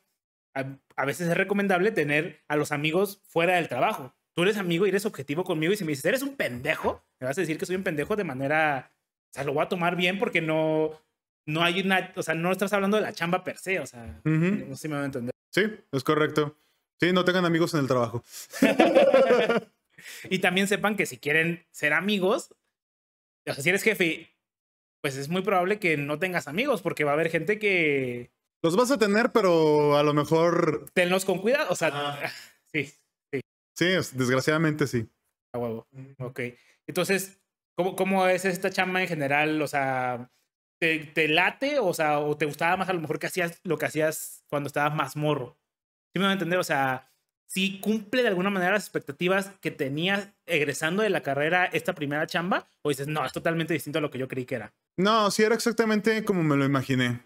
a, 0.53 1.05
veces 1.05 1.27
es 1.27 1.37
recomendable 1.37 1.91
tener 1.91 2.41
a 2.47 2.55
los 2.55 2.71
amigos 2.71 3.21
fuera 3.27 3.57
del 3.57 3.67
trabajo. 3.67 4.15
Tú 4.33 4.43
eres 4.43 4.55
amigo 4.55 4.85
y 4.85 4.89
eres 4.89 5.05
objetivo 5.05 5.43
conmigo 5.43 5.73
y 5.73 5.75
si 5.75 5.83
me 5.83 5.91
dices, 5.91 6.05
eres 6.05 6.21
un 6.21 6.37
pendejo, 6.37 7.03
me 7.19 7.27
vas 7.27 7.37
a 7.37 7.41
decir 7.41 7.57
que 7.57 7.65
soy 7.65 7.75
un 7.75 7.83
pendejo 7.83 8.15
de 8.15 8.23
manera, 8.23 8.93
o 9.31 9.33
sea, 9.33 9.43
lo 9.43 9.53
voy 9.53 9.63
a 9.63 9.69
tomar 9.69 9.97
bien 9.97 10.19
porque 10.19 10.39
no, 10.41 10.91
no 11.45 11.63
hay 11.63 11.81
una, 11.81 12.13
o 12.15 12.23
sea, 12.23 12.33
no 12.33 12.49
estás 12.53 12.71
hablando 12.71 12.95
de 12.95 13.03
la 13.03 13.11
chamba 13.11 13.43
per 13.43 13.57
se, 13.57 13.81
o 13.81 13.85
sea, 13.85 14.21
no 14.23 14.75
sé 14.75 14.81
si 14.83 14.87
me 14.87 14.95
voy 14.95 15.03
a 15.03 15.05
entender. 15.07 15.31
Sí, 15.51 15.63
es 15.91 16.03
correcto. 16.05 16.55
Sí, 16.99 17.13
no 17.13 17.23
tengan 17.23 17.45
amigos 17.45 17.73
en 17.73 17.81
el 17.81 17.87
trabajo. 17.87 18.23
y 20.29 20.39
también 20.39 20.67
sepan 20.67 20.97
que 20.97 21.05
si 21.05 21.17
quieren 21.17 21.65
ser 21.71 21.93
amigos, 21.93 22.53
o 23.47 23.53
sea, 23.53 23.63
si 23.63 23.69
eres 23.69 23.83
jefe, 23.83 24.35
pues 25.01 25.15
es 25.15 25.29
muy 25.29 25.41
probable 25.41 25.79
que 25.79 25.97
no 25.97 26.19
tengas 26.19 26.47
amigos, 26.47 26.81
porque 26.81 27.03
va 27.03 27.11
a 27.11 27.13
haber 27.13 27.29
gente 27.29 27.59
que. 27.59 28.31
Los 28.61 28.75
vas 28.75 28.91
a 28.91 28.97
tener, 28.97 29.31
pero 29.31 29.97
a 29.97 30.03
lo 30.03 30.13
mejor. 30.13 30.87
Tenlos 30.93 31.23
con 31.23 31.39
cuidado. 31.39 31.67
O 31.71 31.75
sea, 31.75 32.19
sí, 32.73 32.91
sí. 33.31 33.41
Sí, 33.77 33.85
desgraciadamente 34.13 34.87
sí. 34.87 35.07
A 35.53 35.57
huevo. 35.57 35.87
Ok. 36.19 36.41
Entonces, 36.85 37.39
¿cómo, 37.75 37.95
¿cómo 37.95 38.27
es 38.27 38.43
esta 38.43 38.69
chamba 38.69 39.01
en 39.01 39.07
general? 39.07 39.61
O 39.61 39.67
sea, 39.67 40.29
¿te, 40.81 40.99
¿te, 40.99 41.29
late? 41.29 41.79
O 41.79 41.93
sea, 41.93 42.19
¿o 42.19 42.35
te 42.37 42.45
gustaba 42.45 42.75
más 42.75 42.89
a 42.89 42.93
lo 42.93 42.99
mejor 42.99 43.19
que 43.19 43.27
hacías 43.27 43.61
lo 43.63 43.77
que 43.77 43.85
hacías 43.85 44.43
cuando 44.49 44.67
estabas 44.67 44.93
más 44.93 45.15
morro? 45.15 45.58
Sí 46.13 46.19
me 46.19 46.25
va 46.25 46.29
a 46.31 46.33
entender, 46.33 46.59
o 46.59 46.63
sea, 46.63 47.09
si 47.45 47.79
cumple 47.79 48.21
de 48.21 48.27
alguna 48.27 48.49
manera 48.49 48.73
las 48.73 48.83
expectativas 48.83 49.51
que 49.59 49.71
tenías 49.71 50.29
egresando 50.45 51.03
de 51.03 51.09
la 51.09 51.21
carrera 51.21 51.65
esta 51.65 51.93
primera 51.93 52.27
chamba, 52.27 52.67
o 52.83 52.89
dices, 52.89 53.07
no, 53.07 53.25
es 53.25 53.31
totalmente 53.31 53.73
distinto 53.73 53.99
a 53.99 54.01
lo 54.01 54.11
que 54.11 54.19
yo 54.19 54.27
creí 54.27 54.45
que 54.45 54.55
era. 54.55 54.73
No, 54.97 55.31
sí 55.31 55.43
era 55.43 55.55
exactamente 55.55 56.23
como 56.23 56.43
me 56.43 56.55
lo 56.55 56.65
imaginé. 56.65 57.21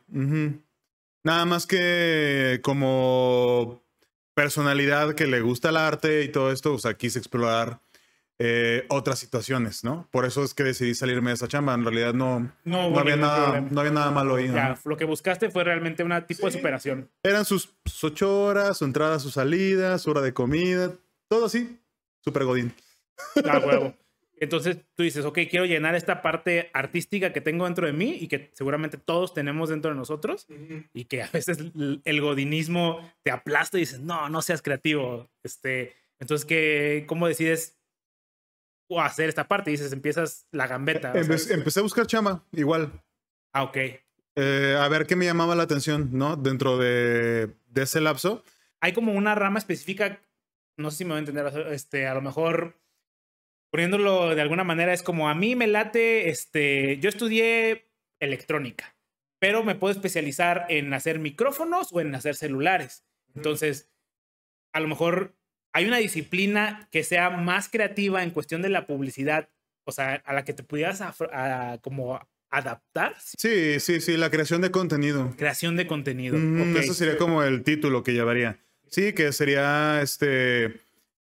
Nada 1.25 1.45
más 1.45 1.65
que 1.65 2.59
como 2.63 3.83
personalidad 4.33 5.13
que 5.13 5.27
le 5.27 5.41
gusta 5.41 5.69
el 5.69 5.77
arte 5.77 6.23
y 6.23 6.29
todo 6.29 6.51
esto, 6.51 6.73
o 6.73 6.79
sea, 6.79 6.95
quise 6.95 7.19
explorar 7.19 7.79
eh, 8.39 8.85
otras 8.89 9.19
situaciones, 9.19 9.83
¿no? 9.83 10.07
Por 10.11 10.25
eso 10.25 10.43
es 10.43 10.53
que 10.53 10.63
decidí 10.63 10.95
salirme 10.95 11.29
de 11.29 11.35
esa 11.35 11.47
chamba. 11.47 11.73
En 11.75 11.83
realidad 11.83 12.13
no, 12.13 12.51
no, 12.63 12.99
había, 12.99 13.15
nada, 13.15 13.61
no 13.61 13.79
había 13.79 13.93
nada 13.93 14.11
malo 14.11 14.35
ahí. 14.35 14.51
lo 14.85 14.97
que 14.97 15.05
buscaste 15.05 15.49
fue 15.49 15.63
realmente 15.63 16.03
un 16.03 16.11
tipo 16.25 16.47
de 16.47 16.51
superación. 16.51 17.09
Eran 17.23 17.45
sus, 17.45 17.73
ocho 18.01 18.43
horas, 18.43 18.79
su 18.79 18.85
entrada, 18.85 19.19
su 19.19 19.29
salida, 19.29 19.97
su 19.99 20.11
hora 20.11 20.21
de 20.21 20.33
comida, 20.33 20.93
todo 21.27 21.45
así. 21.45 21.79
Súper 22.21 22.45
godín. 22.45 22.73
Ah, 23.45 23.59
huevo. 23.65 23.93
Entonces 24.39 24.77
tú 24.95 25.03
dices, 25.03 25.23
ok, 25.23 25.39
quiero 25.49 25.65
llenar 25.65 25.95
esta 25.95 26.21
parte 26.21 26.69
artística 26.73 27.31
que 27.31 27.39
tengo 27.39 27.65
dentro 27.65 27.85
de 27.85 27.93
mí 27.93 28.17
y 28.19 28.27
que 28.27 28.49
seguramente 28.53 28.97
todos 28.97 29.33
tenemos 29.33 29.69
dentro 29.69 29.91
de 29.91 29.95
nosotros 29.95 30.47
y 30.93 31.05
que 31.05 31.23
a 31.23 31.29
veces 31.31 31.59
el 32.03 32.21
godinismo 32.21 32.99
te 33.21 33.31
aplasta 33.31 33.77
y 33.77 33.81
dices, 33.81 34.01
no, 34.01 34.27
no 34.27 34.41
seas 34.41 34.61
creativo. 34.61 35.29
Este, 35.43 35.93
entonces, 36.19 36.45
¿qué, 36.45 37.05
¿cómo 37.07 37.27
decides 37.27 37.77
hacer 38.97 39.29
esta 39.29 39.47
parte. 39.47 39.71
Y 39.71 39.73
dices, 39.73 39.91
empiezas 39.93 40.47
la 40.51 40.67
gambeta. 40.67 41.13
empecé 41.15 41.79
a 41.79 41.83
buscar 41.83 42.07
chama, 42.07 42.45
igual. 42.51 43.03
Ah, 43.53 43.63
ok. 43.63 43.77
Eh, 44.35 44.77
a 44.79 44.87
ver 44.87 45.05
qué 45.05 45.15
me 45.15 45.25
llamaba 45.25 45.55
la 45.55 45.63
atención, 45.63 46.09
¿no? 46.11 46.35
Dentro 46.35 46.77
de, 46.77 47.55
de 47.67 47.81
ese 47.83 48.01
lapso. 48.01 48.43
Hay 48.81 48.93
como 48.93 49.13
una 49.13 49.35
rama 49.35 49.59
específica, 49.59 50.21
no 50.77 50.91
sé 50.91 50.97
si 50.97 51.05
me 51.05 51.11
voy 51.11 51.17
a 51.17 51.19
entender, 51.19 51.67
este, 51.71 52.07
a 52.07 52.13
lo 52.13 52.21
mejor 52.21 52.83
poniéndolo 53.73 54.35
de 54.35 54.41
alguna 54.41 54.63
manera, 54.63 54.93
es 54.93 55.01
como 55.01 55.29
a 55.29 55.33
mí 55.33 55.55
me 55.55 55.65
late, 55.65 56.29
este, 56.29 56.99
yo 56.99 57.09
estudié 57.09 57.89
electrónica, 58.19 58.95
pero 59.39 59.63
me 59.63 59.73
puedo 59.73 59.91
especializar 59.91 60.67
en 60.69 60.93
hacer 60.93 61.17
micrófonos 61.17 61.91
o 61.91 61.99
en 61.99 62.13
hacer 62.13 62.35
celulares. 62.35 63.03
Entonces, 63.33 63.91
a 64.73 64.79
lo 64.79 64.87
mejor 64.87 65.35
hay 65.73 65.85
una 65.85 65.97
disciplina 65.97 66.87
que 66.91 67.03
sea 67.03 67.31
más 67.31 67.67
creativa 67.67 68.23
en 68.23 68.29
cuestión 68.31 68.61
de 68.61 68.69
la 68.69 68.85
publicidad, 68.85 69.49
o 69.85 69.91
sea, 69.91 70.21
a 70.25 70.33
la 70.33 70.45
que 70.45 70.53
te 70.53 70.63
pudieras 70.63 71.03
como 71.81 72.19
adaptar. 72.49 73.15
Sí, 73.19 73.79
sí, 73.79 73.99
sí, 73.99 74.15
la 74.15 74.29
creación 74.29 74.61
de 74.61 74.71
contenido. 74.71 75.33
Creación 75.35 75.75
de 75.75 75.87
contenido. 75.87 76.37
Eso 76.79 76.93
sería 76.93 77.17
como 77.17 77.43
el 77.43 77.63
título 77.63 78.03
que 78.03 78.13
llevaría. 78.13 78.59
Sí, 78.87 79.13
que 79.13 79.33
sería 79.33 80.01
este 80.01 80.79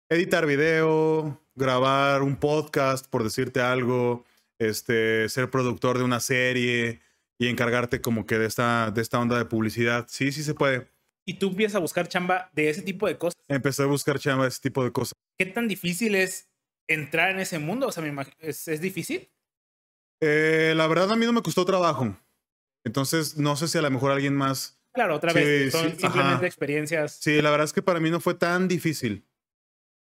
editar 0.10 0.48
video, 0.48 1.40
grabar 1.56 2.24
un 2.24 2.36
podcast, 2.36 3.08
por 3.08 3.24
decirte 3.24 3.62
algo, 3.62 4.26
este, 4.58 5.30
ser 5.30 5.52
productor 5.52 6.00
de 6.00 6.04
una 6.04 6.20
serie 6.20 7.02
y 7.38 7.48
encargarte 7.48 8.02
como 8.02 8.26
que 8.26 8.40
de 8.40 8.48
esta, 8.48 8.92
de 8.92 9.02
esta 9.02 9.20
onda 9.20 9.38
de 9.38 9.46
publicidad. 9.46 10.08
Sí, 10.10 10.32
sí 10.32 10.44
se 10.44 10.56
puede. 10.56 10.88
¿Y 11.26 11.36
tú 11.36 11.50
empiezas 11.50 11.76
a 11.76 11.80
buscar 11.80 12.08
chamba 12.08 12.50
de 12.54 12.70
ese 12.70 12.82
tipo 12.82 13.08
de 13.08 13.18
cosas? 13.18 13.40
Empecé 13.48 13.84
a 13.84 13.86
buscar 13.86 14.20
chamba 14.20 14.44
de 14.44 14.50
ese 14.50 14.62
tipo 14.62 14.84
de 14.84 14.92
cosas. 14.92 15.14
¿Qué 15.38 15.46
tan 15.46 15.68
difícil 15.68 16.16
es 16.16 16.50
entrar 16.88 17.32
en 17.32 17.40
ese 17.40 17.60
mundo? 17.60 17.88
O 17.88 17.92
sea, 17.92 18.04
¿es, 18.40 18.68
¿es 18.68 18.82
difícil? 18.82 19.30
Eh, 20.22 20.74
la 20.76 20.88
verdad 20.88 21.12
a 21.12 21.16
mí 21.16 21.26
no 21.26 21.34
me 21.34 21.42
costó 21.42 21.66
trabajo. 21.66 22.18
Entonces, 22.84 23.38
no 23.38 23.56
sé 23.56 23.68
si 23.68 23.78
a 23.78 23.82
lo 23.82 23.92
mejor 23.92 24.12
alguien 24.12 24.36
más... 24.36 24.80
Claro, 24.94 25.16
otra 25.16 25.32
vez, 25.32 25.72
son 25.72 25.98
simplemente 25.98 26.46
experiencias. 26.46 27.14
Sí, 27.22 27.42
la 27.42 27.50
verdad 27.50 27.66
es 27.66 27.74
que 27.74 27.82
para 27.82 28.00
mí 28.00 28.10
no 28.10 28.20
fue 28.20 28.34
tan 28.34 28.68
difícil. 28.68 29.26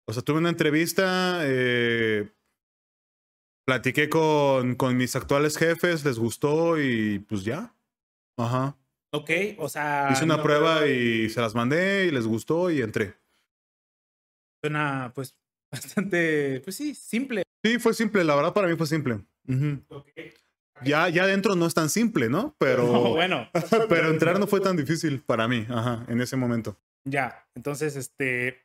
O 0.05 0.13
sea, 0.13 0.21
tuve 0.21 0.39
una 0.39 0.49
entrevista, 0.49 1.39
eh, 1.43 2.29
platiqué 3.65 4.09
con, 4.09 4.75
con 4.75 4.97
mis 4.97 5.15
actuales 5.15 5.57
jefes, 5.57 6.03
les 6.03 6.19
gustó 6.19 6.81
y 6.81 7.19
pues 7.19 7.45
ya. 7.45 7.73
Ajá. 8.37 8.77
Ok, 9.13 9.29
o 9.57 9.67
sea. 9.67 10.09
Hice 10.11 10.23
una 10.23 10.41
prueba 10.41 10.87
y 10.87 11.29
se 11.29 11.41
las 11.41 11.53
mandé 11.53 12.05
y 12.05 12.11
les 12.11 12.25
gustó 12.25 12.71
y 12.71 12.81
entré. 12.81 13.15
Suena, 14.63 15.11
pues, 15.13 15.35
bastante, 15.71 16.61
pues 16.61 16.75
sí, 16.75 16.95
simple. 16.95 17.43
Sí, 17.63 17.77
fue 17.79 17.93
simple, 17.93 18.23
la 18.23 18.35
verdad 18.35 18.53
para 18.53 18.67
mí 18.67 18.75
fue 18.75 18.87
simple. 18.87 19.19
Ya, 20.83 21.09
ya 21.09 21.23
adentro 21.23 21.55
no 21.55 21.65
es 21.65 21.73
tan 21.73 21.89
simple, 21.89 22.29
¿no? 22.29 22.55
Pero. 22.59 22.85
bueno. 23.13 23.49
pero 23.89 24.09
entrar 24.09 24.39
no 24.39 24.47
fue 24.47 24.61
tan 24.61 24.77
difícil 24.77 25.21
para 25.21 25.47
mí, 25.47 25.65
ajá, 25.69 26.05
en 26.07 26.21
ese 26.21 26.37
momento. 26.37 26.77
Ya, 27.03 27.45
entonces, 27.55 27.95
este. 27.95 28.63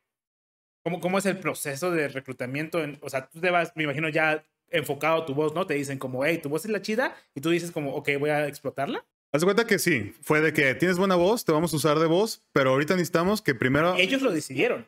¿Cómo, 0.84 1.00
cómo 1.00 1.18
es 1.18 1.26
el 1.26 1.38
proceso 1.38 1.90
de 1.90 2.06
reclutamiento? 2.06 2.78
o 3.00 3.10
sea, 3.10 3.28
tú 3.28 3.40
te 3.40 3.50
vas, 3.50 3.72
me 3.74 3.82
imagino, 3.82 4.08
ya 4.08 4.44
enfocado 4.70 5.24
tu 5.24 5.34
voz, 5.34 5.52
¿no? 5.52 5.66
Te 5.66 5.74
dicen 5.74 5.98
como, 5.98 6.24
hey, 6.24 6.38
tu 6.40 6.48
voz 6.48 6.64
es 6.64 6.70
la 6.70 6.80
chida, 6.80 7.16
y 7.34 7.40
tú 7.40 7.50
dices 7.50 7.72
como, 7.72 7.94
ok, 7.94 8.10
voy 8.20 8.30
a 8.30 8.46
explotarla. 8.46 9.04
Haz 9.32 9.44
cuenta 9.44 9.66
que 9.66 9.78
sí, 9.78 10.14
fue 10.22 10.40
de 10.40 10.52
que 10.52 10.74
tienes 10.74 10.96
buena 10.96 11.14
voz, 11.14 11.44
te 11.44 11.52
vamos 11.52 11.72
a 11.72 11.76
usar 11.76 11.98
de 11.98 12.06
voz, 12.06 12.42
pero 12.52 12.70
ahorita 12.70 12.94
necesitamos 12.94 13.42
que 13.42 13.54
primero... 13.54 13.94
Ellos 13.96 14.22
lo 14.22 14.32
decidieron. 14.32 14.86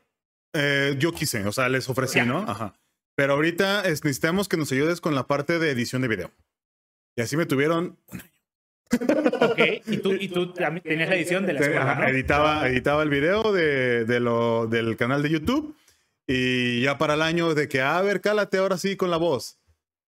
Eh, 0.55 0.97
yo 0.99 1.12
quise, 1.12 1.45
o 1.45 1.53
sea, 1.53 1.68
les 1.68 1.89
ofrecí, 1.89 2.20
¿no? 2.22 2.39
Ajá. 2.49 2.74
Pero 3.14 3.34
ahorita 3.34 3.82
necesitamos 3.82 4.49
que 4.49 4.57
nos 4.57 4.72
ayudes 4.72 5.01
con 5.01 5.14
la 5.14 5.26
parte 5.26 5.59
de 5.59 5.70
edición 5.70 6.03
de 6.03 6.09
video. 6.09 6.30
Y 7.16 7.22
así 7.22 7.36
me 7.36 7.47
tuvieron 7.47 7.99
un 8.07 8.20
año. 8.20 8.30
Ok, 9.41 9.61
y 9.86 9.99
tú, 9.99 10.12
y 10.12 10.28
tú 10.28 10.53
tenías 10.53 11.09
la 11.09 11.16
edición 11.16 11.45
de 11.45 11.53
la 11.53 11.61
escuela, 11.61 11.95
¿no? 11.97 12.09
editaba, 12.09 12.68
editaba 12.68 13.03
el 13.03 13.11
video 13.11 13.53
de, 13.53 14.05
de 14.07 14.20
lo, 14.20 14.66
del 14.66 14.97
canal 14.97 15.22
de 15.22 15.28
YouTube 15.28 15.76
y 16.26 16.82
ya 16.82 16.99
para 16.99 17.14
el 17.14 17.22
año 17.22 17.55
de 17.55 17.68
que, 17.68 17.80
a 17.80 18.01
ver, 18.03 18.20
cálate 18.20 18.59
ahora 18.59 18.76
sí 18.76 18.97
con 18.97 19.11
la 19.11 19.16
voz. 19.16 19.59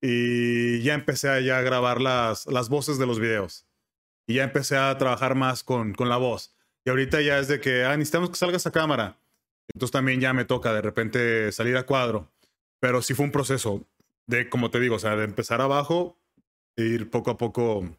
Y 0.01 0.82
ya 0.82 0.93
empecé 0.93 1.30
a 1.30 1.39
ya 1.39 1.61
grabar 1.61 2.01
las, 2.01 2.47
las 2.47 2.70
voces 2.70 2.97
de 2.97 3.05
los 3.05 3.20
videos. 3.20 3.65
Y 4.30 4.36
ya 4.36 4.43
empecé 4.43 4.77
a 4.77 4.95
trabajar 4.95 5.34
más 5.34 5.63
con, 5.63 5.95
con 5.95 6.07
la 6.07 6.17
voz. 6.17 6.53
Y 6.86 6.91
ahorita 6.91 7.19
ya 7.19 7.39
es 7.39 7.47
de 7.47 7.59
que, 7.59 7.84
ah, 7.84 7.97
necesitamos 7.97 8.30
que 8.30 8.36
salgas 8.36 8.67
a 8.67 8.71
cámara. 8.71 9.17
Entonces 9.73 9.91
también 9.91 10.21
ya 10.21 10.34
me 10.34 10.45
toca 10.45 10.71
de 10.71 10.84
repente 10.84 11.51
salir 11.51 11.75
a 11.77 11.88
cuadro. 11.88 12.32
Pero 12.80 13.01
sí 13.01 13.15
fue 13.15 13.25
un 13.25 13.32
proceso 13.32 13.88
de, 14.27 14.47
como 14.47 14.69
te 14.69 14.80
digo, 14.80 14.97
o 14.97 14.99
sea, 14.99 15.15
de 15.15 15.23
empezar 15.23 15.61
abajo 15.61 16.15
e 16.75 16.84
ir 16.84 17.09
poco 17.09 17.32
a 17.32 17.39
poco. 17.39 17.89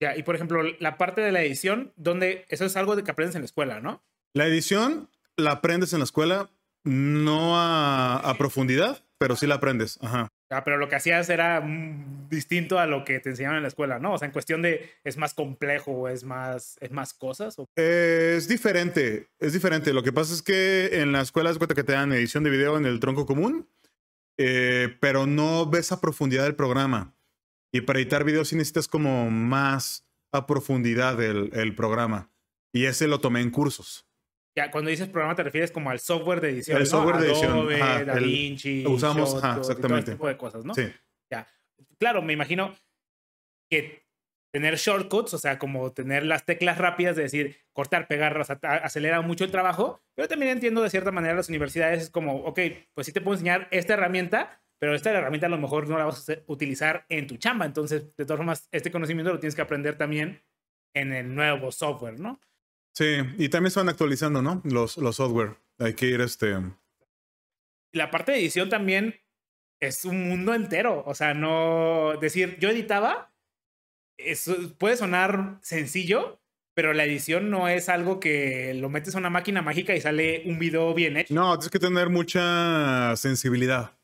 Ya, 0.00 0.16
y 0.16 0.24
por 0.24 0.34
ejemplo, 0.34 0.64
la 0.80 0.98
parte 0.98 1.20
de 1.20 1.30
la 1.30 1.44
edición, 1.44 1.92
donde 1.94 2.44
eso 2.48 2.64
es 2.64 2.76
algo 2.76 2.96
de 2.96 3.04
que 3.04 3.12
aprendes 3.12 3.36
en 3.36 3.42
la 3.42 3.46
escuela, 3.46 3.80
¿no? 3.80 4.02
La 4.34 4.48
edición 4.48 5.08
la 5.36 5.52
aprendes 5.52 5.92
en 5.92 6.00
la 6.00 6.06
escuela, 6.06 6.50
no 6.82 7.56
a, 7.56 8.16
a 8.16 8.34
profundidad, 8.36 9.04
pero 9.16 9.36
sí 9.36 9.46
la 9.46 9.54
aprendes. 9.54 10.00
Ajá. 10.02 10.26
Ah, 10.48 10.62
pero 10.62 10.76
lo 10.76 10.88
que 10.88 10.94
hacías 10.94 11.28
era 11.28 11.60
mm, 11.60 12.28
distinto 12.28 12.78
a 12.78 12.86
lo 12.86 13.04
que 13.04 13.18
te 13.18 13.30
enseñaban 13.30 13.56
en 13.56 13.62
la 13.62 13.68
escuela, 13.68 13.98
¿no? 13.98 14.14
O 14.14 14.18
sea, 14.18 14.26
en 14.26 14.32
cuestión 14.32 14.62
de 14.62 14.90
es 15.02 15.16
más 15.16 15.34
complejo 15.34 16.08
es 16.08 16.22
más, 16.22 16.76
es 16.80 16.92
más 16.92 17.14
cosas. 17.14 17.56
es 17.74 18.46
diferente, 18.46 19.28
es 19.40 19.52
diferente. 19.52 19.92
Lo 19.92 20.04
que 20.04 20.12
pasa 20.12 20.32
es 20.32 20.42
que 20.42 21.00
en 21.00 21.10
la 21.10 21.20
escuela 21.20 21.50
es 21.50 21.58
cuenta 21.58 21.74
que 21.74 21.82
te 21.82 21.92
dan 21.92 22.12
edición 22.12 22.44
de 22.44 22.50
video 22.50 22.76
en 22.76 22.86
el 22.86 23.00
tronco 23.00 23.26
común, 23.26 23.68
eh, 24.38 24.96
pero 25.00 25.26
no 25.26 25.66
ves 25.68 25.90
a 25.90 26.00
profundidad 26.00 26.44
del 26.44 26.54
programa. 26.54 27.16
Y 27.72 27.80
para 27.80 27.98
editar 27.98 28.22
videos 28.22 28.48
sí 28.48 28.56
necesitas 28.56 28.86
como 28.86 29.30
más 29.30 30.06
a 30.32 30.46
profundidad 30.46 31.20
el, 31.20 31.50
el 31.54 31.74
programa. 31.74 32.30
Y 32.72 32.84
ese 32.84 33.08
lo 33.08 33.20
tomé 33.20 33.40
en 33.40 33.50
cursos. 33.50 34.05
Ya, 34.56 34.70
cuando 34.70 34.90
dices 34.90 35.08
programa 35.08 35.34
te 35.34 35.42
refieres 35.42 35.70
como 35.70 35.90
al 35.90 36.00
software 36.00 36.40
de 36.40 36.48
edición. 36.48 36.78
El 36.78 36.86
software 36.86 37.18
de 37.18 37.26
edición. 37.26 37.52
Adobe, 37.52 38.04
DaVinci. 38.06 38.86
Usamos, 38.86 39.34
exactamente. 39.34 40.06
Todo 40.06 40.16
tipo 40.16 40.28
de 40.28 40.36
cosas, 40.38 40.64
¿no? 40.64 40.74
Sí. 40.74 40.90
Ya. 41.30 41.46
Claro, 41.98 42.22
me 42.22 42.32
imagino 42.32 42.74
que 43.70 44.06
tener 44.54 44.76
shortcuts, 44.76 45.34
o 45.34 45.38
sea, 45.38 45.58
como 45.58 45.92
tener 45.92 46.24
las 46.24 46.46
teclas 46.46 46.78
rápidas 46.78 47.16
de 47.16 47.24
decir 47.24 47.58
cortar, 47.74 48.08
pegar, 48.08 48.40
acelera 48.62 49.20
mucho 49.20 49.44
el 49.44 49.50
trabajo. 49.50 50.00
Pero 50.14 50.28
también 50.28 50.52
entiendo 50.52 50.82
de 50.82 50.88
cierta 50.88 51.12
manera 51.12 51.34
las 51.34 51.50
universidades 51.50 52.04
es 52.04 52.10
como, 52.10 52.36
ok, 52.36 52.60
pues 52.94 53.06
sí 53.06 53.12
te 53.12 53.20
puedo 53.20 53.34
enseñar 53.34 53.68
esta 53.70 53.92
herramienta, 53.92 54.62
pero 54.78 54.94
esta 54.94 55.10
herramienta 55.10 55.48
a 55.48 55.50
lo 55.50 55.58
mejor 55.58 55.86
no 55.86 55.98
la 55.98 56.06
vas 56.06 56.30
a 56.30 56.34
utilizar 56.46 57.04
en 57.10 57.26
tu 57.26 57.36
chamba. 57.36 57.66
Entonces, 57.66 58.16
de 58.16 58.24
todas 58.24 58.38
formas, 58.38 58.68
este 58.72 58.90
conocimiento 58.90 59.30
lo 59.30 59.38
tienes 59.38 59.54
que 59.54 59.62
aprender 59.62 59.98
también 59.98 60.42
en 60.94 61.12
el 61.12 61.34
nuevo 61.34 61.70
software, 61.70 62.18
¿no? 62.18 62.40
Sí, 62.96 63.16
y 63.36 63.50
también 63.50 63.70
se 63.70 63.80
van 63.80 63.90
actualizando, 63.90 64.40
¿no? 64.40 64.62
Los, 64.64 64.96
los 64.96 65.16
software. 65.16 65.58
Hay 65.78 65.92
que 65.92 66.06
ir 66.06 66.22
este. 66.22 66.56
La 67.92 68.10
parte 68.10 68.32
de 68.32 68.38
edición 68.38 68.70
también 68.70 69.20
es 69.82 70.06
un 70.06 70.30
mundo 70.30 70.54
entero. 70.54 71.04
O 71.06 71.14
sea, 71.14 71.34
no 71.34 72.14
decir, 72.18 72.56
yo 72.58 72.70
editaba, 72.70 73.34
eso 74.18 74.56
puede 74.78 74.96
sonar 74.96 75.58
sencillo, 75.60 76.40
pero 76.74 76.94
la 76.94 77.04
edición 77.04 77.50
no 77.50 77.68
es 77.68 77.90
algo 77.90 78.18
que 78.18 78.72
lo 78.72 78.88
metes 78.88 79.14
a 79.14 79.18
una 79.18 79.28
máquina 79.28 79.60
mágica 79.60 79.94
y 79.94 80.00
sale 80.00 80.44
un 80.46 80.58
video 80.58 80.94
bien 80.94 81.18
hecho. 81.18 81.34
No, 81.34 81.58
tienes 81.58 81.70
que 81.70 81.78
tener 81.78 82.08
mucha 82.08 83.14
sensibilidad. 83.16 83.98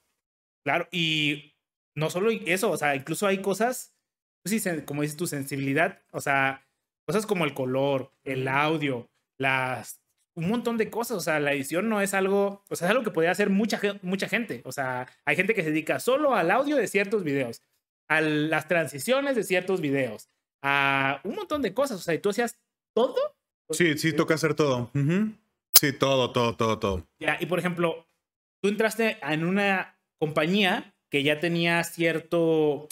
Claro, 0.67 0.87
y 0.93 1.57
no 1.97 2.11
solo 2.11 2.31
eso, 2.31 2.71
o 2.71 2.77
sea, 2.77 2.95
incluso 2.95 3.27
hay 3.27 3.41
cosas, 3.41 3.97
pues 4.45 4.63
sí, 4.63 4.71
como 4.85 5.01
dices 5.01 5.17
tu 5.17 5.27
sensibilidad, 5.27 6.03
o 6.13 6.21
sea, 6.21 6.69
Cosas 7.13 7.27
como 7.27 7.45
el 7.45 7.53
color, 7.53 8.11
el 8.25 8.49
audio, 8.49 9.11
las 9.37 10.01
un 10.35 10.49
montón 10.49 10.79
de 10.79 10.89
cosas. 10.89 11.19
O 11.19 11.21
sea, 11.21 11.41
la 11.41 11.53
edición 11.53 11.91
no 11.91 12.01
es 12.01 12.15
algo, 12.15 12.65
o 12.71 12.75
sea, 12.75 12.89
es 12.89 12.91
algo 12.91 13.05
que 13.05 13.11
podría 13.11 13.33
hacer 13.33 13.51
mucha, 13.51 13.79
mucha 14.01 14.31
gente. 14.31 14.63
O 14.65 14.73
sea, 14.73 15.07
hay 15.27 15.37
gente 15.37 15.53
que 15.53 15.63
se 15.63 15.69
dedica 15.69 16.01
solo 16.01 16.35
al 16.35 16.51
audio 16.51 16.75
de 16.79 16.87
ciertos 16.87 17.23
videos, 17.23 17.61
a 18.09 18.23
las 18.23 18.67
transiciones 18.67 19.37
de 19.37 19.43
ciertos 19.43 19.83
videos, 19.83 20.31
a 20.63 21.21
un 21.25 21.35
montón 21.35 21.61
de 21.61 21.75
cosas. 21.75 21.99
O 21.99 22.03
sea, 22.03 22.15
¿y 22.15 22.19
tú 22.19 22.31
hacías 22.31 22.59
todo? 22.95 23.15
Sí, 23.69 23.99
sí, 23.99 24.15
toca 24.15 24.33
hacer 24.33 24.55
todo. 24.55 24.91
Sí, 25.75 25.93
todo, 25.93 26.33
todo, 26.33 26.57
todo, 26.57 26.79
todo. 26.79 27.07
Ya, 27.19 27.37
y 27.39 27.45
por 27.45 27.59
ejemplo, 27.59 28.07
tú 28.63 28.71
entraste 28.71 29.19
en 29.21 29.45
una 29.45 29.99
compañía 30.19 30.95
que 31.11 31.23
ya 31.23 31.41
tenía 31.41 31.85
cierto, 31.85 32.89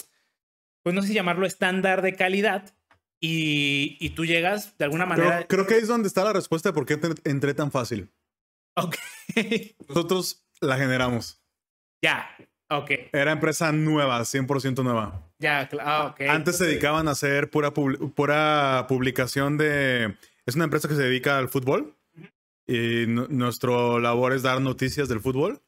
pues 0.83 0.95
no 0.95 1.01
sé 1.01 1.09
si 1.09 1.15
llamarlo 1.15 1.47
estándar 1.47 2.03
de 2.03 2.15
calidad, 2.15 2.75
y, 3.21 4.11
tú 4.11 4.25
llegas 4.25 4.77
de 4.79 4.85
alguna 4.87 5.07
manera. 5.07 5.47
Creo, 5.47 5.67
que 5.67 5.75
ahí 5.75 5.81
es 5.81 5.89
donde 5.89 6.09
está 6.09 6.25
la 6.25 6.33
respuesta 6.33 6.71
de 6.71 6.73
por 6.73 6.87
qué 6.87 6.99
entré 7.25 7.55
tan 7.55 7.71
fácil. 7.71 8.11
Ok. 8.77 8.97
Nosotros 9.89 10.43
la 10.61 10.77
generamos. 10.79 11.43
Ya, 12.03 12.31
ok. 12.71 12.91
Era 13.13 13.33
empresa 13.33 13.73
nueva, 13.73 14.21
100% 14.21 14.83
nueva. 14.83 15.31
Ya, 15.39 15.69
ah, 15.81 16.07
ok. 16.13 16.23
Antes 16.23 16.57
se 16.57 16.65
dedicaban 16.67 17.09
a 17.09 17.13
hacer 17.13 17.51
pura, 17.51 17.73
pura 17.73 18.87
publicación 18.89 19.59
de... 19.59 20.17
Es 20.47 20.55
una 20.55 20.65
empresa 20.65 20.89
que 20.89 20.95
se 20.95 21.03
dedica 21.03 21.39
al 21.39 21.49
fútbol 21.49 21.97
y 22.67 23.07
nuestro 23.07 23.99
labor 23.99 24.33
es 24.33 24.43
dar 24.43 24.61
noticias 24.61 25.09
del 25.09 25.21
fútbol 25.21 25.61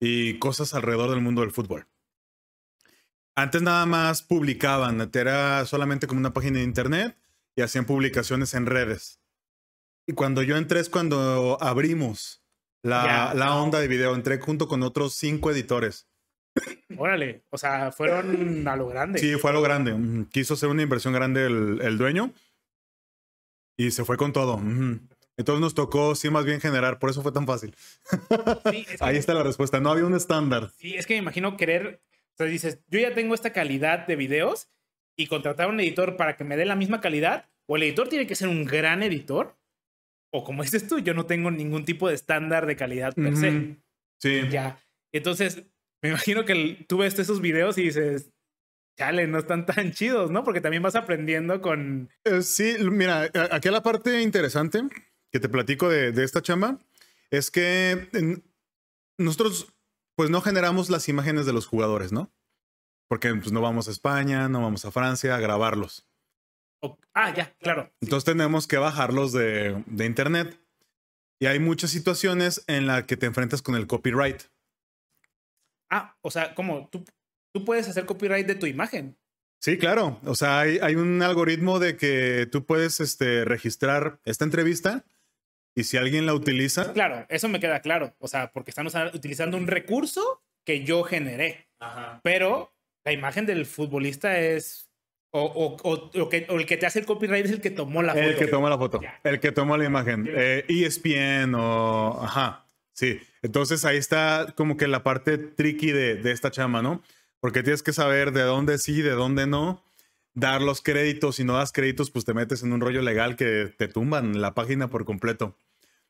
y 0.00 0.38
cosas 0.38 0.74
alrededor 0.74 1.10
del 1.10 1.20
mundo 1.20 1.40
del 1.40 1.50
fútbol. 1.50 1.86
Antes 3.36 3.62
nada 3.62 3.84
más 3.86 4.22
publicaban, 4.22 5.10
era 5.12 5.64
solamente 5.66 6.06
como 6.06 6.20
una 6.20 6.32
página 6.32 6.58
de 6.58 6.64
internet 6.64 7.16
y 7.56 7.62
hacían 7.62 7.84
publicaciones 7.84 8.54
en 8.54 8.66
redes. 8.66 9.20
Y 10.06 10.12
cuando 10.12 10.42
yo 10.42 10.56
entré 10.56 10.80
es 10.80 10.88
cuando 10.88 11.58
abrimos 11.60 12.42
la, 12.82 13.04
Ya. 13.32 13.34
la 13.34 13.54
onda 13.56 13.80
de 13.80 13.88
video. 13.88 14.14
Entré 14.14 14.38
junto 14.38 14.68
con 14.68 14.82
otros 14.82 15.14
cinco 15.14 15.50
editores. 15.50 16.06
Órale, 16.96 17.42
o 17.50 17.58
sea, 17.58 17.90
fueron 17.90 18.68
a 18.68 18.76
lo 18.76 18.86
grande. 18.86 19.18
Sí, 19.18 19.34
fue 19.36 19.50
a 19.50 19.54
lo 19.54 19.62
grande. 19.62 19.96
Quiso 20.30 20.54
hacer 20.54 20.68
una 20.68 20.82
inversión 20.82 21.12
grande 21.12 21.46
el, 21.46 21.80
el 21.82 21.98
dueño 21.98 22.32
y 23.76 23.90
se 23.90 24.04
fue 24.04 24.16
con 24.16 24.32
todo. 24.32 24.60
Entonces 25.36 25.60
nos 25.60 25.74
tocó, 25.74 26.14
sí, 26.14 26.30
más 26.30 26.44
bien 26.44 26.60
generar. 26.60 27.00
Por 27.00 27.10
eso 27.10 27.22
fue 27.22 27.32
tan 27.32 27.46
fácil. 27.46 27.74
Sí, 28.70 28.86
es 28.88 28.98
que- 29.00 29.04
Ahí 29.04 29.16
está 29.16 29.34
la 29.34 29.42
respuesta. 29.42 29.80
No 29.80 29.90
había 29.90 30.04
un 30.04 30.14
estándar. 30.14 30.70
Sí, 30.78 30.94
es 30.94 31.06
que 31.06 31.14
me 31.14 31.18
imagino 31.18 31.56
querer, 31.56 32.00
o 32.34 32.36
sea, 32.36 32.46
dices, 32.46 32.80
yo 32.88 32.98
ya 32.98 33.14
tengo 33.14 33.34
esta 33.34 33.52
calidad 33.52 34.06
de 34.06 34.16
videos 34.16 34.68
y 35.16 35.28
contratar 35.28 35.66
a 35.66 35.70
un 35.70 35.78
editor 35.78 36.16
para 36.16 36.36
que 36.36 36.42
me 36.42 36.56
dé 36.56 36.64
la 36.64 36.74
misma 36.74 37.00
calidad, 37.00 37.48
o 37.66 37.76
el 37.76 37.84
editor 37.84 38.08
tiene 38.08 38.26
que 38.26 38.34
ser 38.34 38.48
un 38.48 38.64
gran 38.64 39.02
editor, 39.02 39.56
o 40.32 40.42
como 40.42 40.64
dices 40.64 40.88
tú, 40.88 40.98
yo 40.98 41.14
no 41.14 41.26
tengo 41.26 41.52
ningún 41.52 41.84
tipo 41.84 42.08
de 42.08 42.16
estándar 42.16 42.66
de 42.66 42.74
calidad 42.74 43.14
per 43.14 43.36
se. 43.36 43.76
Sí. 44.20 44.48
Ya. 44.50 44.80
Entonces, 45.12 45.62
me 46.02 46.08
imagino 46.08 46.44
que 46.44 46.84
tú 46.88 46.98
ves 46.98 47.16
esos 47.20 47.40
videos 47.40 47.78
y 47.78 47.84
dices, 47.84 48.32
chale, 48.98 49.28
no 49.28 49.38
están 49.38 49.64
tan 49.64 49.92
chidos, 49.92 50.32
¿no? 50.32 50.42
Porque 50.42 50.60
también 50.60 50.82
vas 50.82 50.96
aprendiendo 50.96 51.60
con... 51.60 52.10
Eh, 52.24 52.42
sí, 52.42 52.76
mira, 52.80 53.30
aquí 53.52 53.70
la 53.70 53.82
parte 53.82 54.22
interesante 54.22 54.82
que 55.32 55.38
te 55.38 55.48
platico 55.48 55.88
de, 55.88 56.10
de 56.10 56.24
esta 56.24 56.42
chamba 56.42 56.80
es 57.30 57.52
que 57.52 58.08
nosotros 59.18 59.72
pues 60.16 60.30
no 60.30 60.40
generamos 60.40 60.90
las 60.90 61.08
imágenes 61.08 61.46
de 61.46 61.52
los 61.52 61.66
jugadores, 61.66 62.12
¿no? 62.12 62.32
Porque 63.08 63.34
pues 63.34 63.52
no 63.52 63.60
vamos 63.60 63.88
a 63.88 63.90
España, 63.90 64.48
no 64.48 64.62
vamos 64.62 64.84
a 64.84 64.90
Francia 64.90 65.34
a 65.34 65.40
grabarlos. 65.40 66.06
ah, 67.14 67.32
ya, 67.34 67.54
claro. 67.60 67.92
Entonces 68.00 68.24
tenemos 68.24 68.66
que 68.66 68.78
bajarlos 68.78 69.32
de, 69.32 69.82
de 69.86 70.06
internet. 70.06 70.58
Y 71.40 71.46
hay 71.46 71.58
muchas 71.58 71.90
situaciones 71.90 72.64
en 72.68 72.86
las 72.86 73.04
que 73.04 73.16
te 73.16 73.26
enfrentas 73.26 73.60
con 73.60 73.74
el 73.74 73.86
copyright. 73.86 74.42
Ah, 75.90 76.16
o 76.22 76.30
sea, 76.30 76.54
como 76.54 76.88
tú, 76.88 77.04
tú 77.52 77.64
puedes 77.64 77.88
hacer 77.88 78.06
copyright 78.06 78.46
de 78.46 78.54
tu 78.54 78.66
imagen. 78.66 79.18
Sí, 79.60 79.78
claro. 79.78 80.20
O 80.24 80.34
sea, 80.34 80.60
hay, 80.60 80.78
hay 80.80 80.94
un 80.94 81.22
algoritmo 81.22 81.78
de 81.78 81.96
que 81.96 82.46
tú 82.50 82.64
puedes 82.64 83.00
este, 83.00 83.44
registrar 83.44 84.20
esta 84.24 84.44
entrevista 84.44 85.04
y 85.74 85.84
si 85.84 85.96
alguien 85.96 86.26
la 86.26 86.34
utiliza, 86.34 86.92
Claro, 86.92 87.26
eso 87.28 87.48
me 87.48 87.60
queda 87.60 87.80
claro. 87.80 88.14
O 88.18 88.28
sea, 88.28 88.52
porque 88.52 88.70
están 88.70 88.86
utilizando 89.14 89.56
un 89.56 89.66
recurso 89.66 90.42
que 90.64 90.84
yo 90.84 91.02
generé. 91.04 91.68
Pero 92.22 92.72
la 93.04 93.12
imagen 93.12 93.46
del 93.46 93.66
futbolista 93.66 94.38
es. 94.38 94.88
O, 95.36 95.42
o- 95.42 95.76
o- 95.82 96.10
o 96.22 96.28
que- 96.28 96.46
o 96.48 96.54
el 96.60 96.64
que 96.64 96.76
te 96.76 96.86
hace 96.86 97.00
el 97.00 97.06
copyright 97.06 97.44
es 97.44 97.50
el 97.50 97.60
que 97.60 97.70
tomó 97.70 98.02
la 98.04 98.14
foto. 98.14 98.24
El 98.24 98.36
que 98.36 98.46
toma 98.46 98.70
la 98.70 98.78
foto, 98.78 99.00
Ya. 99.02 99.20
el 99.24 99.40
que 99.40 99.50
toma 99.50 99.76
la 99.76 99.84
imagen. 99.84 100.28
Eh, 100.30 100.64
ESPN 100.68 101.56
o... 101.56 102.20
Ajá, 102.22 102.66
sí. 102.92 103.20
Entonces 103.42 103.84
ahí 103.84 103.96
está 103.96 104.54
como 104.56 104.76
que 104.76 104.86
la 104.86 105.02
parte 105.02 105.36
tricky 105.38 105.90
de, 105.90 106.14
de 106.14 106.30
esta 106.30 106.52
chama, 106.52 106.82
¿no? 106.82 107.02
Porque 107.40 107.64
tienes 107.64 107.82
que 107.82 107.92
saber 107.92 108.30
de 108.30 108.42
dónde 108.42 108.78
sí, 108.78 109.02
de 109.02 109.10
dónde 109.10 109.48
no. 109.48 109.82
Dar 110.34 110.62
los 110.62 110.80
créditos. 110.80 111.36
Si 111.36 111.44
no 111.44 111.54
das 111.54 111.72
créditos, 111.72 112.10
pues 112.10 112.24
te 112.24 112.34
metes 112.34 112.62
en 112.62 112.72
un 112.72 112.80
rollo 112.80 113.02
legal 113.02 113.36
que 113.36 113.72
te 113.76 113.88
tumban 113.88 114.40
la 114.40 114.54
página 114.54 114.90
por 114.90 115.04
completo. 115.04 115.56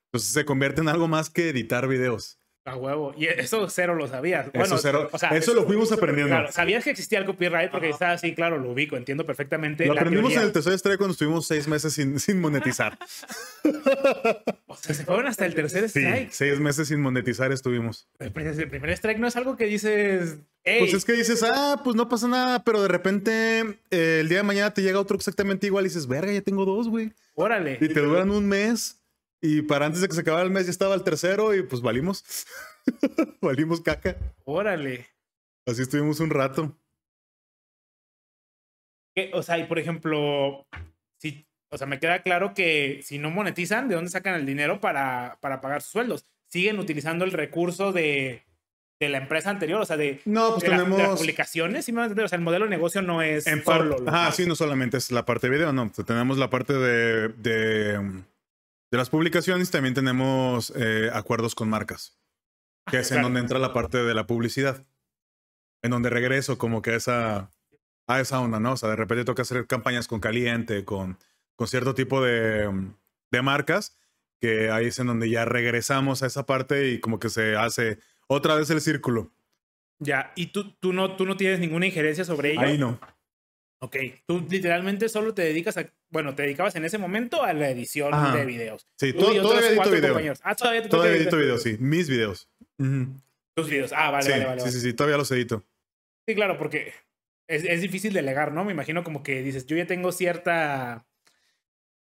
Entonces 0.06 0.32
se 0.32 0.44
convierte 0.44 0.80
en 0.80 0.88
algo 0.88 1.08
más 1.08 1.30
que 1.30 1.50
editar 1.50 1.88
videos. 1.88 2.38
A 2.66 2.76
huevo. 2.76 3.14
Y 3.16 3.26
eso 3.26 3.68
cero 3.68 3.94
lo 3.94 4.08
sabías. 4.08 4.46
Bueno, 4.50 4.64
eso, 4.64 4.78
cero- 4.78 5.10
o 5.12 5.18
sea, 5.18 5.28
eso 5.30 5.52
lo 5.52 5.64
fuimos 5.66 5.92
aprendiendo. 5.92 6.34
Claro, 6.34 6.50
sabías 6.50 6.82
que 6.82 6.90
existía 6.90 7.18
el 7.18 7.26
copyright 7.26 7.70
porque 7.70 7.90
está 7.90 8.12
así, 8.12 8.34
claro, 8.34 8.56
lo 8.58 8.70
ubico, 8.70 8.96
entiendo 8.96 9.26
perfectamente. 9.26 9.84
Lo 9.84 9.92
la 9.92 10.00
aprendimos 10.00 10.32
en 10.32 10.40
el 10.42 10.52
tercer 10.52 10.72
estrella 10.72 10.96
cuando 10.96 11.12
estuvimos 11.12 11.46
seis 11.46 11.68
meses 11.68 11.92
sin, 11.92 12.18
sin 12.18 12.40
monetizar. 12.40 12.98
O 14.66 14.76
sea, 14.76 14.92
se 14.94 15.04
fueron 15.04 15.26
hasta 15.28 15.46
el 15.46 15.54
tercer 15.54 15.88
Sí, 15.88 16.00
strike. 16.00 16.30
seis 16.32 16.58
meses 16.58 16.88
sin 16.88 17.00
monetizar 17.00 17.52
estuvimos. 17.52 18.08
El 18.18 18.32
primer 18.32 18.90
strike 18.90 19.18
no 19.18 19.28
es 19.28 19.36
algo 19.36 19.56
que 19.56 19.66
dices. 19.66 20.38
Pues 20.64 20.92
es 20.94 21.04
que 21.04 21.12
dices, 21.12 21.44
ah, 21.44 21.80
pues 21.84 21.94
no 21.94 22.08
pasa 22.08 22.26
nada, 22.26 22.64
pero 22.64 22.82
de 22.82 22.88
repente 22.88 23.60
eh, 23.92 24.18
el 24.20 24.28
día 24.28 24.38
de 24.38 24.42
mañana 24.44 24.74
te 24.74 24.82
llega 24.82 24.98
otro 24.98 25.16
exactamente 25.16 25.66
igual 25.68 25.84
y 25.84 25.88
dices, 25.88 26.08
verga, 26.08 26.32
ya 26.32 26.40
tengo 26.40 26.64
dos, 26.64 26.88
güey. 26.88 27.12
órale. 27.34 27.78
Y 27.80 27.88
te 27.88 28.00
duran 28.00 28.30
un 28.30 28.48
mes 28.48 29.00
y 29.46 29.60
para 29.60 29.84
antes 29.84 30.00
de 30.00 30.08
que 30.08 30.14
se 30.14 30.22
acabara 30.22 30.42
el 30.44 30.50
mes 30.50 30.64
ya 30.64 30.70
estaba 30.70 30.94
el 30.94 31.04
tercero 31.04 31.54
y 31.54 31.62
pues 31.62 31.82
valimos. 31.82 32.24
valimos 33.42 33.82
caca. 33.82 34.16
Órale. 34.44 35.06
Así 35.66 35.82
estuvimos 35.82 36.18
un 36.20 36.30
rato. 36.30 36.74
O 39.34 39.42
sea, 39.42 39.58
y 39.58 39.64
por 39.64 39.78
ejemplo, 39.78 40.66
si, 41.18 41.46
o 41.70 41.76
sea, 41.78 41.86
me 41.86 42.00
queda 42.00 42.22
claro 42.22 42.54
que 42.54 43.00
si 43.04 43.18
no 43.18 43.30
monetizan, 43.30 43.88
¿de 43.88 43.94
dónde 43.94 44.10
sacan 44.10 44.34
el 44.34 44.46
dinero 44.46 44.80
para, 44.80 45.36
para 45.40 45.60
pagar 45.60 45.82
sus 45.82 45.92
sueldos? 45.92 46.26
Siguen 46.48 46.78
utilizando 46.78 47.24
el 47.26 47.32
recurso 47.32 47.92
de, 47.92 48.42
de 48.98 49.08
la 49.10 49.18
empresa 49.18 49.50
anterior, 49.50 49.80
o 49.80 49.84
sea, 49.84 49.96
de, 49.96 50.20
No, 50.24 50.52
pues 50.54 50.62
de, 50.62 50.68
la- 50.70 50.78
de 50.78 50.82
las 50.88 50.96
tenemos... 50.96 51.20
publicaciones, 51.20 51.84
¿sí 51.84 51.92
me 51.92 52.02
o 52.06 52.28
sea, 52.28 52.36
el 52.36 52.42
modelo 52.42 52.64
de 52.64 52.70
negocio 52.70 53.02
no 53.02 53.22
es 53.22 53.46
En 53.46 53.62
solo 53.62 53.96
ah, 54.06 54.32
sí, 54.34 54.46
no 54.46 54.56
solamente 54.56 54.96
es 54.96 55.12
la 55.12 55.24
parte 55.26 55.48
de 55.48 55.54
video, 55.56 55.72
no. 55.72 55.90
Tenemos 56.04 56.38
la 56.38 56.48
parte 56.50 56.72
de, 56.72 57.28
de, 57.28 58.22
de 58.94 58.98
las 58.98 59.10
publicaciones, 59.10 59.72
también 59.72 59.92
tenemos 59.92 60.72
eh, 60.76 61.10
acuerdos 61.12 61.56
con 61.56 61.68
marcas, 61.68 62.16
que 62.88 63.00
es 63.00 63.10
en 63.10 63.22
donde 63.22 63.40
entra 63.40 63.58
la 63.58 63.72
parte 63.72 63.98
de 63.98 64.14
la 64.14 64.28
publicidad, 64.28 64.86
en 65.82 65.90
donde 65.90 66.10
regreso 66.10 66.58
como 66.58 66.80
que 66.80 66.92
a 66.92 66.94
esa, 66.94 67.50
a 68.06 68.20
esa 68.20 68.38
onda, 68.38 68.60
¿no? 68.60 68.74
O 68.74 68.76
sea, 68.76 68.90
de 68.90 68.94
repente 68.94 69.24
toca 69.24 69.42
hacer 69.42 69.66
campañas 69.66 70.06
con 70.06 70.20
Caliente, 70.20 70.84
con, 70.84 71.18
con 71.56 71.66
cierto 71.66 71.96
tipo 71.96 72.22
de, 72.22 72.70
de 73.32 73.42
marcas, 73.42 73.98
que 74.40 74.70
ahí 74.70 74.86
es 74.86 74.98
en 75.00 75.08
donde 75.08 75.28
ya 75.28 75.44
regresamos 75.44 76.22
a 76.22 76.26
esa 76.26 76.46
parte 76.46 76.90
y 76.90 77.00
como 77.00 77.18
que 77.18 77.30
se 77.30 77.56
hace 77.56 77.98
otra 78.28 78.54
vez 78.54 78.70
el 78.70 78.80
círculo. 78.80 79.32
Ya, 79.98 80.32
y 80.36 80.52
tú, 80.52 80.70
tú, 80.74 80.92
no, 80.92 81.16
tú 81.16 81.26
no 81.26 81.36
tienes 81.36 81.58
ninguna 81.58 81.86
injerencia 81.86 82.24
sobre 82.24 82.52
ello. 82.52 82.60
Ahí 82.60 82.78
no. 82.78 83.00
Ok, 83.84 83.96
tú 84.26 84.46
literalmente 84.48 85.10
solo 85.10 85.34
te 85.34 85.42
dedicas 85.42 85.76
a, 85.76 85.86
bueno, 86.08 86.34
te 86.34 86.42
dedicabas 86.44 86.74
en 86.76 86.86
ese 86.86 86.96
momento 86.96 87.42
a 87.42 87.52
la 87.52 87.68
edición 87.68 88.14
Ajá. 88.14 88.34
de 88.34 88.46
videos. 88.46 88.86
Sí, 88.98 89.12
Tú 89.12 89.18
to- 89.18 89.26
y 89.34 89.38
otros 89.38 89.42
todavía 89.50 89.68
edito 89.68 89.76
cuatro 89.76 89.94
video. 89.96 90.08
compañeros. 90.10 90.40
Ah, 90.42 90.54
todavía 90.54 90.82
te 90.82 90.88
Todavía 90.88 91.16
edito 91.16 91.36
videos, 91.36 91.62
sí. 91.62 91.76
Mis 91.78 92.08
videos. 92.08 92.48
Tus 93.54 93.68
videos. 93.68 93.92
Ah, 93.92 94.10
vale, 94.10 94.24
sí, 94.24 94.30
vale, 94.30 94.44
vale. 94.46 94.60
sí, 94.62 94.70
sí, 94.70 94.80
sí, 94.80 94.92
todavía 94.94 95.18
los 95.18 95.30
edito. 95.32 95.62
Sí, 96.26 96.34
claro, 96.34 96.56
porque 96.56 96.94
es, 97.46 97.64
es 97.64 97.82
difícil 97.82 98.14
delegar, 98.14 98.52
¿no? 98.52 98.64
Me 98.64 98.72
imagino 98.72 99.04
como 99.04 99.22
que 99.22 99.42
dices, 99.42 99.66
yo 99.66 99.76
ya 99.76 99.86
tengo 99.86 100.12
cierta, 100.12 101.04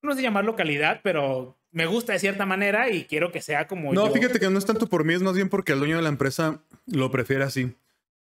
no 0.02 0.14
sé 0.14 0.22
llamarlo 0.22 0.56
calidad, 0.56 1.00
pero 1.04 1.58
me 1.70 1.84
gusta 1.84 2.14
de 2.14 2.18
cierta 2.18 2.46
manera 2.46 2.88
y 2.88 3.04
quiero 3.04 3.30
que 3.30 3.42
sea 3.42 3.68
como 3.68 3.92
No, 3.92 4.06
yo. 4.06 4.12
fíjate 4.14 4.40
que 4.40 4.48
no 4.48 4.58
es 4.58 4.64
tanto 4.64 4.86
por 4.88 5.04
mí, 5.04 5.12
es 5.12 5.22
más 5.22 5.34
bien 5.34 5.48
porque 5.50 5.72
el 5.72 5.80
dueño 5.80 5.96
de 5.96 6.02
la 6.02 6.08
empresa 6.08 6.62
lo 6.86 7.10
prefiere 7.10 7.44
así. 7.44 7.74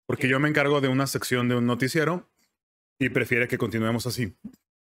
Porque 0.08 0.28
yo 0.28 0.40
me 0.40 0.50
encargo 0.50 0.82
de 0.82 0.88
una 0.88 1.06
sección 1.06 1.48
de 1.48 1.56
un 1.56 1.66
noticiero 1.68 2.28
y 3.00 3.10
prefiere 3.10 3.48
que 3.48 3.58
continuemos 3.58 4.06
así. 4.08 4.36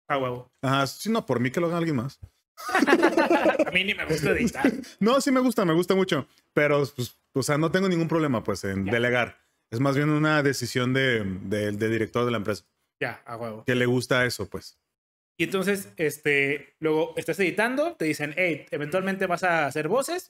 Ah, 0.07 0.17
huevo. 0.17 0.51
Ajá, 0.61 0.87
sí, 0.87 1.09
no, 1.11 1.25
por 1.25 1.39
mí 1.39 1.51
que 1.51 1.59
lo 1.59 1.67
haga 1.67 1.77
alguien 1.77 1.95
más. 1.97 2.19
A 3.67 3.71
mí 3.71 3.83
ni 3.83 3.93
me 3.93 4.05
gusta 4.05 4.31
editar. 4.31 4.71
No, 4.99 5.21
sí 5.21 5.31
me 5.31 5.39
gusta, 5.39 5.65
me 5.65 5.73
gusta 5.73 5.95
mucho. 5.95 6.27
Pero, 6.53 6.83
pues, 6.95 7.17
o 7.33 7.43
sea, 7.43 7.57
no 7.57 7.71
tengo 7.71 7.87
ningún 7.89 8.07
problema, 8.07 8.43
pues, 8.43 8.63
en 8.63 8.85
Ya. 8.85 8.91
delegar. 8.93 9.37
Es 9.71 9.79
más 9.79 9.95
bien 9.95 10.09
una 10.09 10.41
decisión 10.43 10.93
de, 10.93 11.23
de- 11.23 11.71
de 11.71 11.89
director 11.89 12.25
de 12.25 12.31
la 12.31 12.37
empresa. 12.37 12.65
ya, 13.01 13.21
a 13.25 13.37
huevo. 13.37 13.63
Que 13.65 13.75
le 13.75 13.85
gusta 13.85 14.25
eso, 14.25 14.49
pues. 14.49 14.77
Y 15.39 15.45
entonces, 15.45 15.93
este, 15.95 16.75
luego 16.81 17.13
estás 17.15 17.39
editando, 17.39 17.95
te 17.95 18.03
dicen, 18.05 18.33
hey, 18.35 18.65
eventualmente 18.71 19.25
vas 19.25 19.43
a 19.43 19.67
hacer 19.67 19.87
voces. 19.87 20.25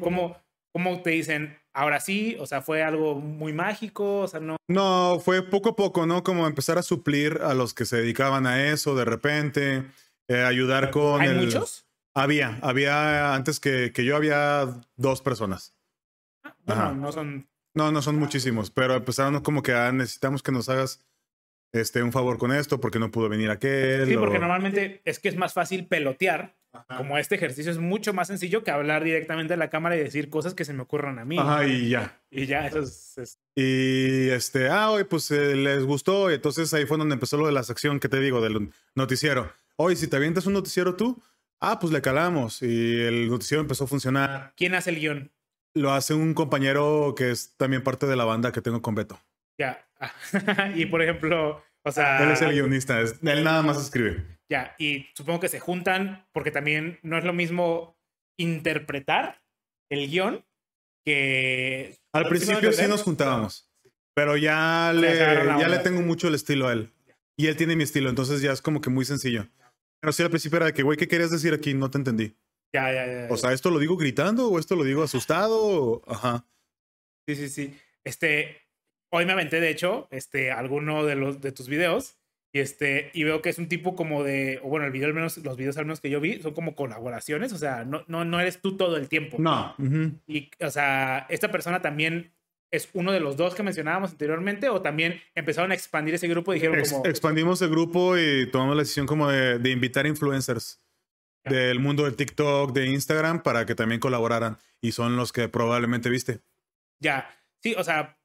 ¿Cómo, 0.00 0.40
¿Cómo 0.72 1.02
te 1.02 1.10
dicen, 1.10 1.58
ahora 1.74 2.00
sí? 2.00 2.36
O 2.40 2.46
sea, 2.46 2.62
fue 2.62 2.82
algo 2.82 3.16
muy 3.16 3.52
mágico, 3.52 4.20
o 4.20 4.28
sea, 4.28 4.40
no. 4.40 4.56
No, 4.68 5.20
fue 5.22 5.42
poco 5.42 5.70
a 5.70 5.76
poco, 5.76 6.06
¿no? 6.06 6.22
Como 6.24 6.46
empezar 6.46 6.78
a 6.78 6.82
suplir 6.82 7.40
a 7.42 7.52
los 7.54 7.74
que 7.74 7.84
se 7.84 7.98
dedicaban 7.98 8.46
a 8.46 8.66
eso 8.68 8.94
de 8.94 9.04
repente, 9.04 9.84
eh, 10.28 10.42
ayudar 10.42 10.90
con... 10.90 11.20
¿Hay 11.20 11.28
el- 11.28 11.44
muchos? 11.44 11.86
Había, 12.16 12.58
había, 12.62 13.34
antes 13.34 13.58
que, 13.58 13.90
que 13.92 14.04
yo 14.04 14.14
había 14.16 14.66
dos 14.96 15.20
personas. 15.20 15.74
Ah, 16.44 16.54
Bueno, 16.64 16.94
no 16.94 17.12
son. 17.12 17.48
No, 17.76 17.90
no 17.90 18.02
son 18.02 18.16
muchísimos, 18.20 18.70
pero 18.70 18.94
empezaron 18.94 19.40
como 19.42 19.62
que 19.64 19.72
ah, 19.72 19.90
necesitamos 19.90 20.40
que 20.42 20.52
nos 20.52 20.68
hagas 20.68 21.04
este, 21.72 22.04
un 22.04 22.12
favor 22.12 22.38
con 22.38 22.52
esto 22.52 22.80
porque 22.80 23.00
no 23.00 23.10
pudo 23.10 23.28
venir 23.28 23.50
aquel. 23.50 24.06
Sí, 24.06 24.14
o- 24.14 24.20
porque 24.20 24.38
normalmente 24.38 25.02
es 25.04 25.18
que 25.18 25.28
es 25.28 25.36
más 25.36 25.52
fácil 25.52 25.86
pelotear. 25.88 26.54
Como 26.96 27.18
este 27.18 27.36
ejercicio 27.36 27.70
es 27.70 27.78
mucho 27.78 28.12
más 28.12 28.28
sencillo 28.28 28.64
que 28.64 28.70
hablar 28.70 29.04
directamente 29.04 29.54
a 29.54 29.56
la 29.56 29.70
cámara 29.70 29.96
y 29.96 30.00
decir 30.00 30.28
cosas 30.28 30.54
que 30.54 30.64
se 30.64 30.72
me 30.72 30.82
ocurran 30.82 31.18
a 31.18 31.24
mí. 31.24 31.38
Ajá, 31.38 31.66
y 31.66 31.88
ya. 31.88 32.20
Y 32.30 32.46
ya, 32.46 32.66
eso 32.66 32.80
es. 32.80 33.38
Y 33.54 34.28
este, 34.30 34.68
ah, 34.68 34.90
hoy 34.90 35.04
pues 35.04 35.30
eh, 35.30 35.54
les 35.54 35.84
gustó. 35.84 36.30
Y 36.30 36.34
entonces 36.34 36.72
ahí 36.74 36.86
fue 36.86 36.98
donde 36.98 37.14
empezó 37.14 37.36
lo 37.36 37.46
de 37.46 37.52
la 37.52 37.62
sección 37.62 38.00
que 38.00 38.08
te 38.08 38.18
digo, 38.18 38.40
del 38.40 38.70
noticiero. 38.94 39.52
Oye, 39.76 39.96
si 39.96 40.08
te 40.08 40.16
avientas 40.16 40.46
un 40.46 40.54
noticiero 40.54 40.96
tú, 40.96 41.22
ah, 41.60 41.78
pues 41.78 41.92
le 41.92 42.02
calamos. 42.02 42.62
Y 42.62 43.00
el 43.00 43.28
noticiero 43.28 43.60
empezó 43.60 43.84
a 43.84 43.88
funcionar. 43.88 44.52
¿Quién 44.56 44.74
hace 44.74 44.90
el 44.90 45.00
guion? 45.00 45.32
Lo 45.74 45.92
hace 45.92 46.14
un 46.14 46.34
compañero 46.34 47.14
que 47.16 47.30
es 47.30 47.56
también 47.56 47.82
parte 47.82 48.06
de 48.06 48.16
la 48.16 48.24
banda 48.24 48.52
que 48.52 48.62
tengo 48.62 48.82
con 48.82 48.94
Beto. 48.94 49.18
Ya, 49.58 49.86
y 50.74 50.86
por 50.86 51.02
ejemplo, 51.02 51.62
o 51.82 51.92
sea... 51.92 52.22
Él 52.24 52.30
es 52.32 52.42
el 52.42 52.52
guionista, 52.52 53.00
él 53.00 53.44
nada 53.44 53.62
más 53.62 53.80
escribe. 53.80 54.33
Ya, 54.50 54.74
y 54.78 55.06
supongo 55.14 55.40
que 55.40 55.48
se 55.48 55.60
juntan 55.60 56.26
porque 56.32 56.50
también 56.50 56.98
no 57.02 57.16
es 57.18 57.24
lo 57.24 57.32
mismo 57.32 57.96
interpretar 58.38 59.42
el 59.90 60.08
guion 60.10 60.44
que... 61.04 61.96
Al 62.12 62.24
¿Sí 62.24 62.24
me 62.24 62.28
principio 62.30 62.72
sí 62.72 62.86
nos 62.86 63.02
juntábamos, 63.02 63.70
pero 64.14 64.36
ya, 64.36 64.92
le, 64.94 65.16
ya 65.16 65.68
le 65.68 65.78
tengo 65.78 66.02
mucho 66.02 66.28
el 66.28 66.34
estilo 66.34 66.68
a 66.68 66.72
él. 66.72 66.92
Y 67.36 67.48
él 67.48 67.56
tiene 67.56 67.74
mi 67.74 67.82
estilo, 67.82 68.10
entonces 68.10 68.40
ya 68.42 68.52
es 68.52 68.62
como 68.62 68.80
que 68.80 68.90
muy 68.90 69.04
sencillo. 69.04 69.48
Pero 70.00 70.12
sí, 70.12 70.22
al 70.22 70.30
principio 70.30 70.58
era 70.58 70.66
de 70.66 70.74
que, 70.74 70.82
güey, 70.82 70.98
¿qué 70.98 71.08
querías 71.08 71.30
decir 71.30 71.54
aquí? 71.54 71.74
No 71.74 71.90
te 71.90 71.98
entendí. 71.98 72.36
Ya, 72.74 72.92
ya, 72.92 73.06
ya. 73.06 73.28
O 73.30 73.36
sea, 73.36 73.52
¿esto 73.52 73.70
lo 73.70 73.78
digo 73.78 73.96
gritando 73.96 74.48
o 74.48 74.58
esto 74.58 74.76
lo 74.76 74.84
digo 74.84 75.02
asustado? 75.02 76.02
Ajá. 76.06 76.46
Sí, 77.26 77.36
sí, 77.36 77.48
sí. 77.48 77.80
Este, 78.04 78.68
hoy 79.10 79.26
me 79.26 79.32
aventé, 79.32 79.60
de 79.60 79.70
hecho, 79.70 80.06
este, 80.10 80.50
alguno 80.50 81.04
de 81.04 81.14
los 81.16 81.40
de 81.40 81.52
tus 81.52 81.68
videos. 81.68 82.18
Y 82.54 82.60
este, 82.60 83.10
y 83.14 83.24
veo 83.24 83.42
que 83.42 83.50
es 83.50 83.58
un 83.58 83.66
tipo 83.68 83.96
como 83.96 84.22
de, 84.22 84.60
o 84.62 84.68
bueno, 84.68 84.86
el 84.86 84.92
video 84.92 85.08
al 85.08 85.14
menos, 85.14 85.38
los 85.38 85.56
videos 85.56 85.76
al 85.76 85.86
menos 85.86 86.00
que 86.00 86.08
yo 86.08 86.20
vi, 86.20 86.40
son 86.40 86.54
como 86.54 86.76
colaboraciones. 86.76 87.52
O 87.52 87.58
sea, 87.58 87.84
no, 87.84 88.04
no, 88.06 88.24
no 88.24 88.38
eres 88.38 88.60
tú 88.60 88.76
todo 88.76 88.96
el 88.96 89.08
tiempo. 89.08 89.38
No. 89.40 89.74
Y, 90.28 90.50
o 90.60 90.70
sea, 90.70 91.26
esta 91.30 91.50
persona 91.50 91.82
también 91.82 92.32
es 92.70 92.88
uno 92.92 93.10
de 93.10 93.18
los 93.18 93.36
dos 93.36 93.56
que 93.56 93.64
mencionábamos 93.64 94.12
anteriormente, 94.12 94.68
o 94.68 94.80
también 94.82 95.20
empezaron 95.34 95.72
a 95.72 95.74
expandir 95.74 96.14
ese 96.14 96.28
grupo 96.28 96.52
y 96.52 96.56
dijeron 96.56 96.78
Ex- 96.78 96.92
como. 96.92 97.06
expandimos 97.06 97.60
el 97.60 97.70
grupo 97.70 98.16
y 98.16 98.48
tomamos 98.52 98.76
la 98.76 98.82
decisión 98.82 99.06
como 99.06 99.28
de, 99.28 99.58
de 99.58 99.70
invitar 99.70 100.06
influencers 100.06 100.80
del 101.44 101.80
mundo 101.80 102.04
del 102.04 102.14
TikTok, 102.14 102.72
de 102.72 102.86
Instagram, 102.86 103.42
para 103.42 103.66
que 103.66 103.74
también 103.74 104.00
colaboraran. 104.00 104.58
Y 104.80 104.92
son 104.92 105.16
los 105.16 105.32
que 105.32 105.48
probablemente 105.48 106.08
viste. 106.08 106.38
Ya, 107.00 107.28
sí, 107.60 107.74
o 107.76 107.82
sea, 107.82 108.16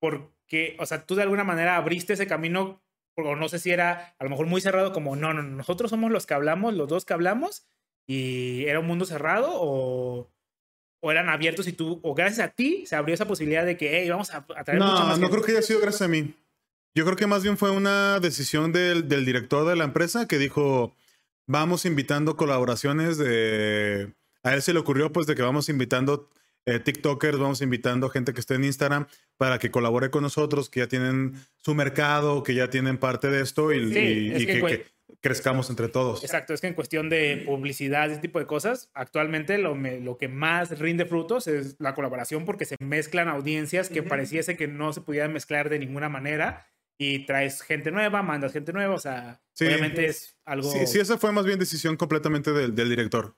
porque, 0.00 0.76
o 0.78 0.84
sea, 0.84 1.06
tú 1.06 1.14
de 1.14 1.22
alguna 1.22 1.44
manera 1.44 1.76
abriste 1.76 2.12
ese 2.12 2.26
camino, 2.26 2.82
o 3.16 3.36
no 3.36 3.48
sé 3.48 3.58
si 3.58 3.70
era 3.70 4.14
a 4.18 4.24
lo 4.24 4.30
mejor 4.30 4.46
muy 4.46 4.60
cerrado, 4.60 4.92
como, 4.92 5.16
no, 5.16 5.32
no, 5.34 5.42
nosotros 5.42 5.90
somos 5.90 6.10
los 6.10 6.26
que 6.26 6.34
hablamos, 6.34 6.74
los 6.74 6.88
dos 6.88 7.04
que 7.04 7.12
hablamos, 7.12 7.66
y 8.06 8.64
era 8.66 8.80
un 8.80 8.86
mundo 8.86 9.04
cerrado, 9.04 9.48
o, 9.52 10.30
o 11.02 11.10
eran 11.10 11.28
abiertos 11.28 11.66
y 11.68 11.72
tú, 11.72 12.00
o 12.02 12.14
gracias 12.14 12.46
a 12.48 12.50
ti 12.52 12.84
se 12.86 12.96
abrió 12.96 13.14
esa 13.14 13.26
posibilidad 13.26 13.64
de 13.64 13.76
que, 13.76 14.00
hey, 14.00 14.08
vamos 14.10 14.30
a, 14.34 14.38
a 14.56 14.64
traer 14.64 14.78
No, 14.80 14.86
más 14.86 15.18
no 15.18 15.26
gente". 15.26 15.30
creo 15.30 15.42
que 15.44 15.52
haya 15.52 15.62
sido 15.62 15.80
gracias 15.80 16.02
a 16.02 16.08
mí. 16.08 16.34
Yo 16.94 17.04
creo 17.04 17.16
que 17.16 17.26
más 17.28 17.42
bien 17.44 17.56
fue 17.56 17.70
una 17.70 18.18
decisión 18.20 18.72
del, 18.72 19.08
del 19.08 19.24
director 19.24 19.66
de 19.68 19.76
la 19.76 19.84
empresa 19.84 20.26
que 20.26 20.38
dijo, 20.38 20.92
vamos 21.46 21.84
invitando 21.84 22.36
colaboraciones 22.36 23.16
de... 23.16 24.12
A 24.42 24.54
él 24.54 24.62
se 24.62 24.72
le 24.72 24.80
ocurrió 24.80 25.12
pues 25.12 25.26
de 25.26 25.34
que 25.34 25.42
vamos 25.42 25.68
invitando 25.68 26.30
eh, 26.66 26.78
TikTokers, 26.78 27.38
vamos 27.38 27.62
invitando 27.62 28.08
gente 28.10 28.32
que 28.34 28.40
esté 28.40 28.54
en 28.54 28.64
Instagram 28.64 29.06
para 29.36 29.58
que 29.58 29.70
colabore 29.70 30.10
con 30.10 30.22
nosotros, 30.22 30.68
que 30.70 30.80
ya 30.80 30.86
tienen 30.88 31.34
su 31.56 31.74
mercado, 31.74 32.42
que 32.42 32.54
ya 32.54 32.68
tienen 32.70 32.98
parte 32.98 33.28
de 33.28 33.40
esto 33.42 33.72
y, 33.72 33.92
Sí, 33.92 33.98
y- 33.98 34.30
es 34.32 34.42
y 34.42 34.46
que, 34.46 34.52
que, 34.54 34.62
güey- 34.62 34.68
que 34.84 34.86
crezcamos 35.20 35.68
entre 35.70 35.88
todos. 35.88 36.22
Exacto, 36.22 36.54
es 36.54 36.60
que 36.60 36.68
en 36.68 36.74
cuestión 36.74 37.08
de 37.10 37.42
publicidad, 37.46 38.10
ese 38.10 38.20
tipo 38.20 38.38
de 38.38 38.46
cosas, 38.46 38.90
actualmente 38.94 39.58
lo, 39.58 39.74
me- 39.74 40.00
lo 40.00 40.16
que 40.18 40.28
más 40.28 40.78
rinde 40.78 41.04
frutos 41.06 41.46
es 41.48 41.76
la 41.80 41.94
colaboración 41.94 42.44
porque 42.44 42.64
se 42.64 42.76
mezclan 42.78 43.28
audiencias 43.28 43.88
que 43.88 44.00
Ujú. 44.00 44.08
pareciese 44.08 44.56
que 44.56 44.68
no 44.68 44.92
se 44.92 45.00
pudieran 45.00 45.32
mezclar 45.32 45.68
de 45.68 45.78
ninguna 45.78 46.08
manera 46.08 46.66
y 46.98 47.24
traes 47.26 47.62
gente 47.62 47.90
nueva, 47.90 48.22
mandas 48.22 48.52
gente 48.52 48.72
nueva, 48.74 48.94
o 48.94 48.98
sea, 49.00 49.40
Sí. 49.54 49.64
obviamente 49.66 50.06
es 50.06 50.36
algo... 50.44 50.70
Sí, 50.70 50.86
sí, 50.86 51.00
esa 51.00 51.16
fue 51.18 51.32
más 51.32 51.44
bien 51.46 51.58
decisión 51.58 51.96
completamente 51.96 52.52
del, 52.52 52.74
del 52.74 52.88
director. 52.90 53.34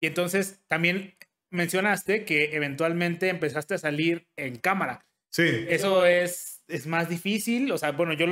Y 0.00 0.06
entonces 0.06 0.60
también 0.68 1.14
mencionaste 1.50 2.24
que 2.24 2.54
eventualmente 2.54 3.28
empezaste 3.28 3.74
a 3.74 3.78
salir 3.78 4.28
en 4.36 4.56
cámara. 4.56 5.06
Sí, 5.32 5.66
Eso 5.68 6.06
es, 6.06 6.64
es 6.68 6.86
más 6.86 7.08
difícil, 7.08 7.70
o 7.70 7.78
sea, 7.78 7.92
bueno, 7.92 8.12
yo, 8.14 8.26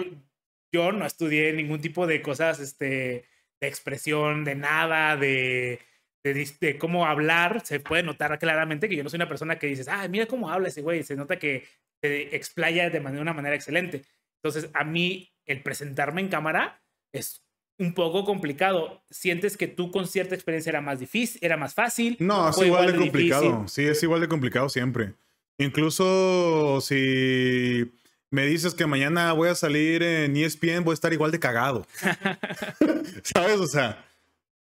yo 0.72 0.92
no 0.92 1.06
estudié 1.06 1.52
ningún 1.52 1.80
tipo 1.80 2.06
de 2.06 2.22
cosas, 2.22 2.58
este, 2.58 3.24
de 3.60 3.68
expresión, 3.68 4.44
de 4.44 4.54
nada, 4.56 5.16
de, 5.16 5.80
de, 6.24 6.50
de 6.60 6.78
cómo 6.78 7.06
hablar. 7.06 7.64
Se 7.64 7.80
puede 7.80 8.02
notar 8.02 8.38
claramente 8.38 8.88
que 8.88 8.96
yo 8.96 9.04
no 9.04 9.10
soy 9.10 9.18
una 9.18 9.28
persona 9.28 9.58
que 9.58 9.68
dices, 9.68 9.88
ah, 9.88 10.06
mira 10.08 10.26
cómo 10.26 10.50
habla 10.50 10.68
ese 10.68 10.82
güey. 10.82 11.02
Se 11.02 11.16
nota 11.16 11.38
que 11.38 11.66
se 12.00 12.34
explaya 12.36 12.90
de 12.90 13.00
manera, 13.00 13.22
una 13.22 13.32
manera 13.32 13.54
excelente. 13.54 14.02
Entonces, 14.42 14.70
a 14.74 14.84
mí, 14.84 15.32
el 15.46 15.62
presentarme 15.62 16.20
en 16.20 16.28
cámara 16.28 16.82
es 17.12 17.44
un 17.78 17.94
poco 17.94 18.24
complicado. 18.24 19.02
¿Sientes 19.10 19.56
que 19.56 19.68
tú 19.68 19.90
con 19.90 20.06
cierta 20.06 20.34
experiencia 20.34 20.70
era 20.70 20.80
más 20.80 21.00
difícil, 21.00 21.38
era 21.42 21.56
más 21.56 21.74
fácil? 21.74 22.16
No, 22.18 22.48
es 22.48 22.56
¿Fue 22.56 22.66
igual, 22.66 22.92
de 22.92 22.98
complicado. 22.98 23.66
Sí, 23.68 23.84
es 23.84 24.02
igual 24.02 24.20
de 24.20 24.28
complicado 24.28 24.68
siempre. 24.68 25.14
Incluso 25.58 26.80
si 26.80 27.90
me 28.30 28.46
dices 28.46 28.74
que 28.74 28.86
mañana 28.86 29.32
voy 29.32 29.48
a 29.48 29.54
salir 29.54 30.02
en 30.02 30.36
ESPN, 30.36 30.84
voy 30.84 30.92
a 30.92 30.94
estar 30.94 31.12
igual 31.12 31.30
de 31.30 31.40
cagado. 31.40 31.86
¿Sabes? 33.22 33.58
O 33.58 33.66
sea, 33.66 34.04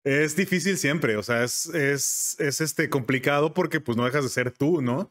es 0.04 0.36
difícil 0.36 0.78
siempre. 0.78 1.16
O 1.16 1.22
sea, 1.22 1.44
es, 1.44 1.66
es, 1.66 2.36
es 2.38 2.61
este 2.61 2.88
complicado 2.88 3.54
porque 3.54 3.80
pues 3.80 3.96
no 3.96 4.04
dejas 4.04 4.24
de 4.24 4.30
ser 4.30 4.50
tú, 4.50 4.80
¿no? 4.80 5.11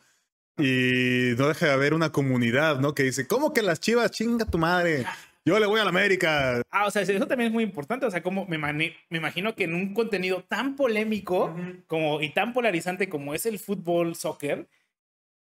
Y 0.58 1.36
no 1.38 1.48
deja 1.48 1.68
de 1.68 1.72
haber 1.72 1.94
una 1.94 2.12
comunidad, 2.12 2.80
¿no? 2.80 2.94
Que 2.94 3.04
dice, 3.04 3.28
¿cómo 3.28 3.54
que 3.54 3.62
las 3.62 3.80
chivas? 3.80 4.12
Chinga 4.12 4.46
tu 4.46 4.58
madre. 4.58 5.06
Yo 5.50 5.60
le 5.60 5.66
voy 5.66 5.80
a 5.80 5.84
la 5.84 5.90
América. 5.90 6.62
Ah, 6.70 6.86
o 6.86 6.92
sea, 6.92 7.02
eso 7.02 7.26
también 7.26 7.48
es 7.48 7.54
muy 7.54 7.64
importante. 7.64 8.06
O 8.06 8.12
sea, 8.12 8.22
como 8.22 8.46
me, 8.46 8.60
me 8.60 8.94
imagino 9.10 9.56
que 9.56 9.64
en 9.64 9.74
un 9.74 9.96
contenido 9.96 10.44
tan 10.48 10.76
polémico 10.76 11.56
como, 11.88 12.22
y 12.22 12.30
tan 12.30 12.54
polarizante 12.54 13.10
como 13.10 13.34
es 13.34 13.48
el 13.48 13.58
fútbol, 13.58 14.14
soccer, 14.16 14.68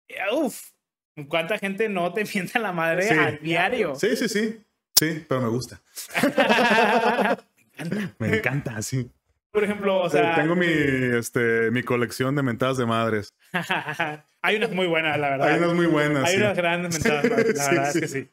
eh, 0.09 0.15
uf, 0.33 0.71
¿cuánta 1.29 1.59
gente 1.59 1.89
no 1.89 2.13
te 2.13 2.25
mienta 2.35 2.61
la 2.61 2.71
madre 2.71 3.03
Sí. 3.03 3.15
a 3.19 3.33
diario? 3.33 3.97
Sí, 3.97 4.15
sí, 4.17 4.29
sí. 4.29 4.61
Sí, 4.95 5.25
pero 5.29 5.41
me 5.43 5.49
gusta. 5.49 5.83
Me 8.19 8.37
encanta, 8.39 8.81
sí. 8.83 9.11
Por 9.51 9.65
ejemplo, 9.65 10.03
o 10.03 10.07
Eh, 10.07 10.11
sea, 10.11 10.35
Tengo 10.37 10.55
mi, 10.55 10.67
este, 10.67 11.71
mi 11.71 11.83
colección 11.83 12.35
de 12.37 12.43
mentadas 12.43 12.77
de 12.77 12.87
madres. 12.87 13.35
hay 14.43 14.57
unas 14.57 14.71
muy 14.71 14.87
buenas, 14.87 15.19
la 15.19 15.31
verdad. 15.31 15.49
Hay 15.49 15.59
unas 15.59 15.75
muy 15.75 15.87
buenas. 15.87 16.25
Hay 16.25 16.37
sí. 16.37 16.41
unas 16.41 16.57
grandes 16.57 16.95
mentadas, 16.95 17.25
la 17.25 17.37
Sí, 17.37 17.43
verdad 17.75 17.93
sí. 17.93 17.99
es 17.99 18.01
que 18.01 18.09
sí. 18.09 18.31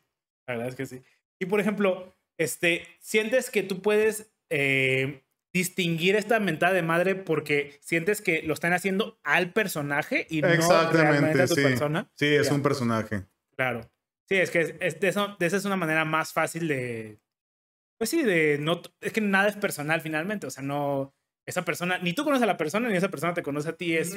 La 0.48 0.54
verdad 0.54 0.70
es 0.70 0.76
que 0.76 0.86
sí. 0.86 1.02
Y 1.40 1.46
por 1.46 1.60
ejemplo, 1.60 2.16
este, 2.38 2.86
¿sientes 3.00 3.50
que 3.50 3.64
tú 3.64 3.82
puedes 3.82 4.34
eh, 4.50 5.24
distinguir 5.54 6.16
esta 6.16 6.40
mentada 6.40 6.74
de 6.74 6.82
madre 6.82 7.16
porque 7.16 7.78
sientes 7.82 8.22
que 8.22 8.42
lo 8.44 8.54
están 8.54 8.74
haciendo 8.74 9.20
al 9.24 9.52
personaje 9.54 10.26
y 10.30 10.42
no 10.42 10.48
realmente 10.48 10.66
Exactamente, 10.66 11.42
a 11.42 11.48
tu 11.48 11.56
sí. 11.56 11.62
persona? 11.64 12.12
Sí, 12.16 12.26
es 12.28 12.48
Ya. 12.48 12.54
un 12.54 12.62
personaje. 12.62 13.24
Claro. 13.56 13.82
Sí, 14.30 14.36
es 14.38 14.50
que 14.52 14.62
es- 14.62 14.76
es 14.80 15.00
de, 15.00 15.08
eso- 15.10 15.36
de 15.40 15.46
esa 15.46 15.58
es 15.58 15.66
una 15.66 15.76
manera 15.76 16.06
más 16.06 16.34
fácil 16.34 16.68
de. 16.68 17.20
Pues 18.00 18.10
sí, 18.10 18.24
de 18.24 18.58
no. 18.60 18.82
Es 19.02 19.14
que 19.14 19.22
nada 19.22 19.48
es 19.50 19.56
personal 19.56 20.02
finalmente. 20.02 20.48
O 20.48 20.50
sea, 20.52 20.64
no. 20.64 21.14
Esa 21.46 21.66
persona, 21.66 21.98
ni 21.98 22.14
tú 22.14 22.24
conoces 22.24 22.44
a 22.44 22.48
la 22.48 22.56
persona, 22.58 22.88
ni 22.90 22.96
esa 22.96 23.10
persona 23.12 23.34
te 23.34 23.44
conoce 23.44 23.70
a 23.70 23.76
ti. 23.78 23.96
Es. 23.98 24.16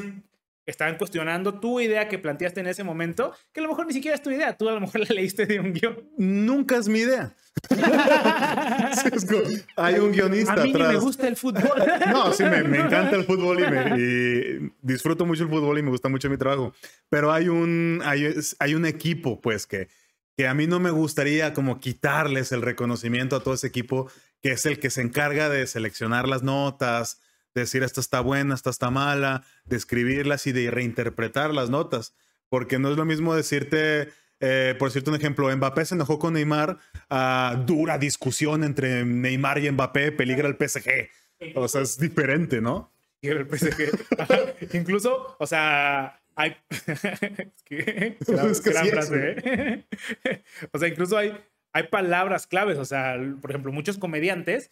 Están 0.66 0.98
cuestionando 0.98 1.60
tu 1.60 1.80
idea 1.80 2.08
que 2.08 2.18
planteaste 2.18 2.60
en 2.60 2.66
ese 2.66 2.82
momento, 2.84 3.32
que 3.52 3.60
a 3.60 3.62
lo 3.62 3.68
mejor 3.68 3.86
ni 3.86 3.92
siquiera 3.92 4.16
es 4.16 4.22
tu 4.22 4.30
idea. 4.30 4.56
Tú 4.56 4.68
a 4.68 4.72
lo 4.72 4.80
mejor 4.80 5.00
la 5.08 5.14
leíste 5.14 5.46
de 5.46 5.60
un 5.60 5.72
guion. 5.72 5.96
Nunca 6.18 6.76
es 6.76 6.88
mi 6.88 6.98
idea. 7.00 7.32
Hay 9.76 9.94
un 9.98 10.12
guionista 10.12 10.52
a 10.54 10.64
mí 10.64 10.72
ni 10.72 10.78
me 10.82 10.96
gusta 10.96 11.28
el 11.28 11.36
fútbol. 11.36 11.62
No, 12.10 12.32
sí, 12.32 12.44
me, 12.44 12.62
me 12.62 12.78
encanta 12.78 13.16
el 13.16 13.24
fútbol 13.24 13.60
y, 13.60 13.66
me- 13.70 13.98
y 13.98 14.72
disfruto 14.82 15.24
mucho 15.26 15.44
el 15.44 15.48
fútbol 15.48 15.78
y 15.78 15.82
me 15.82 15.90
gusta 15.90 16.08
mucho 16.08 16.28
mi 16.30 16.36
trabajo. 16.36 16.74
Pero 17.08 17.32
hay 17.32 17.48
un, 17.48 18.02
hay, 18.04 18.34
hay 18.58 18.74
un 18.74 18.86
equipo, 18.86 19.40
pues, 19.40 19.66
que, 19.66 19.88
que 20.36 20.46
a 20.48 20.54
mí 20.54 20.66
no 20.66 20.80
me 20.80 20.90
gustaría 20.90 21.52
como 21.54 21.80
quitarles 21.80 22.52
el 22.52 22.62
reconocimiento 22.62 23.36
a 23.36 23.40
todo 23.42 23.54
ese 23.54 23.66
equipo, 23.68 24.10
que 24.42 24.52
es 24.52 24.66
el 24.66 24.78
que 24.78 24.90
se 24.90 25.02
encarga 25.02 25.48
de 25.48 25.66
seleccionar 25.66 26.28
las 26.28 26.42
notas, 26.42 27.20
decir 27.60 27.82
esta 27.82 28.00
está 28.00 28.20
buena, 28.20 28.54
esta 28.54 28.70
está 28.70 28.90
mala, 28.90 29.44
de 29.64 29.76
escribirlas 29.76 30.46
y 30.46 30.52
de 30.52 30.70
reinterpretar 30.70 31.52
las 31.54 31.70
notas. 31.70 32.14
Porque 32.48 32.78
no 32.78 32.90
es 32.90 32.96
lo 32.96 33.04
mismo 33.04 33.34
decirte, 33.34 34.08
eh, 34.40 34.74
por 34.78 34.88
decirte 34.88 35.10
un 35.10 35.16
ejemplo, 35.16 35.54
Mbappé 35.56 35.84
se 35.84 35.94
enojó 35.94 36.18
con 36.18 36.34
Neymar, 36.34 36.78
a 37.10 37.62
dura 37.66 37.98
discusión 37.98 38.62
entre 38.64 39.04
Neymar 39.04 39.58
y 39.58 39.70
Mbappé, 39.70 40.12
peligra 40.12 40.48
el 40.48 40.56
PSG. 40.56 41.08
O 41.54 41.68
sea, 41.68 41.82
es 41.82 41.98
diferente, 41.98 42.60
¿no? 42.60 42.90
El 43.22 43.46
PSG. 43.46 44.74
Incluso, 44.74 45.36
o 45.38 45.46
sea, 45.46 46.20
hay. 46.36 46.56
es 46.70 47.62
que. 47.64 48.16
gran- 48.26 48.50
Es 48.50 48.60
que 48.60 48.70
gran 48.70 48.84
sí 48.84 48.88
es, 48.88 48.94
frase, 48.94 49.36
¿eh? 49.44 49.84
o 50.72 50.78
sea, 50.78 50.88
incluso 50.88 51.16
hay, 51.16 51.36
hay 51.72 51.84
palabras 51.88 52.46
claves. 52.46 52.78
O 52.78 52.84
sea, 52.84 53.16
por 53.40 53.50
ejemplo, 53.50 53.72
muchos 53.72 53.98
comediantes. 53.98 54.70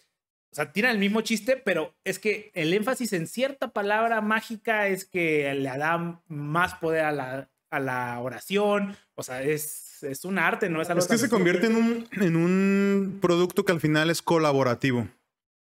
O 0.54 0.56
sea, 0.56 0.70
tiran 0.70 0.92
el 0.92 0.98
mismo 0.98 1.20
chiste, 1.20 1.56
pero 1.56 1.96
es 2.04 2.20
que 2.20 2.52
el 2.54 2.72
énfasis 2.72 3.12
en 3.12 3.26
cierta 3.26 3.72
palabra 3.72 4.20
mágica 4.20 4.86
es 4.86 5.04
que 5.04 5.52
le 5.52 5.64
da 5.64 6.22
más 6.28 6.74
poder 6.74 7.06
a 7.06 7.10
la, 7.10 7.50
a 7.70 7.80
la 7.80 8.20
oración. 8.20 8.96
O 9.16 9.24
sea, 9.24 9.42
es, 9.42 10.04
es 10.04 10.24
un 10.24 10.38
arte, 10.38 10.70
no 10.70 10.80
es 10.80 10.88
algo 10.88 11.00
Es 11.00 11.08
que 11.08 11.18
se 11.18 11.28
convierte 11.28 11.66
en 11.66 11.74
un, 11.74 12.08
en 12.12 12.36
un 12.36 13.18
producto 13.20 13.64
que 13.64 13.72
al 13.72 13.80
final 13.80 14.10
es 14.10 14.22
colaborativo. 14.22 15.08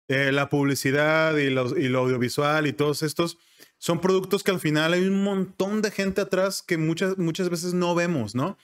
Eh, 0.08 0.32
la 0.32 0.48
publicidad 0.48 1.36
y 1.36 1.50
lo, 1.50 1.78
y 1.78 1.90
lo 1.90 2.00
audiovisual 2.00 2.66
y 2.66 2.72
todos 2.72 3.04
estos 3.04 3.38
son 3.80 4.00
productos 4.00 4.44
que 4.44 4.52
al 4.52 4.62
final 4.62 4.94
hay 4.94 5.06
un 5.06 5.26
montón 5.26 5.82
de 5.82 5.92
gente 5.92 6.22
atrás 6.22 6.64
que 6.64 6.78
muchas, 6.78 7.18
muchas 7.18 7.50
veces 7.50 7.74
no 7.74 7.96
vemos, 7.96 8.34
¿no? 8.34 8.58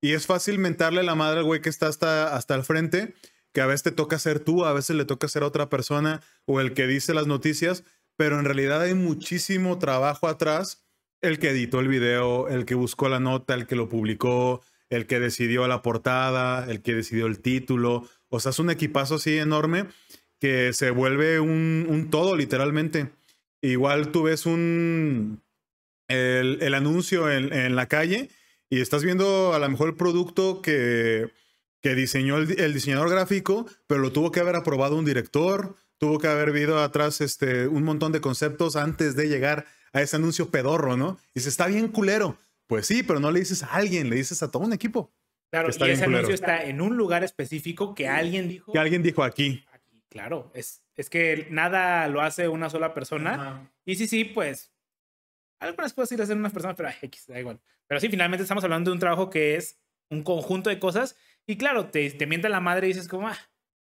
Y 0.00 0.14
es 0.14 0.26
fácil 0.26 0.58
mentarle 0.58 1.04
la 1.04 1.14
madre 1.14 1.38
al 1.38 1.44
güey 1.44 1.60
que 1.60 1.68
está 1.68 1.86
hasta, 1.86 2.34
hasta 2.34 2.56
el 2.56 2.64
frente, 2.64 3.14
que 3.52 3.60
a 3.60 3.66
veces 3.66 3.82
te 3.82 3.92
toca 3.92 4.18
ser 4.18 4.40
tú, 4.40 4.64
a 4.64 4.72
veces 4.72 4.96
le 4.96 5.04
toca 5.04 5.28
ser 5.28 5.42
otra 5.42 5.68
persona 5.68 6.22
o 6.46 6.60
el 6.60 6.74
que 6.74 6.86
dice 6.86 7.14
las 7.14 7.26
noticias, 7.26 7.84
pero 8.16 8.38
en 8.38 8.44
realidad 8.44 8.82
hay 8.82 8.94
muchísimo 8.94 9.78
trabajo 9.78 10.28
atrás. 10.28 10.84
El 11.22 11.38
que 11.38 11.50
editó 11.50 11.80
el 11.80 11.88
video, 11.88 12.48
el 12.48 12.64
que 12.64 12.74
buscó 12.74 13.08
la 13.08 13.20
nota, 13.20 13.54
el 13.54 13.66
que 13.66 13.76
lo 13.76 13.88
publicó, 13.88 14.62
el 14.88 15.06
que 15.06 15.20
decidió 15.20 15.66
la 15.68 15.82
portada, 15.82 16.70
el 16.70 16.82
que 16.82 16.94
decidió 16.94 17.26
el 17.26 17.40
título. 17.40 18.08
O 18.28 18.40
sea, 18.40 18.50
es 18.50 18.58
un 18.58 18.70
equipazo 18.70 19.16
así 19.16 19.38
enorme 19.38 19.86
que 20.40 20.72
se 20.72 20.90
vuelve 20.90 21.38
un, 21.40 22.08
todo 22.10 22.36
literalmente. 22.36 23.10
Igual 23.62 24.10
tú 24.10 24.24
ves 24.24 24.46
un, 24.46 25.42
el, 26.08 26.74
anuncio 26.74 27.30
en, 27.30 27.76
la 27.76 27.86
calle 27.86 28.30
y 28.70 28.80
estás 28.80 29.04
viendo 29.04 29.52
a 29.54 29.58
lo 29.58 29.68
mejor 29.68 29.90
el 29.90 29.96
producto 29.96 30.62
que, 30.62 31.30
que 31.80 31.94
diseñó 31.94 32.36
el, 32.38 32.74
diseñador 32.74 33.10
gráfico, 33.10 33.66
pero 33.86 34.00
lo 34.00 34.12
tuvo 34.12 34.30
que 34.32 34.40
haber 34.40 34.56
aprobado 34.56 34.96
un 34.96 35.04
director, 35.04 35.76
tuvo 35.98 36.18
que 36.18 36.28
haber 36.28 36.50
habido 36.50 36.82
atrás 36.82 37.20
este, 37.20 37.66
un 37.66 37.84
montón 37.84 38.12
de 38.12 38.20
conceptos 38.20 38.76
antes 38.76 39.16
de 39.16 39.28
llegar 39.28 39.66
a 39.92 40.02
ese 40.02 40.16
anuncio 40.16 40.50
pedorro, 40.50 40.96
¿no? 40.96 41.18
Y 41.34 41.40
se 41.40 41.48
está 41.48 41.66
bien 41.66 41.88
culero. 41.88 42.36
Pues 42.66 42.86
sí, 42.86 43.02
pero 43.02 43.18
no 43.18 43.32
le 43.32 43.40
dices 43.40 43.62
a 43.64 43.74
alguien, 43.74 44.10
le 44.10 44.16
dices 44.16 44.42
a 44.42 44.50
todo 44.50 44.62
un 44.62 44.72
equipo. 44.72 45.12
Claro, 45.50 45.68
y 45.68 45.90
ese 45.90 46.04
anuncio 46.04 46.34
está 46.34 46.62
en 46.62 46.80
un 46.80 46.96
lugar 46.96 47.24
específico 47.24 47.94
que 47.94 48.06
alguien 48.06 48.48
dijo. 48.48 48.72
Que 48.72 48.78
alguien 48.78 49.02
dijo 49.02 49.24
aquí. 49.24 49.64
aquí 49.72 50.04
claro, 50.08 50.52
es, 50.54 50.84
es 50.94 51.10
que 51.10 51.48
nada 51.50 52.06
lo 52.06 52.20
hace 52.20 52.46
una 52.46 52.70
sola 52.70 52.94
persona. 52.94 53.68
Y 53.84 53.96
sí, 53.96 54.06
sí, 54.06 54.24
pues 54.24 54.72
algunas 55.58 55.92
cosas 55.92 56.10
sí 56.10 56.16
las 56.16 56.28
hacen 56.28 56.38
unas 56.38 56.52
personas, 56.52 56.76
pero 56.76 56.88
X, 57.02 57.26
da 57.26 57.40
igual. 57.40 57.60
Pero 57.88 58.00
sí, 58.00 58.08
finalmente 58.08 58.42
estamos 58.42 58.62
hablando 58.62 58.90
de 58.90 58.94
un 58.94 59.00
trabajo 59.00 59.30
que 59.30 59.56
es 59.56 59.80
un 60.08 60.22
conjunto 60.22 60.70
de 60.70 60.78
cosas. 60.78 61.16
Y 61.50 61.56
claro, 61.56 61.86
te, 61.86 62.08
te 62.12 62.26
miente 62.26 62.48
la 62.48 62.60
madre 62.60 62.86
y 62.86 62.92
dices 62.92 63.08
como, 63.08 63.26
ah. 63.26 63.36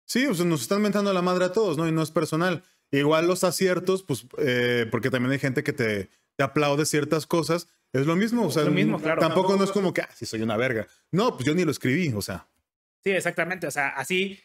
Sí, 0.06 0.26
sea, 0.34 0.46
nos 0.46 0.62
están 0.62 0.80
mentando 0.80 1.12
la 1.12 1.20
madre 1.20 1.44
a 1.44 1.52
todos, 1.52 1.76
¿no? 1.76 1.86
Y 1.86 1.92
no 1.92 2.00
es 2.00 2.10
personal. 2.10 2.62
Igual 2.90 3.26
los 3.26 3.44
aciertos, 3.44 4.02
pues, 4.02 4.26
eh, 4.38 4.86
porque 4.90 5.10
también 5.10 5.32
hay 5.32 5.38
gente 5.38 5.62
que 5.62 5.74
te, 5.74 6.08
te 6.36 6.42
aplaude 6.42 6.86
ciertas 6.86 7.26
cosas. 7.26 7.68
Es 7.92 8.06
lo 8.06 8.16
mismo, 8.16 8.46
o 8.46 8.50
sea, 8.50 8.64
lo 8.64 8.70
mismo, 8.70 8.98
claro. 8.98 9.20
tampoco 9.20 9.58
no 9.58 9.64
es 9.64 9.72
como 9.72 9.92
que, 9.92 10.00
ah, 10.00 10.08
si 10.14 10.24
soy 10.24 10.40
una 10.40 10.56
verga. 10.56 10.86
No, 11.12 11.36
pues 11.36 11.44
yo 11.44 11.54
ni 11.54 11.64
lo 11.64 11.70
escribí, 11.70 12.10
o 12.14 12.22
sea. 12.22 12.48
Sí, 13.04 13.10
exactamente, 13.10 13.66
o 13.66 13.70
sea, 13.70 13.88
así 13.88 14.40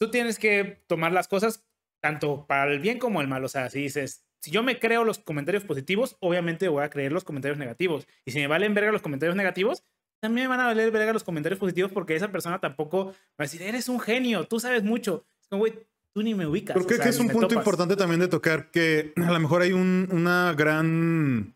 tú 0.00 0.10
tienes 0.10 0.38
que 0.38 0.82
tomar 0.86 1.12
las 1.12 1.28
cosas 1.28 1.66
tanto 2.00 2.46
para 2.46 2.72
el 2.72 2.80
bien 2.80 2.98
como 2.98 3.20
el 3.20 3.28
mal, 3.28 3.44
o 3.44 3.48
sea, 3.48 3.68
si 3.68 3.82
dices, 3.82 4.24
si 4.40 4.50
yo 4.50 4.62
me 4.62 4.78
creo 4.78 5.04
los 5.04 5.18
comentarios 5.18 5.64
positivos, 5.64 6.16
obviamente 6.20 6.68
voy 6.68 6.82
a 6.82 6.90
creer 6.90 7.12
los 7.12 7.24
comentarios 7.24 7.58
negativos. 7.58 8.06
Y 8.24 8.30
si 8.30 8.38
me 8.38 8.46
valen 8.46 8.72
verga 8.72 8.92
los 8.92 9.02
comentarios 9.02 9.36
negativos, 9.36 9.84
también 10.20 10.44
me 10.44 10.56
van 10.56 10.60
a 10.60 10.66
valer 10.66 10.90
verga 10.90 11.12
los 11.12 11.24
comentarios 11.24 11.58
positivos 11.58 11.92
porque 11.92 12.16
esa 12.16 12.30
persona 12.30 12.60
tampoco 12.60 13.06
va 13.06 13.14
a 13.38 13.42
decir, 13.44 13.62
eres 13.62 13.88
un 13.88 14.00
genio, 14.00 14.46
tú 14.46 14.60
sabes 14.60 14.82
mucho. 14.82 15.26
Es 15.40 15.48
como, 15.48 15.60
güey, 15.60 15.74
tú 16.12 16.22
ni 16.22 16.34
me 16.34 16.46
ubicas. 16.46 16.74
Porque 16.74 16.98
que 16.98 17.08
es 17.08 17.18
un 17.18 17.28
punto 17.28 17.54
importante 17.54 17.96
también 17.96 18.20
de 18.20 18.28
tocar 18.28 18.70
que 18.70 19.12
a 19.16 19.30
lo 19.30 19.40
mejor 19.40 19.62
hay 19.62 19.72
un 19.72 20.08
una 20.10 20.54
gran 20.54 21.54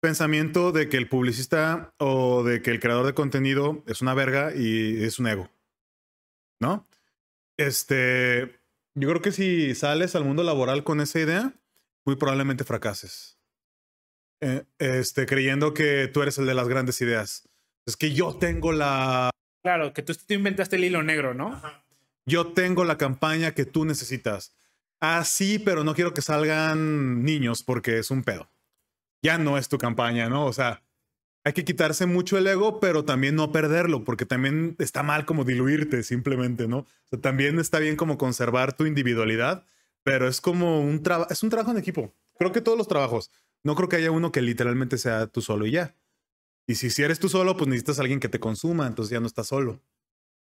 pensamiento 0.00 0.70
de 0.70 0.90
que 0.90 0.98
el 0.98 1.08
publicista 1.08 1.94
o 1.98 2.44
de 2.44 2.60
que 2.60 2.70
el 2.70 2.80
creador 2.80 3.06
de 3.06 3.14
contenido 3.14 3.82
es 3.86 4.02
una 4.02 4.12
verga 4.12 4.52
y 4.54 5.02
es 5.02 5.18
un 5.18 5.28
ego. 5.28 5.50
¿No? 6.60 6.86
Este, 7.56 8.60
yo 8.94 9.08
creo 9.08 9.22
que 9.22 9.32
si 9.32 9.74
sales 9.74 10.14
al 10.14 10.24
mundo 10.24 10.42
laboral 10.42 10.84
con 10.84 11.00
esa 11.00 11.20
idea, 11.20 11.54
muy 12.04 12.16
probablemente 12.16 12.64
fracases. 12.64 13.38
Eh, 14.40 14.64
este, 14.78 15.24
creyendo 15.24 15.72
que 15.72 16.08
tú 16.08 16.20
eres 16.20 16.36
el 16.36 16.46
de 16.46 16.54
las 16.54 16.68
grandes 16.68 17.00
ideas. 17.00 17.48
Es 17.86 17.96
que 17.96 18.12
yo 18.12 18.34
tengo 18.34 18.72
la... 18.72 19.30
Claro, 19.62 19.92
que 19.92 20.02
tú, 20.02 20.14
tú 20.14 20.34
inventaste 20.34 20.76
el 20.76 20.84
hilo 20.84 21.02
negro, 21.02 21.34
¿no? 21.34 21.60
Yo 22.26 22.48
tengo 22.52 22.84
la 22.84 22.96
campaña 22.96 23.52
que 23.52 23.64
tú 23.64 23.84
necesitas. 23.84 24.54
Ah, 25.00 25.24
sí, 25.24 25.58
pero 25.58 25.84
no 25.84 25.94
quiero 25.94 26.14
que 26.14 26.22
salgan 26.22 27.24
niños 27.24 27.62
porque 27.62 27.98
es 27.98 28.10
un 28.10 28.22
pedo. 28.22 28.48
Ya 29.22 29.38
no 29.38 29.58
es 29.58 29.68
tu 29.68 29.78
campaña, 29.78 30.28
¿no? 30.28 30.46
O 30.46 30.52
sea, 30.52 30.82
hay 31.44 31.52
que 31.52 31.64
quitarse 31.64 32.06
mucho 32.06 32.38
el 32.38 32.46
ego, 32.46 32.80
pero 32.80 33.04
también 33.04 33.36
no 33.36 33.52
perderlo, 33.52 34.02
porque 34.02 34.24
también 34.24 34.76
está 34.78 35.02
mal 35.02 35.26
como 35.26 35.44
diluirte 35.44 36.02
simplemente, 36.02 36.66
¿no? 36.66 36.78
O 36.78 36.86
sea, 37.10 37.20
también 37.20 37.58
está 37.58 37.78
bien 37.78 37.96
como 37.96 38.16
conservar 38.16 38.74
tu 38.74 38.86
individualidad, 38.86 39.66
pero 40.02 40.26
es 40.26 40.40
como 40.40 40.80
un 40.80 41.02
trabajo, 41.02 41.30
es 41.30 41.42
un 41.42 41.50
trabajo 41.50 41.70
en 41.72 41.78
equipo. 41.78 42.14
Creo 42.38 42.52
que 42.52 42.62
todos 42.62 42.78
los 42.78 42.88
trabajos. 42.88 43.30
No 43.62 43.74
creo 43.74 43.88
que 43.90 43.96
haya 43.96 44.10
uno 44.10 44.32
que 44.32 44.40
literalmente 44.40 44.96
sea 44.96 45.26
tú 45.26 45.42
solo 45.42 45.66
y 45.66 45.72
ya. 45.72 45.94
Y 46.66 46.76
si, 46.76 46.90
si 46.90 47.02
eres 47.02 47.18
tú 47.18 47.28
solo, 47.28 47.56
pues 47.56 47.68
necesitas 47.68 47.98
a 47.98 48.02
alguien 48.02 48.20
que 48.20 48.28
te 48.28 48.40
consuma, 48.40 48.86
entonces 48.86 49.12
ya 49.12 49.20
no 49.20 49.26
estás 49.26 49.48
solo. 49.48 49.82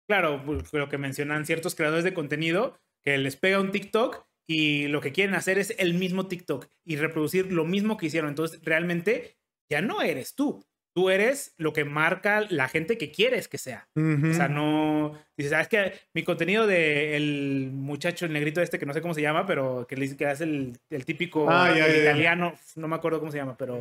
Claro, 0.07 0.43
pues, 0.45 0.73
lo 0.73 0.89
que 0.89 0.99
mencionan 0.99 1.47
ciertos 1.47 1.75
creadores 1.75 2.05
de 2.05 2.15
contenido, 2.15 2.79
que 3.03 3.19
les 3.19 3.37
pega 3.37 3.61
un 3.61 3.73
TikTok 3.73 4.27
y 4.47 4.89
lo 4.89 5.01
que 5.01 5.12
quieren 5.12 5.35
hacer 5.35 5.59
es 5.59 5.75
el 5.79 5.95
mismo 5.95 6.27
TikTok 6.27 6.69
y 6.85 6.97
reproducir 6.97 7.53
lo 7.53 7.65
mismo 7.65 7.97
que 7.97 8.07
hicieron. 8.07 8.29
Entonces, 8.29 8.61
realmente 8.62 9.37
ya 9.71 9.81
no 9.81 10.03
eres 10.03 10.35
tú. 10.35 10.65
Tú 10.97 11.11
eres 11.11 11.55
lo 11.57 11.73
que 11.73 11.85
marca 11.85 12.43
la 12.51 12.69
gente 12.69 12.97
que 12.97 13.11
quieres 13.11 13.49
que 13.49 13.59
sea. 13.59 13.89
O 13.97 14.33
sea, 14.33 14.47
no. 14.47 15.19
Dices, 15.37 15.51
¿sabes 15.51 15.67
que 15.67 15.93
Mi 16.15 16.23
contenido 16.23 16.69
del 16.69 17.71
muchacho, 17.73 18.27
el 18.27 18.33
negrito 18.33 18.61
este, 18.61 18.79
que 18.79 18.87
no 18.87 18.93
sé 18.93 19.03
cómo 19.03 19.12
se 19.12 19.23
llama, 19.23 19.45
pero 19.45 19.89
que, 19.89 20.17
que 20.17 20.27
hace 20.27 20.45
el, 20.45 20.79
el 20.91 21.05
típico 21.05 21.51
ah, 21.51 21.69
italiano, 21.73 22.55
no 22.77 22.87
me 22.87 22.95
acuerdo 22.95 23.19
cómo 23.19 23.33
se 23.33 23.39
llama, 23.39 23.57
pero. 23.57 23.81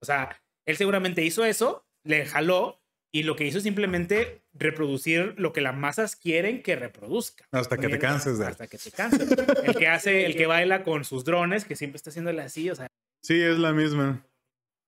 O 0.00 0.06
sea, 0.06 0.30
él 0.66 0.76
seguramente 0.76 1.22
hizo 1.22 1.44
eso, 1.44 1.86
le 2.04 2.26
jaló 2.26 2.80
y 3.12 3.22
lo 3.22 3.36
que 3.36 3.46
hizo 3.46 3.58
es 3.58 3.64
simplemente 3.64 4.42
reproducir 4.54 5.34
lo 5.36 5.52
que 5.52 5.60
las 5.60 5.76
masas 5.76 6.16
quieren 6.16 6.62
que 6.62 6.74
reproduzca. 6.74 7.46
Hasta 7.52 7.76
que 7.76 7.88
te 7.88 7.98
canses 7.98 8.38
de 8.38 8.46
Hasta 8.46 8.66
que 8.66 8.76
te 8.76 8.90
canses. 8.90 9.30
El 9.62 9.76
que 9.76 9.86
hace, 9.86 10.26
el 10.26 10.36
que 10.36 10.46
baila 10.46 10.82
con 10.82 11.04
sus 11.04 11.24
drones, 11.24 11.64
que 11.64 11.76
siempre 11.76 11.96
está 11.96 12.10
haciéndole 12.10 12.42
así, 12.42 12.70
o 12.70 12.74
sea. 12.74 12.88
Sí, 13.22 13.40
es 13.40 13.58
la 13.58 13.72
misma. 13.72 14.26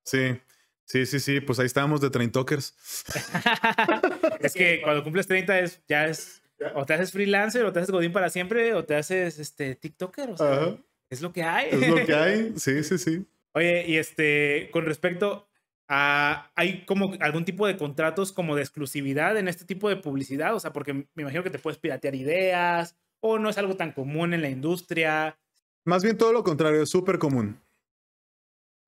Sí. 0.04 0.40
Sí, 0.86 1.04
sí, 1.04 1.18
sí, 1.18 1.40
pues 1.40 1.58
ahí 1.58 1.66
estábamos 1.66 2.00
de 2.00 2.10
Traintokers. 2.10 2.74
es 4.40 4.54
que 4.54 4.80
cuando 4.82 5.02
cumples 5.02 5.26
30 5.26 5.60
es, 5.60 5.80
ya 5.88 6.06
es, 6.06 6.42
o 6.74 6.86
te 6.86 6.94
haces 6.94 7.10
freelancer, 7.10 7.64
o 7.64 7.72
te 7.72 7.80
haces 7.80 7.90
Godín 7.90 8.12
para 8.12 8.30
siempre, 8.30 8.72
o 8.74 8.84
te 8.84 8.94
haces 8.94 9.40
este 9.40 9.74
TikToker, 9.74 10.30
o 10.30 10.36
sea, 10.36 10.76
es 11.10 11.22
lo 11.22 11.32
que 11.32 11.42
hay. 11.42 11.70
Es 11.72 11.88
lo 11.88 12.06
que 12.06 12.14
hay, 12.14 12.52
sí, 12.56 12.84
sí, 12.84 12.98
sí. 12.98 13.26
Oye, 13.52 13.84
y 13.86 13.98
este, 13.98 14.68
con 14.72 14.84
respecto 14.84 15.45
a, 15.88 16.50
¿hay 16.54 16.84
como 16.84 17.12
algún 17.20 17.44
tipo 17.44 17.66
de 17.66 17.76
contratos 17.76 18.32
como 18.32 18.56
de 18.56 18.62
exclusividad 18.62 19.36
en 19.36 19.48
este 19.48 19.64
tipo 19.64 19.88
de 19.88 19.96
publicidad? 19.96 20.54
O 20.54 20.60
sea, 20.60 20.72
porque 20.72 20.92
me 20.92 21.22
imagino 21.22 21.42
que 21.42 21.50
te 21.50 21.58
puedes 21.58 21.78
piratear 21.78 22.14
ideas, 22.14 22.96
o 23.20 23.38
no 23.38 23.48
es 23.48 23.58
algo 23.58 23.76
tan 23.76 23.92
común 23.92 24.34
en 24.34 24.42
la 24.42 24.50
industria. 24.50 25.38
Más 25.84 26.02
bien 26.02 26.18
todo 26.18 26.32
lo 26.32 26.44
contrario, 26.44 26.82
es 26.82 26.90
súper 26.90 27.18
común. 27.18 27.60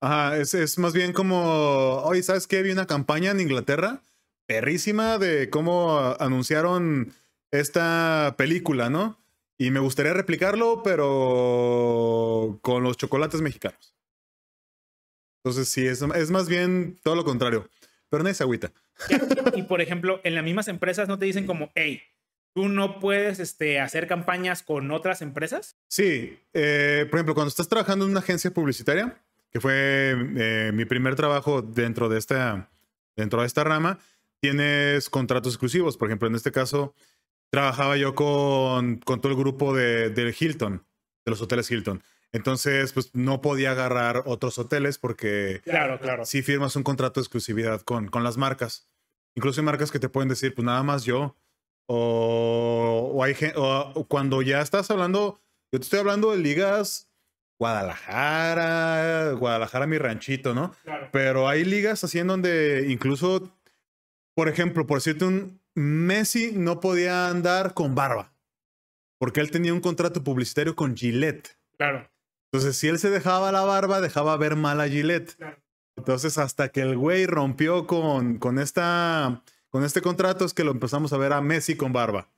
Ajá, 0.01 0.36
es, 0.36 0.55
es, 0.55 0.78
más 0.78 0.92
bien 0.92 1.12
como, 1.12 2.03
oye, 2.05 2.22
¿sabes 2.22 2.46
qué? 2.46 2.62
Vi 2.62 2.70
una 2.70 2.86
campaña 2.86 3.32
en 3.32 3.40
Inglaterra 3.40 4.01
perrísima 4.46 5.18
de 5.18 5.51
cómo 5.51 5.99
anunciaron 6.18 7.12
esta 7.51 8.34
película, 8.38 8.88
¿no? 8.88 9.18
Y 9.59 9.70
me 9.70 9.80
gustaría 9.80 10.14
replicarlo, 10.14 10.82
pero 10.82 12.59
con 12.62 12.82
los 12.82 12.96
chocolates 12.96 13.40
mexicanos. 13.42 13.97
Entonces, 15.39 15.68
sí, 15.68 15.86
es, 15.86 16.03
es 16.03 16.30
más 16.30 16.49
bien 16.49 16.99
todo 17.03 17.14
lo 17.14 17.24
contrario. 17.24 17.68
Pero 18.11 18.22
no 18.22 18.28
es 18.28 18.41
agüita. 18.41 18.72
Y 19.55 19.62
por 19.62 19.80
ejemplo, 19.80 20.20
en 20.24 20.34
las 20.34 20.45
mismas 20.45 20.68
empresas 20.68 21.09
no 21.09 21.18
te 21.18 21.26
dicen 21.26 21.47
como, 21.47 21.70
hey, 21.74 22.01
tú 22.55 22.68
no 22.68 22.99
puedes 23.01 23.39
este, 23.39 23.80
hacer 23.80 24.07
campañas 24.07 24.62
con 24.62 24.91
otras 24.91 25.22
empresas. 25.22 25.76
Sí, 25.89 26.39
eh, 26.55 27.07
por 27.11 27.18
ejemplo, 27.18 27.34
cuando 27.34 27.49
estás 27.49 27.68
trabajando 27.68 28.05
en 28.05 28.12
una 28.12 28.20
agencia 28.20 28.51
publicitaria, 28.51 29.20
que 29.51 29.61
fue 29.61 30.14
eh, 30.36 30.72
mi 30.74 30.84
primer 30.84 31.14
trabajo 31.14 31.62
dentro 31.62 32.09
de, 32.09 32.18
esta, 32.18 32.70
dentro 33.16 33.41
de 33.41 33.47
esta 33.47 33.64
rama, 33.64 33.99
tienes 34.41 35.09
contratos 35.09 35.55
exclusivos. 35.55 35.97
Por 35.97 36.09
ejemplo, 36.09 36.28
en 36.28 36.34
este 36.34 36.53
caso, 36.53 36.95
trabajaba 37.51 37.97
yo 37.97 38.14
con, 38.14 38.99
con 38.99 39.20
todo 39.20 39.32
el 39.32 39.39
grupo 39.39 39.74
de, 39.74 40.11
del 40.11 40.34
Hilton, 40.39 40.84
de 41.24 41.30
los 41.30 41.41
hoteles 41.41 41.70
Hilton. 41.70 42.03
Entonces, 42.32 42.92
pues 42.92 43.14
no 43.14 43.40
podía 43.40 43.70
agarrar 43.70 44.22
otros 44.26 44.58
hoteles 44.58 44.98
porque 44.98 45.60
claro, 45.64 45.98
claro. 45.98 46.24
si 46.24 46.42
firmas 46.42 46.76
un 46.76 46.82
contrato 46.82 47.20
de 47.20 47.22
exclusividad 47.22 47.80
con, 47.80 48.08
con 48.08 48.22
las 48.22 48.36
marcas. 48.36 48.86
Incluso 49.34 49.60
hay 49.60 49.64
marcas 49.64 49.90
que 49.90 49.98
te 49.98 50.08
pueden 50.08 50.28
decir, 50.28 50.54
pues 50.54 50.64
nada 50.64 50.82
más 50.82 51.04
yo. 51.04 51.36
O, 51.86 53.12
o 53.14 53.24
hay 53.24 53.34
o 53.56 54.04
cuando 54.08 54.42
ya 54.42 54.60
estás 54.60 54.90
hablando, 54.90 55.40
yo 55.72 55.80
te 55.80 55.84
estoy 55.84 56.00
hablando 56.00 56.32
de 56.32 56.38
ligas 56.38 57.08
Guadalajara, 57.58 59.32
Guadalajara 59.32 59.86
mi 59.86 59.98
ranchito, 59.98 60.54
¿no? 60.54 60.74
Pero 61.12 61.48
hay 61.48 61.64
ligas 61.64 62.04
así 62.04 62.18
en 62.18 62.28
donde 62.28 62.86
incluso, 62.88 63.52
por 64.34 64.48
ejemplo, 64.48 64.86
por 64.86 64.98
decirte 64.98 65.24
un 65.24 65.60
Messi 65.74 66.52
no 66.54 66.80
podía 66.80 67.28
andar 67.28 67.74
con 67.74 67.94
barba, 67.94 68.32
porque 69.18 69.40
él 69.40 69.50
tenía 69.50 69.72
un 69.72 69.80
contrato 69.80 70.22
publicitario 70.22 70.76
con 70.76 70.96
Gillette. 70.96 71.56
Claro. 71.76 72.08
Entonces, 72.53 72.76
si 72.76 72.88
él 72.88 72.99
se 72.99 73.11
dejaba 73.11 73.53
la 73.53 73.62
barba, 73.62 74.01
dejaba 74.01 74.36
ver 74.36 74.57
mal 74.57 74.80
a 74.80 74.88
Gillette. 74.88 75.36
Entonces, 75.96 76.38
hasta 76.38 76.68
que 76.70 76.80
el 76.80 76.96
güey 76.96 77.26
rompió 77.26 77.86
con, 77.86 78.38
con 78.38 78.59
esta 78.59 79.42
con 79.70 79.84
este 79.84 80.01
contrato 80.01 80.44
es 80.46 80.55
que 80.55 80.64
lo 80.64 80.70
empezamos 80.70 81.12
a 81.12 81.18
ver 81.18 81.32
a 81.34 81.42
Messi 81.42 81.76
con 81.76 81.92
barba. 81.92 82.28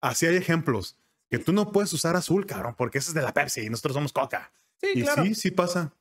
Así 0.00 0.26
hay 0.26 0.36
ejemplos. 0.36 0.96
Que 1.30 1.38
tú 1.38 1.52
no 1.52 1.72
puedes 1.72 1.92
usar 1.92 2.14
azul, 2.16 2.46
cabrón, 2.46 2.74
porque 2.76 2.98
ese 2.98 3.10
es 3.10 3.14
de 3.14 3.22
la 3.22 3.32
Pepsi 3.34 3.62
y 3.62 3.70
nosotros 3.70 3.94
somos 3.94 4.12
Coca. 4.12 4.52
Sí, 4.80 4.88
y 4.94 5.02
claro. 5.02 5.24
sí, 5.24 5.34
sí 5.34 5.50
pasa. 5.50 5.92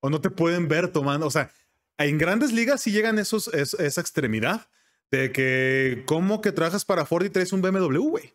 O 0.00 0.08
no 0.10 0.20
te 0.20 0.30
pueden 0.30 0.68
ver 0.68 0.88
tomando. 0.88 1.26
O 1.26 1.30
sea, 1.30 1.50
en 1.98 2.16
grandes 2.18 2.52
ligas 2.52 2.80
sí 2.80 2.90
llegan 2.90 3.18
esos, 3.18 3.48
es- 3.48 3.74
esa 3.74 4.00
extremidad 4.00 4.68
de 5.10 5.30
que, 5.32 6.04
¿cómo 6.06 6.40
que 6.40 6.52
trabajas 6.52 6.84
para 6.86 7.04
Ford 7.04 7.24
y 7.26 7.30
traes 7.30 7.52
un 7.52 7.60
BMW, 7.62 7.98
güey? 8.08 8.34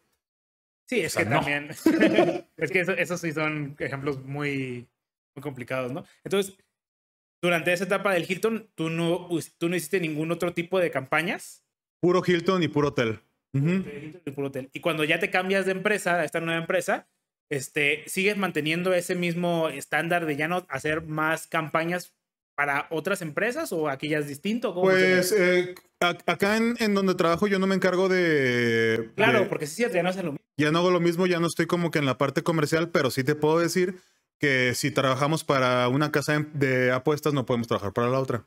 Sí, 0.88 1.02
es 1.02 1.16
O 1.16 1.20
sea, 1.20 1.24
que 1.24 1.30
no. 1.30 1.36
también. 1.38 1.70
es 2.58 2.72
que 2.72 2.80
eso- 2.80 2.94
esos 2.94 3.20
sí 3.22 3.32
son 3.34 3.76
ejemplos 3.80 4.24
muy, 4.24 4.88
muy 5.36 5.42
complicados, 5.44 5.92
¿no? 5.92 6.06
Entonces, 6.24 6.58
durante 7.42 7.74
esa 7.74 7.84
etapa 7.84 8.14
del 8.14 8.26
Hilton, 8.30 8.70
tú 8.76 8.90
no, 8.90 9.28
tú 9.58 9.70
no 9.70 9.76
hiciste 9.76 10.00
ningún 10.00 10.32
otro 10.32 10.54
tipo 10.54 10.80
de 10.80 10.90
campañas. 10.92 11.64
Puro 12.02 12.24
Hilton 12.26 12.64
y 12.64 12.68
puro 12.68 12.90
hotel. 12.90 13.20
Hilton 13.54 14.22
y 14.26 14.32
puro 14.32 14.48
hotel. 14.48 14.70
Y 14.74 14.80
cuando 14.82 15.04
ya 15.04 15.20
te 15.20 15.30
cambias 15.30 15.66
de 15.66 15.72
empresa 15.74 16.16
a 16.20 16.26
esta 16.26 16.40
nueva 16.40 16.60
empresa, 16.60 17.08
este, 17.50 18.04
¿sigues 18.08 18.38
manteniendo 18.38 18.94
ese 18.94 19.16
mismo 19.16 19.70
estándar 19.70 20.26
de 20.26 20.36
ya 20.36 20.48
no 20.48 20.66
hacer 20.70 21.04
más 21.04 21.48
campañas 21.48 22.14
para 22.58 22.88
otras 22.90 23.22
empresas 23.22 23.72
o 23.72 23.88
aquí 23.88 24.10
ya 24.10 24.18
es 24.18 24.28
distinto? 24.28 24.74
¿Cómo 24.74 24.88
Pues 24.90 25.32
eh, 25.32 25.76
acá 26.26 26.58
en, 26.58 26.76
en 26.80 26.96
donde 26.96 27.14
trabajo 27.14 27.46
yo 27.48 27.60
no 27.60 27.68
me 27.68 27.76
encargo 27.76 28.10
de... 28.10 29.12
Claro, 29.16 29.42
de- 29.42 29.46
porque 29.46 29.68
sí, 29.68 29.86
ya 29.94 30.02
no 30.02 30.10
hacen 30.10 30.26
lo 30.26 30.32
mismo. 30.32 30.46
Ya 30.58 30.72
no 30.72 30.80
hago 30.80 30.90
lo 30.90 31.00
mismo, 31.00 31.28
ya 31.28 31.40
no 31.40 31.46
estoy 31.46 31.68
como 31.68 31.92
que 31.92 32.00
en 32.00 32.08
la 32.08 32.18
parte 32.18 32.42
comercial, 32.42 32.90
pero 32.90 33.12
sí 33.12 33.24
te 33.24 33.36
puedo 33.36 33.60
decir 33.60 34.00
que 34.40 34.74
si 34.74 34.90
trabajamos 34.90 35.44
para 35.44 35.88
una 35.88 36.12
casa 36.12 36.34
de- 36.40 36.68
de 36.68 36.92
apuestas 36.92 37.32
no 37.34 37.46
podemos 37.46 37.68
trabajar 37.68 37.94
para 37.94 38.10
la 38.10 38.20
otra. 38.20 38.44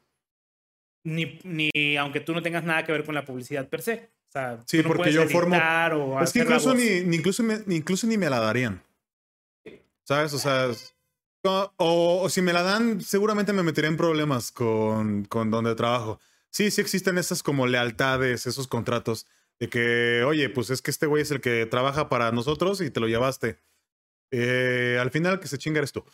Ni, 1.04 1.38
ni 1.44 1.96
aunque 1.96 2.18
tú 2.18 2.34
no 2.34 2.42
tengas 2.42 2.64
nada 2.64 2.84
que 2.84 2.90
ver 2.90 3.04
con 3.04 3.14
la 3.14 3.24
publicidad 3.24 3.68
per 3.68 3.80
se. 3.80 4.10
O 4.28 4.32
sea, 4.32 4.58
Sí, 4.66 4.78
tú 4.78 4.88
no 4.88 4.88
porque 4.94 5.12
yo 5.12 5.22
formo- 5.28 5.56
o 5.56 6.20
Es 6.20 6.32
que 6.32 6.40
incluso 6.40 6.74
ni, 6.74 7.00
ni 7.02 7.16
incluso, 7.16 7.42
me, 7.44 7.60
ni 7.66 7.76
incluso 7.76 8.08
ni 8.08 8.18
me 8.18 8.28
la 8.28 8.40
darían. 8.40 8.82
¿Sabes? 10.02 10.32
O 10.34 10.38
sea, 10.38 10.66
es- 10.66 10.94
o, 11.42 12.28
si 12.28 12.42
me 12.42 12.52
la 12.52 12.62
dan, 12.62 13.00
seguramente 13.00 13.52
me 13.52 13.62
metería 13.62 13.88
en 13.88 13.96
problemas 13.96 14.52
con, 14.52 15.24
con 15.24 15.50
donde 15.50 15.74
trabajo. 15.74 16.20
Sí, 16.50 16.70
sí 16.70 16.80
existen 16.80 17.18
esas 17.18 17.42
como 17.42 17.66
lealtades, 17.66 18.46
esos 18.46 18.66
contratos 18.66 19.26
de 19.58 19.68
que, 19.68 20.24
oye, 20.24 20.48
pues 20.48 20.70
es 20.70 20.82
que 20.82 20.90
este 20.90 21.06
güey 21.06 21.22
es 21.22 21.30
el 21.30 21.40
que 21.40 21.66
trabaja 21.66 22.08
para 22.08 22.32
nosotros 22.32 22.80
y 22.80 22.90
te 22.90 23.00
lo 23.00 23.06
llevaste. 23.06 23.58
Eh, 24.30 24.98
al 25.00 25.10
final, 25.10 25.38
que 25.40 25.48
se 25.48 25.58
chinga 25.58 25.78
eres 25.78 25.92
tú. 25.92 26.04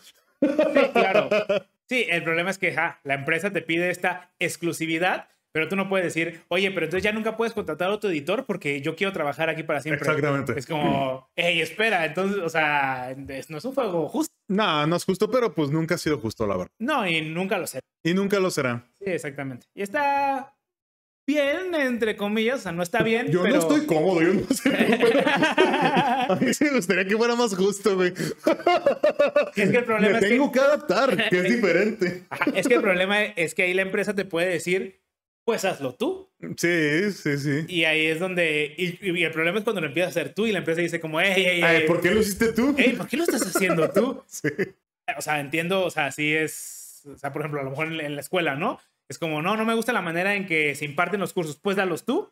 Sí, 0.41 0.49
claro. 0.93 1.29
Sí, 1.89 2.05
el 2.11 2.25
problema 2.25 2.51
es 2.51 2.59
que 2.59 2.73
ja, 2.73 2.99
la 3.05 3.15
empresa 3.15 3.53
te 3.53 3.63
pide 3.63 3.91
esta 3.91 4.33
exclusividad, 4.41 5.29
pero 5.57 5.69
tú 5.69 5.75
no 5.77 5.89
puedes 5.89 6.05
decir, 6.05 6.43
oye, 6.49 6.71
pero 6.71 6.85
entonces 6.85 7.03
ya 7.03 7.13
nunca 7.13 7.35
puedes 7.35 7.55
contratar 7.55 7.89
a 7.89 7.95
otro 7.95 8.11
editor 8.11 8.45
porque 8.45 8.83
yo 8.83 8.95
quiero 8.95 9.15
trabajar 9.15 9.49
aquí 9.49 9.63
para 9.63 9.81
siempre. 9.81 10.07
Exactamente. 10.07 10.53
Es 10.59 10.67
como, 10.67 11.31
hey, 11.35 11.63
espera, 11.63 12.05
entonces, 12.05 12.43
o 12.43 12.49
sea, 12.51 13.17
no 13.17 13.57
es 13.57 13.65
un 13.65 13.73
juego 13.73 14.07
justo. 14.07 14.35
No, 14.49 14.87
no 14.87 14.97
es 14.97 15.05
justo, 15.07 15.31
pero 15.31 15.55
pues 15.55 15.71
nunca 15.71 15.95
ha 15.95 15.99
sido 15.99 16.19
justo, 16.19 16.47
la 16.47 16.59
verdad. 16.59 16.73
No, 16.79 17.07
y 17.09 17.23
nunca 17.23 17.57
lo 17.57 17.67
sé. 17.67 17.81
Y 18.05 18.13
nunca 18.13 18.39
lo 18.39 18.51
será. 18.51 18.85
Sí, 18.99 19.07
exactamente. 19.07 19.67
Y 19.75 19.81
está 19.81 20.55
bien, 21.27 21.75
entre 21.75 22.19
comillas, 22.19 22.59
o 22.61 22.63
sea, 22.65 22.73
no 22.73 22.83
está 22.83 23.03
bien. 23.03 23.29
Yo 23.29 23.41
pero... 23.43 23.55
no 23.55 23.61
estoy 23.63 23.87
cómodo, 23.87 24.21
yo 24.21 24.35
no 24.35 24.55
sé. 24.55 24.69
A 26.29 26.37
mí 26.39 26.53
sí 26.53 26.65
me 26.65 26.73
gustaría 26.73 27.07
que 27.07 27.17
fuera 27.17 27.35
más 27.35 27.57
justo, 27.57 27.97
güey. 27.97 28.13
Es 29.57 29.71
que 29.71 29.79
el 29.79 29.85
problema 29.85 30.13
Me 30.13 30.19
es 30.19 30.25
que- 30.25 30.29
tengo 30.29 30.53
que 30.53 30.61
adaptar, 30.61 31.31
que 31.31 31.39
es 31.39 31.45
diferente. 31.55 32.25
Ajá, 32.29 32.45
es 32.55 32.69
que 32.69 32.75
el 32.75 32.83
problema 32.83 33.23
es 33.25 33.55
que 33.55 33.63
ahí 33.63 33.73
la 33.73 33.81
empresa 33.83 34.15
te 34.15 34.27
puede 34.27 34.49
decir, 34.49 35.01
pues 35.47 35.65
hazlo 35.65 35.95
tú. 35.95 36.29
Sí, 36.59 37.11
sí, 37.13 37.39
sí. 37.39 37.65
Y 37.69 37.85
ahí 37.85 38.05
es 38.07 38.19
donde. 38.21 38.75
Y, 38.77 38.99
y 39.19 39.25
el 39.25 39.31
problema 39.33 39.59
es 39.59 39.65
cuando 39.65 39.81
lo 39.81 39.87
empiezas 39.87 40.15
a 40.15 40.21
hacer 40.21 40.35
tú 40.35 40.47
y 40.47 40.53
la 40.53 40.59
empresa 40.59 40.83
dice, 40.83 41.01
como, 41.01 41.19
Ay, 41.19 41.33
hey, 41.37 41.85
¿Por 41.87 42.01
qué 42.03 42.11
lo 42.11 42.21
hiciste 42.21 42.53
tú? 42.53 42.75
hey, 42.77 42.95
¿por 42.99 43.09
qué 43.09 43.17
lo 43.17 43.23
estás 43.23 43.47
haciendo 43.47 43.89
tú? 43.91 44.23
Sí. 44.29 44.49
O 45.17 45.23
sea, 45.23 45.39
entiendo, 45.39 45.85
o 45.85 45.91
sea, 45.91 46.11
sí 46.11 46.35
es. 46.35 47.03
O 47.07 47.17
sea, 47.17 47.33
por 47.33 47.41
ejemplo, 47.43 47.61
a 47.61 47.65
lo 47.65 47.71
mejor 47.71 47.87
en, 47.87 48.01
en 48.01 48.15
la 48.17 48.21
escuela, 48.21 48.57
¿no? 48.57 48.81
Es 49.09 49.19
como, 49.21 49.41
no, 49.41 49.57
no 49.57 49.65
me 49.65 49.75
gusta 49.75 49.93
la 49.93 50.03
manera 50.03 50.35
en 50.35 50.47
que 50.47 50.75
se 50.75 50.85
imparten 50.85 51.21
los 51.21 51.33
cursos, 51.33 51.57
pues 51.63 51.77
dalos 51.77 52.05
tú. 52.05 52.29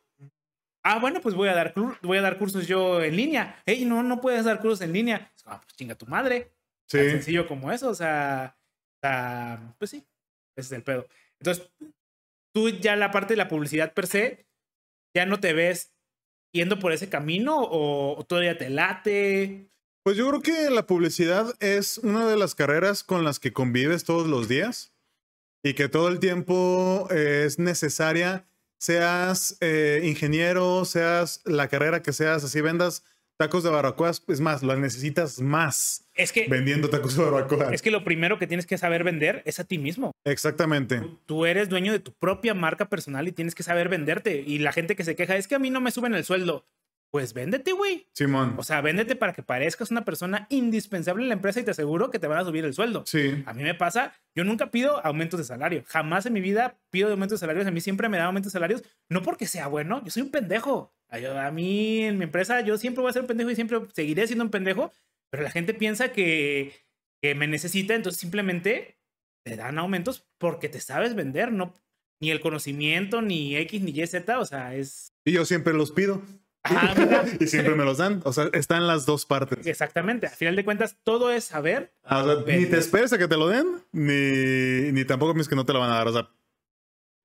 Ah, 0.83 0.99
bueno, 0.99 1.21
pues 1.21 1.37
voy 1.37 1.49
a 1.49 1.55
dar, 1.55 1.73
voy 2.03 2.19
a 2.19 2.21
dar 2.21 2.37
cursos 2.37 2.67
yo 2.67 3.01
en 3.01 3.17
línea. 3.17 3.63
Hey, 3.65 3.85
no, 3.87 4.03
no 4.03 4.21
puedes 4.21 4.45
dar 4.45 4.61
cursos 4.61 4.81
en 4.81 4.93
línea. 4.93 5.31
Es 5.37 5.45
como, 5.45 5.55
ah, 5.55 5.61
pues 5.63 5.77
chinga 5.77 5.95
tu 5.95 6.07
madre. 6.07 6.51
Tan 6.91 7.01
Sí. 7.05 7.11
sencillo 7.13 7.47
como 7.47 7.71
eso, 7.73 7.89
o 7.89 7.95
sea, 7.95 8.57
o 8.97 8.99
sea, 9.01 9.75
pues 9.79 9.93
sí, 9.93 9.99
ese 10.57 10.67
es 10.67 10.73
el 10.73 10.83
pedo. 10.83 11.07
Entonces, 11.41 11.71
tú 12.55 12.69
ya 12.69 12.97
la 12.97 13.11
parte 13.11 13.35
de 13.35 13.39
la 13.39 13.49
publicidad 13.49 13.93
per 13.93 14.07
se, 14.07 14.47
ya 15.15 15.27
no 15.27 15.41
te 15.41 15.53
ves 15.53 15.93
yendo 16.53 16.79
por 16.79 16.93
ese 16.93 17.09
camino 17.09 17.61
o, 17.61 18.17
o 18.19 18.25
todavía 18.25 18.57
te 18.57 18.71
late. 18.71 19.71
Pues 20.05 20.17
yo 20.17 20.29
creo 20.29 20.43
que 20.43 20.71
la 20.71 20.87
publicidad 20.87 21.55
es 21.61 21.99
una 21.99 22.27
de 22.27 22.37
las 22.37 22.55
carreras 22.55 23.03
con 23.03 23.25
las 23.25 23.41
que 23.41 23.53
convives 23.53 24.05
todos 24.05 24.29
los 24.29 24.49
días 24.49 24.95
y 25.65 25.75
que 25.75 25.89
todo 25.89 26.09
el 26.09 26.21
tiempo 26.21 27.09
eh, 27.11 27.45
es 27.47 27.59
necesaria, 27.59 28.47
seas 28.79 29.57
eh, 29.61 30.03
ingeniero, 30.05 30.85
seas 30.85 31.41
la 31.45 31.69
carrera 31.69 32.03
que 32.03 32.13
seas, 32.13 32.45
así 32.45 32.61
vendas 32.61 33.03
tacos 33.39 33.65
de 33.65 33.71
barbacoa, 33.71 34.11
es 34.11 34.41
más, 34.41 34.63
lo 34.63 34.77
necesitas 34.77 35.41
más 35.41 36.04
Es 36.15 36.33
que, 36.33 36.47
vendiendo 36.49 36.89
tacos 36.89 37.17
de 37.17 37.25
barbacoa. 37.25 37.75
es 37.75 37.83
que 37.83 37.91
lo 37.91 38.05
primero 38.05 38.39
que 38.39 38.47
tienes 38.47 38.67
que 38.67 38.79
saber 38.79 39.03
vender 39.05 39.43
es 39.47 39.59
a 39.59 39.65
ti 39.65 39.79
mismo. 39.79 40.13
Exactamente. 40.25 41.01
Tú, 41.01 41.21
tú 41.27 41.47
eres 41.47 41.69
dueño 41.69 41.93
de 41.93 41.99
tu 41.99 42.13
propia 42.13 42.55
marca 42.55 42.89
personal 42.89 43.27
y 43.27 43.33
tienes 43.33 43.55
que 43.55 43.63
saber 43.63 43.89
venderte. 43.89 44.45
Y 44.47 44.59
la 44.59 44.73
gente 44.73 44.97
que 44.97 45.05
se 45.05 45.17
queja 45.17 45.37
es 45.37 45.49
que 45.49 45.57
a 45.57 45.59
mí 45.59 45.71
no 45.71 45.81
me 45.81 45.91
suben 45.91 46.15
el 46.15 46.25
sueldo. 46.25 46.65
Pues 47.15 47.33
véndete, 47.33 47.71
güey. 47.71 48.09
Simón. 48.13 48.57
O 48.59 48.65
sea, 48.65 48.81
véndete 48.81 49.15
para 49.15 49.33
que 49.33 49.45
parezcas 49.45 49.93
una 49.93 50.05
persona 50.05 50.49
indispensable 50.51 51.23
en 51.23 51.29
la 51.29 51.35
empresa 51.35 51.61
y 51.61 51.63
te 51.63 51.71
aseguro 51.71 52.11
que 52.11 52.19
te 52.19 52.27
van 52.27 52.39
a 52.39 52.45
subir 52.45 52.65
el 52.65 52.75
sueldo. 52.75 53.05
Sí. 53.07 53.41
A 53.47 53.55
mí 53.55 53.63
me 53.63 53.77
pasa, 53.77 54.15
yo 54.35 54.43
nunca 54.43 54.73
pido 54.73 54.99
aumentos 55.07 55.39
de 55.39 55.45
salario. 55.45 55.85
Jamás 55.87 56.27
en 56.27 56.33
mi 56.33 56.41
vida 56.41 56.77
pido 56.91 57.09
aumentos 57.13 57.39
de 57.39 57.45
salarios. 57.45 57.69
A 57.69 57.71
mí 57.71 57.81
siempre 57.81 58.09
me 58.09 58.17
dan 58.17 58.27
aumentos 58.27 58.53
de 58.53 58.57
salarios. 58.57 58.83
No 59.09 59.23
porque 59.23 59.47
sea 59.47 59.69
bueno, 59.69 60.03
yo 60.05 60.11
soy 60.11 60.23
un 60.23 60.33
pendejo. 60.33 60.93
A 61.09 61.51
mí 61.53 62.03
en 62.03 62.19
mi 62.19 62.25
empresa 62.25 62.63
yo 62.63 62.77
siempre 62.79 63.01
voy 63.01 63.11
a 63.11 63.13
ser 63.13 63.23
un 63.23 63.29
pendejo 63.29 63.49
y 63.49 63.55
siempre 63.55 63.79
seguiré 63.93 64.27
siendo 64.27 64.45
un 64.45 64.51
pendejo. 64.51 64.91
Pero 65.35 65.43
la 65.43 65.51
gente 65.51 65.75
piensa 65.75 66.13
que, 66.13 66.71
que 67.21 67.35
me 67.35 67.49
necesita, 67.49 67.97
entonces 67.97 68.21
simplemente 68.21 69.01
te 69.45 69.57
dan 69.57 69.81
aumentos 69.81 70.29
porque 70.39 70.69
te 70.69 70.79
sabes 70.79 71.17
vender, 71.17 71.51
no 71.51 71.75
ni 72.21 72.31
el 72.31 72.39
conocimiento, 72.39 73.21
ni 73.21 73.57
X, 73.57 73.83
ni 73.83 73.91
Y, 73.91 74.07
Z. 74.07 74.39
O 74.39 74.45
sea, 74.45 74.77
es... 74.77 75.13
Y 75.25 75.33
yo 75.33 75.45
siempre 75.45 75.75
los 75.75 75.91
pido. 75.91 76.23
Mira. 76.97 77.25
y 77.41 77.49
siempre 77.49 77.75
me 77.75 77.85
los 77.85 77.99
dan. 77.99 78.23
O 78.25 78.33
sea, 78.33 78.49
están 78.53 78.87
las 78.87 79.07
dos 79.07 79.27
partes. 79.27 79.67
Exactamente. 79.67 80.29
A 80.29 80.31
final 80.31 80.55
de 80.55 80.65
cuentas, 80.65 80.97
todo 81.03 81.33
es 81.33 81.43
saber 81.43 81.93
O 82.05 82.25
sea, 82.45 82.57
ni 82.57 82.67
te 82.67 82.79
esperes 82.79 83.13
a 83.13 83.19
que 83.19 83.27
te 83.27 83.37
lo 83.37 83.49
den, 83.49 83.67
ni, 83.91 84.93
ni 84.93 85.05
tampoco 85.05 85.35
piensas 85.35 85.49
que 85.49 85.57
no 85.57 85.67
te 85.67 85.73
lo 85.73 85.81
van 85.81 85.91
a 85.91 85.97
dar. 85.97 86.07
O 86.07 86.13
sea, 86.13 86.31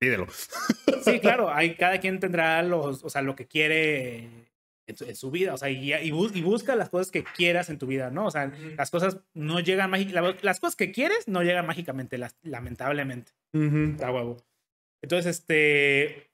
pídelo. 0.00 0.26
Sí, 1.04 1.20
claro, 1.22 1.54
hay, 1.54 1.76
cada 1.76 2.00
quien 2.00 2.18
tendrá 2.18 2.60
los, 2.64 3.04
o 3.04 3.08
sea, 3.08 3.22
lo 3.22 3.36
que 3.36 3.46
quiere 3.46 4.49
en 4.90 4.96
su, 4.96 5.04
en 5.04 5.16
su 5.16 5.30
vida, 5.30 5.54
o 5.54 5.56
sea, 5.56 5.70
y, 5.70 5.92
y 5.92 6.10
bu- 6.10 6.30
y 6.34 6.42
busca 6.42 6.76
las 6.76 6.90
cosas 6.90 7.10
que 7.10 7.24
quieras 7.24 7.70
en 7.70 7.78
tu 7.78 7.86
vida, 7.86 8.10
¿no? 8.10 8.26
O 8.26 8.30
sea, 8.30 8.52
las 8.76 8.90
cosas 8.90 9.18
no 9.34 9.60
llegan 9.60 9.90
mágicamente, 9.90 10.40
las 10.44 10.60
cosas 10.60 10.76
que 10.76 10.92
quieres 10.92 11.26
no 11.28 11.42
llegan 11.42 11.66
mágicamente, 11.66 12.18
las, 12.18 12.36
lamentablemente, 12.42 13.32
a 14.02 14.10
huevo. 14.12 14.36
Entonces, 15.02 15.38
este, 15.38 16.30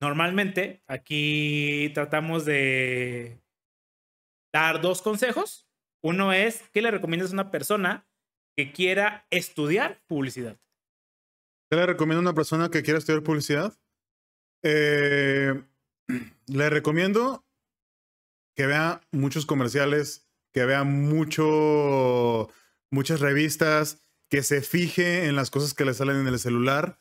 normalmente 0.00 0.82
aquí 0.86 1.90
tratamos 1.94 2.44
de 2.44 3.40
dar 4.52 4.80
dos 4.80 5.02
consejos. 5.02 5.68
Uno 6.02 6.32
es, 6.32 6.62
¿qué 6.72 6.82
le 6.82 6.90
recomiendas 6.90 7.30
a 7.30 7.34
una 7.34 7.50
persona 7.50 8.06
que 8.56 8.72
quiera 8.72 9.26
estudiar 9.30 10.02
publicidad? 10.06 10.58
¿Qué 11.70 11.76
le 11.76 11.86
recomiendo 11.86 12.18
a 12.20 12.22
una 12.30 12.34
persona 12.34 12.70
que 12.70 12.82
quiera 12.82 12.98
estudiar 12.98 13.22
publicidad? 13.22 13.74
Eh, 14.62 15.62
le 16.46 16.70
recomiendo 16.70 17.43
que 18.54 18.66
vea 18.66 19.00
muchos 19.10 19.46
comerciales, 19.46 20.26
que 20.52 20.64
vea 20.64 20.84
mucho, 20.84 22.48
muchas 22.90 23.20
revistas, 23.20 24.02
que 24.30 24.42
se 24.42 24.62
fije 24.62 25.26
en 25.26 25.36
las 25.36 25.50
cosas 25.50 25.74
que 25.74 25.84
le 25.84 25.94
salen 25.94 26.16
en 26.16 26.28
el 26.28 26.38
celular, 26.38 26.98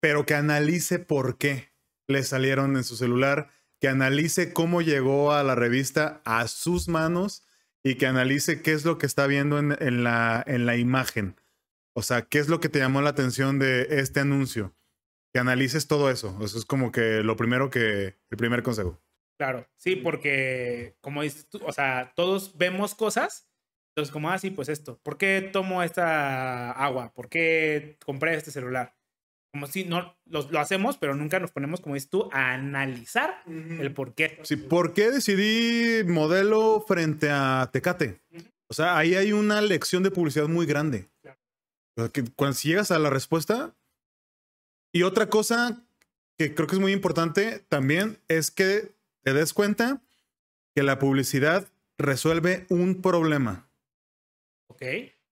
pero 0.00 0.26
que 0.26 0.34
analice 0.34 0.98
por 0.98 1.38
qué 1.38 1.72
le 2.08 2.22
salieron 2.22 2.76
en 2.76 2.84
su 2.84 2.96
celular, 2.96 3.50
que 3.80 3.88
analice 3.88 4.52
cómo 4.52 4.80
llegó 4.80 5.32
a 5.32 5.42
la 5.42 5.54
revista 5.54 6.22
a 6.24 6.48
sus 6.48 6.88
manos 6.88 7.44
y 7.82 7.96
que 7.96 8.06
analice 8.06 8.62
qué 8.62 8.72
es 8.72 8.84
lo 8.84 8.98
que 8.98 9.06
está 9.06 9.26
viendo 9.26 9.58
en, 9.58 10.04
la, 10.04 10.42
en 10.46 10.66
la 10.66 10.76
imagen. 10.76 11.36
O 11.94 12.02
sea, 12.02 12.22
¿qué 12.22 12.38
es 12.38 12.48
lo 12.48 12.60
que 12.60 12.68
te 12.68 12.78
llamó 12.78 13.00
la 13.00 13.10
atención 13.10 13.58
de 13.58 13.86
este 13.90 14.20
anuncio? 14.20 14.74
Que 15.32 15.40
analices 15.40 15.86
todo 15.86 16.10
eso. 16.10 16.38
Eso 16.42 16.58
es 16.58 16.64
como 16.64 16.92
que 16.92 17.22
lo 17.22 17.36
primero 17.36 17.70
que, 17.70 18.18
el 18.30 18.36
primer 18.36 18.62
consejo. 18.62 19.00
Claro, 19.38 19.68
sí, 19.76 19.96
porque 19.96 20.96
como 21.00 21.22
dices 21.22 21.48
tú, 21.48 21.60
o 21.64 21.72
sea, 21.72 22.12
todos 22.16 22.56
vemos 22.56 22.94
cosas, 22.94 23.48
entonces 23.90 24.12
como, 24.12 24.30
ah, 24.30 24.38
sí, 24.38 24.50
pues 24.50 24.68
esto, 24.68 24.98
¿por 25.02 25.18
qué 25.18 25.48
tomo 25.52 25.82
esta 25.82 26.70
agua? 26.72 27.12
¿Por 27.14 27.28
qué 27.28 27.98
compré 28.04 28.34
este 28.34 28.50
celular? 28.50 28.96
como 29.56 29.66
si 29.66 29.84
no 29.84 30.14
lo, 30.26 30.42
lo 30.50 30.60
hacemos, 30.60 30.98
pero 30.98 31.14
nunca 31.14 31.40
nos 31.40 31.50
ponemos, 31.50 31.80
como 31.80 31.94
dices 31.94 32.10
tú, 32.10 32.28
a 32.30 32.52
analizar 32.52 33.42
el 33.46 33.90
por 33.94 34.14
qué. 34.14 34.38
Sí, 34.42 34.56
¿por 34.56 34.92
qué 34.92 35.10
decidí 35.10 36.04
modelo 36.04 36.84
frente 36.86 37.30
a 37.30 37.70
Tecate? 37.72 38.20
O 38.68 38.74
sea, 38.74 38.98
ahí 38.98 39.14
hay 39.14 39.32
una 39.32 39.62
lección 39.62 40.02
de 40.02 40.10
publicidad 40.10 40.46
muy 40.46 40.66
grande. 40.66 41.08
O 41.96 42.02
sea, 42.02 42.08
que 42.10 42.24
cuando 42.36 42.54
si 42.54 42.68
llegas 42.68 42.90
a 42.90 42.98
la 42.98 43.08
respuesta. 43.08 43.74
Y 44.92 45.04
otra 45.04 45.30
cosa 45.30 45.82
que 46.38 46.54
creo 46.54 46.66
que 46.66 46.76
es 46.76 46.80
muy 46.80 46.92
importante 46.92 47.64
también 47.68 48.18
es 48.28 48.50
que 48.50 48.92
te 49.26 49.34
des 49.34 49.52
cuenta 49.52 50.00
que 50.72 50.84
la 50.84 51.00
publicidad 51.00 51.66
resuelve 51.98 52.64
un 52.68 53.02
problema. 53.02 53.68
Ok. 54.68 54.82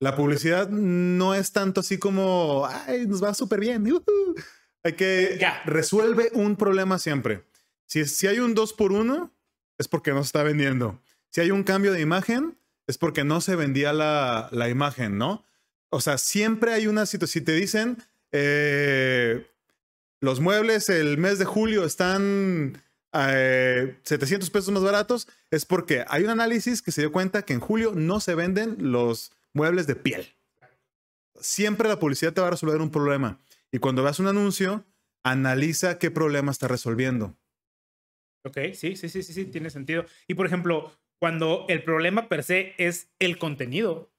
La 0.00 0.16
publicidad 0.16 0.68
no 0.68 1.32
es 1.32 1.52
tanto 1.52 1.78
así 1.80 1.98
como, 1.98 2.66
ay, 2.68 3.06
nos 3.06 3.22
va 3.22 3.34
súper 3.34 3.60
bien. 3.60 3.86
ujú". 3.86 4.34
Hay 4.82 4.94
que 4.94 5.38
Ya. 5.40 5.62
resuelve 5.64 6.30
un 6.34 6.56
problema 6.56 6.98
siempre. 6.98 7.44
Si, 7.86 8.04
si 8.06 8.26
hay 8.26 8.40
un 8.40 8.54
2 8.54 8.72
por 8.72 8.90
1 8.90 9.32
es 9.78 9.86
porque 9.86 10.10
no 10.10 10.24
se 10.24 10.26
está 10.26 10.42
vendiendo. 10.42 11.00
Si 11.30 11.40
hay 11.40 11.52
un 11.52 11.62
cambio 11.62 11.92
de 11.92 12.00
imagen, 12.00 12.58
es 12.88 12.98
porque 12.98 13.22
no 13.22 13.40
se 13.40 13.54
vendía 13.54 13.92
la, 13.92 14.48
la 14.50 14.68
imagen, 14.68 15.18
¿no? 15.18 15.44
O 15.90 16.00
sea, 16.00 16.18
siempre 16.18 16.72
hay 16.72 16.88
una 16.88 17.06
situación. 17.06 17.42
Si 17.42 17.46
te 17.46 17.52
dicen, 17.52 17.98
eh, 18.32 19.46
los 20.20 20.40
muebles 20.40 20.88
el 20.88 21.16
mes 21.16 21.38
de 21.38 21.44
julio 21.44 21.84
están 21.84 22.82
eh, 23.14 23.96
700 24.02 24.50
pesos 24.50 24.72
más 24.72 24.82
baratos, 24.82 25.28
es 25.50 25.64
porque 25.64 26.04
hay 26.08 26.24
un 26.24 26.30
análisis 26.30 26.82
que 26.82 26.92
se 26.92 27.02
dio 27.02 27.12
cuenta 27.12 27.42
que 27.42 27.52
en 27.52 27.60
julio 27.60 27.92
no 27.94 28.20
se 28.20 28.34
venden 28.34 28.76
los 28.78 29.32
muebles 29.52 29.86
de 29.86 29.94
piel. 29.94 30.34
Siempre 31.40 31.88
la 31.88 31.98
publicidad 31.98 32.32
te 32.32 32.40
va 32.40 32.48
a 32.48 32.50
resolver 32.50 32.80
un 32.80 32.90
problema. 32.90 33.38
Y 33.70 33.78
cuando 33.78 34.02
veas 34.02 34.18
un 34.18 34.26
anuncio, 34.26 34.84
analiza 35.22 35.98
qué 35.98 36.10
problema 36.10 36.52
está 36.52 36.68
resolviendo. 36.68 37.36
Ok, 38.44 38.58
sí, 38.74 38.96
sí, 38.96 39.08
sí, 39.08 39.22
sí, 39.22 39.32
sí, 39.32 39.44
tiene 39.46 39.70
sentido. 39.70 40.04
Y 40.28 40.34
por 40.34 40.46
ejemplo, 40.46 40.92
cuando 41.18 41.64
el 41.68 41.82
problema 41.82 42.28
per 42.28 42.42
se 42.42 42.74
es 42.78 43.08
el 43.18 43.38
contenido, 43.38 44.12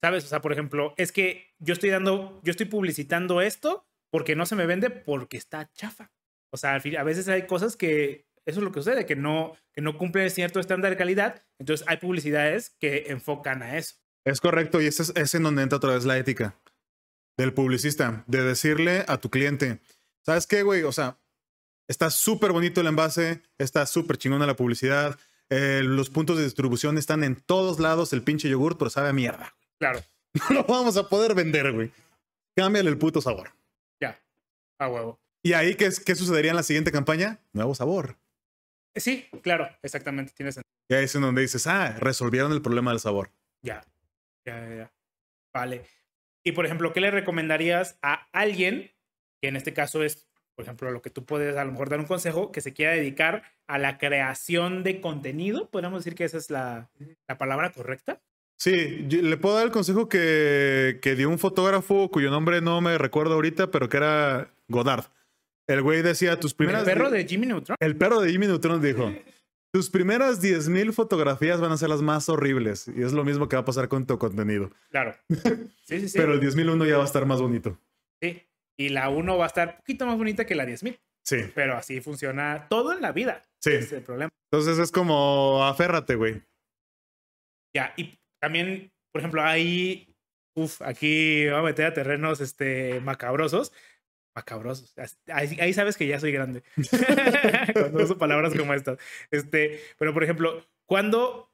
¿sabes? 0.00 0.24
O 0.24 0.28
sea, 0.28 0.40
por 0.40 0.52
ejemplo, 0.52 0.94
es 0.96 1.12
que 1.12 1.54
yo 1.58 1.72
estoy 1.72 1.90
dando, 1.90 2.40
yo 2.44 2.50
estoy 2.50 2.66
publicitando 2.66 3.40
esto 3.40 3.86
porque 4.10 4.36
no 4.36 4.46
se 4.46 4.54
me 4.54 4.66
vende 4.66 4.90
porque 4.90 5.36
está 5.36 5.70
chafa. 5.72 6.12
O 6.50 6.56
sea, 6.56 6.74
a 6.74 7.02
veces 7.02 7.28
hay 7.28 7.46
cosas 7.46 7.76
que, 7.76 8.26
eso 8.46 8.60
es 8.60 8.64
lo 8.64 8.72
que 8.72 8.80
sucede, 8.80 9.06
que 9.06 9.16
no, 9.16 9.52
que 9.72 9.82
no 9.82 9.98
cumplen 9.98 10.30
cierto 10.30 10.60
estándar 10.60 10.90
de 10.90 10.96
calidad. 10.96 11.44
Entonces 11.58 11.86
hay 11.88 11.98
publicidades 11.98 12.76
que 12.80 13.06
enfocan 13.08 13.62
a 13.62 13.76
eso. 13.76 13.96
Es 14.24 14.40
correcto, 14.40 14.80
y 14.80 14.86
ese 14.86 15.02
es, 15.02 15.12
es 15.14 15.34
en 15.34 15.42
donde 15.42 15.62
entra 15.62 15.76
otra 15.76 15.94
vez 15.94 16.04
la 16.04 16.18
ética 16.18 16.54
del 17.36 17.54
publicista, 17.54 18.24
de 18.26 18.42
decirle 18.42 19.04
a 19.06 19.18
tu 19.18 19.30
cliente, 19.30 19.78
¿sabes 20.26 20.46
qué, 20.46 20.62
güey? 20.64 20.82
O 20.82 20.92
sea, 20.92 21.18
está 21.86 22.10
súper 22.10 22.50
bonito 22.52 22.80
el 22.80 22.88
envase, 22.88 23.42
está 23.58 23.86
súper 23.86 24.18
chingona 24.18 24.44
la 24.44 24.56
publicidad, 24.56 25.16
eh, 25.48 25.82
los 25.84 26.10
puntos 26.10 26.36
de 26.36 26.44
distribución 26.44 26.98
están 26.98 27.22
en 27.22 27.36
todos 27.36 27.78
lados, 27.78 28.12
el 28.12 28.22
pinche 28.22 28.48
yogur, 28.48 28.76
pero 28.76 28.90
sabe 28.90 29.10
a 29.10 29.12
mierda. 29.12 29.54
Claro, 29.78 30.02
No 30.50 30.56
lo 30.56 30.64
vamos 30.64 30.96
a 30.96 31.08
poder 31.08 31.34
vender, 31.34 31.72
güey. 31.72 31.90
Cámbiale 32.56 32.90
el 32.90 32.98
puto 32.98 33.20
sabor. 33.20 33.52
ya, 34.00 34.20
a 34.78 34.88
huevo. 34.88 35.18
¿Y 35.48 35.54
ahí 35.54 35.76
qué, 35.76 35.90
sucedería 35.90 36.50
en 36.50 36.58
la 36.58 36.62
siguiente 36.62 36.92
campaña? 36.92 37.38
Nuevo 37.54 37.74
sabor. 37.74 38.18
Sí, 38.94 39.26
claro, 39.42 39.66
exactamente, 39.82 40.34
tiene 40.36 40.52
sentido. 40.52 40.68
Y 40.90 40.94
ahí 40.94 41.04
es 41.04 41.14
en 41.14 41.22
donde 41.22 41.40
dices, 41.40 41.66
ah, 41.66 41.96
resolvieron 41.98 42.52
el 42.52 42.60
problema 42.60 42.90
del 42.90 43.00
sabor. 43.00 43.30
Ya, 43.62 43.82
ya, 44.44 44.60
ya, 44.68 44.76
ya. 44.76 44.92
Vale. 45.54 45.86
Y 46.44 46.52
por 46.52 46.66
ejemplo, 46.66 46.92
¿qué 46.92 47.00
le 47.00 47.10
recomendarías 47.10 47.98
a 48.02 48.28
alguien, 48.32 48.90
que 49.40 49.48
en 49.48 49.56
este 49.56 49.72
caso 49.72 50.02
es, 50.04 50.28
por 50.54 50.64
ejemplo, 50.66 50.90
lo 50.90 51.00
que 51.00 51.08
tú 51.08 51.24
puedes 51.24 51.56
a 51.56 51.64
lo 51.64 51.72
mejor 51.72 51.88
dar 51.88 52.00
un 52.00 52.04
consejo, 52.04 52.52
que 52.52 52.60
se 52.60 52.74
quiera 52.74 52.92
dedicar 52.92 53.42
a 53.66 53.78
la 53.78 53.96
creación 53.96 54.84
de 54.84 55.00
contenido? 55.00 55.70
Podríamos 55.70 56.04
decir 56.04 56.14
que 56.14 56.24
esa 56.24 56.36
es 56.36 56.50
la, 56.50 56.90
la 57.26 57.38
palabra 57.38 57.72
correcta. 57.72 58.20
Sí, 58.58 59.06
yo- 59.08 59.22
le 59.22 59.38
puedo 59.38 59.54
dar 59.54 59.64
el 59.64 59.72
consejo 59.72 60.10
que, 60.10 60.98
que 61.00 61.14
dio 61.14 61.30
un 61.30 61.38
fotógrafo 61.38 62.10
cuyo 62.10 62.30
nombre 62.30 62.60
no 62.60 62.82
me 62.82 62.98
recuerdo 62.98 63.32
ahorita, 63.32 63.70
pero 63.70 63.88
que 63.88 63.96
era 63.96 64.52
Godard. 64.68 65.06
El 65.68 65.82
güey 65.82 66.02
decía, 66.02 66.40
tus 66.40 66.54
primeras... 66.54 66.86
El 66.86 66.94
perro 66.94 67.10
de 67.10 67.24
Jimmy 67.26 67.46
Neutron. 67.46 67.76
El 67.78 67.96
perro 67.96 68.20
de 68.20 68.30
Jimmy 68.30 68.46
Neutron 68.46 68.80
dijo, 68.80 69.12
tus 69.72 69.90
primeras 69.90 70.42
10.000 70.42 70.92
fotografías 70.92 71.60
van 71.60 71.72
a 71.72 71.76
ser 71.76 71.90
las 71.90 72.00
más 72.00 72.28
horribles. 72.28 72.88
Y 72.88 73.02
es 73.02 73.12
lo 73.12 73.22
mismo 73.22 73.48
que 73.48 73.56
va 73.56 73.62
a 73.62 73.64
pasar 73.66 73.88
con 73.88 74.06
tu 74.06 74.18
contenido. 74.18 74.70
Claro. 74.90 75.14
Sí, 75.28 76.00
sí, 76.00 76.08
sí. 76.08 76.18
Pero 76.18 76.32
el 76.34 76.40
10.001 76.40 76.86
ya 76.88 76.96
va 76.96 77.02
a 77.02 77.06
estar 77.06 77.26
más 77.26 77.40
bonito. 77.40 77.78
Sí. 78.22 78.42
Y 78.78 78.88
la 78.90 79.10
1 79.10 79.36
va 79.36 79.44
a 79.44 79.46
estar 79.46 79.68
un 79.68 79.76
poquito 79.76 80.06
más 80.06 80.16
bonita 80.16 80.46
que 80.46 80.54
la 80.54 80.64
10.000. 80.66 80.98
Sí, 81.24 81.36
Pero 81.54 81.76
así 81.76 82.00
funciona 82.00 82.66
todo 82.70 82.94
en 82.94 83.02
la 83.02 83.12
vida. 83.12 83.46
sí. 83.62 83.72
Es 83.72 83.92
el 83.92 84.02
problema. 84.02 84.30
Entonces 84.50 84.78
es 84.78 84.90
como, 84.90 85.62
aférrate, 85.66 86.14
güey. 86.14 86.42
Ya, 87.76 87.92
y 87.98 88.18
también, 88.40 88.90
por 89.12 89.20
ejemplo, 89.20 89.42
ahí, 89.42 90.14
uff, 90.56 90.80
aquí 90.80 91.46
voy 91.48 91.58
a 91.58 91.62
meter 91.62 91.84
a 91.86 91.92
terrenos 91.92 92.40
este, 92.40 93.00
macabrosos. 93.00 93.72
Macabrosos. 94.38 94.94
Ahí, 95.26 95.56
ahí 95.60 95.72
sabes 95.72 95.96
que 95.96 96.06
ya 96.06 96.20
soy 96.20 96.30
grande. 96.30 96.62
Cuando 97.72 98.04
uso 98.04 98.18
palabras 98.18 98.54
como 98.54 98.72
estas. 98.72 98.98
Este, 99.32 99.82
pero, 99.98 100.14
por 100.14 100.22
ejemplo, 100.22 100.64
¿cuándo, 100.86 101.52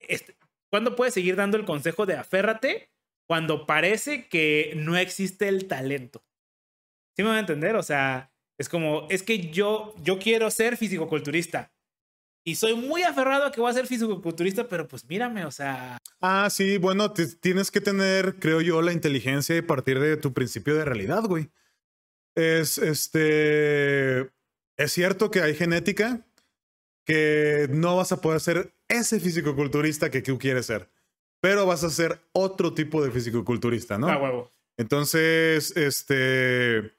este, 0.00 0.34
¿cuándo 0.70 0.96
puedes 0.96 1.14
seguir 1.14 1.36
dando 1.36 1.56
el 1.56 1.64
consejo 1.64 2.04
de 2.04 2.14
aférrate 2.14 2.90
cuando 3.28 3.64
parece 3.64 4.28
que 4.28 4.72
no 4.76 4.96
existe 4.96 5.46
el 5.46 5.68
talento? 5.68 6.24
¿Sí 7.16 7.22
me 7.22 7.28
van 7.28 7.36
a 7.36 7.40
entender? 7.40 7.76
O 7.76 7.82
sea, 7.84 8.32
es 8.58 8.68
como, 8.68 9.06
es 9.08 9.22
que 9.22 9.50
yo, 9.50 9.94
yo 10.02 10.18
quiero 10.18 10.50
ser 10.50 10.76
fisicoculturista. 10.76 11.72
Y 12.46 12.56
soy 12.56 12.74
muy 12.74 13.04
aferrado 13.04 13.46
a 13.46 13.52
que 13.52 13.60
voy 13.60 13.70
a 13.70 13.74
ser 13.74 13.86
fisicoculturista, 13.86 14.68
pero 14.68 14.88
pues 14.88 15.08
mírame, 15.08 15.44
o 15.44 15.50
sea, 15.50 15.98
Ah, 16.26 16.48
sí, 16.48 16.78
bueno, 16.78 17.12
tienes 17.12 17.70
que 17.70 17.82
tener, 17.82 18.36
creo 18.36 18.62
yo, 18.62 18.80
la 18.80 18.94
inteligencia 18.94 19.54
y 19.58 19.60
partir 19.60 20.00
de 20.00 20.16
tu 20.16 20.32
principio 20.32 20.74
de 20.74 20.86
realidad, 20.86 21.22
güey. 21.24 21.50
Es, 22.34 22.78
este, 22.78 24.20
es 24.76 24.92
cierto 24.92 25.30
que 25.30 25.40
hay 25.40 25.54
genética 25.54 26.26
que 27.04 27.68
no 27.70 27.96
vas 27.96 28.12
a 28.12 28.20
poder 28.20 28.40
ser 28.40 28.74
ese 28.88 29.20
fisicoculturista 29.20 30.10
que 30.10 30.22
tú 30.22 30.38
quieres 30.38 30.66
ser, 30.66 30.90
pero 31.40 31.66
vas 31.66 31.84
a 31.84 31.90
ser 31.90 32.20
otro 32.32 32.72
tipo 32.74 33.04
de 33.04 33.10
fisicoculturista, 33.10 33.98
¿no? 33.98 34.08
a 34.08 34.16
huevo. 34.18 34.50
Entonces, 34.76 35.76
este. 35.76 36.92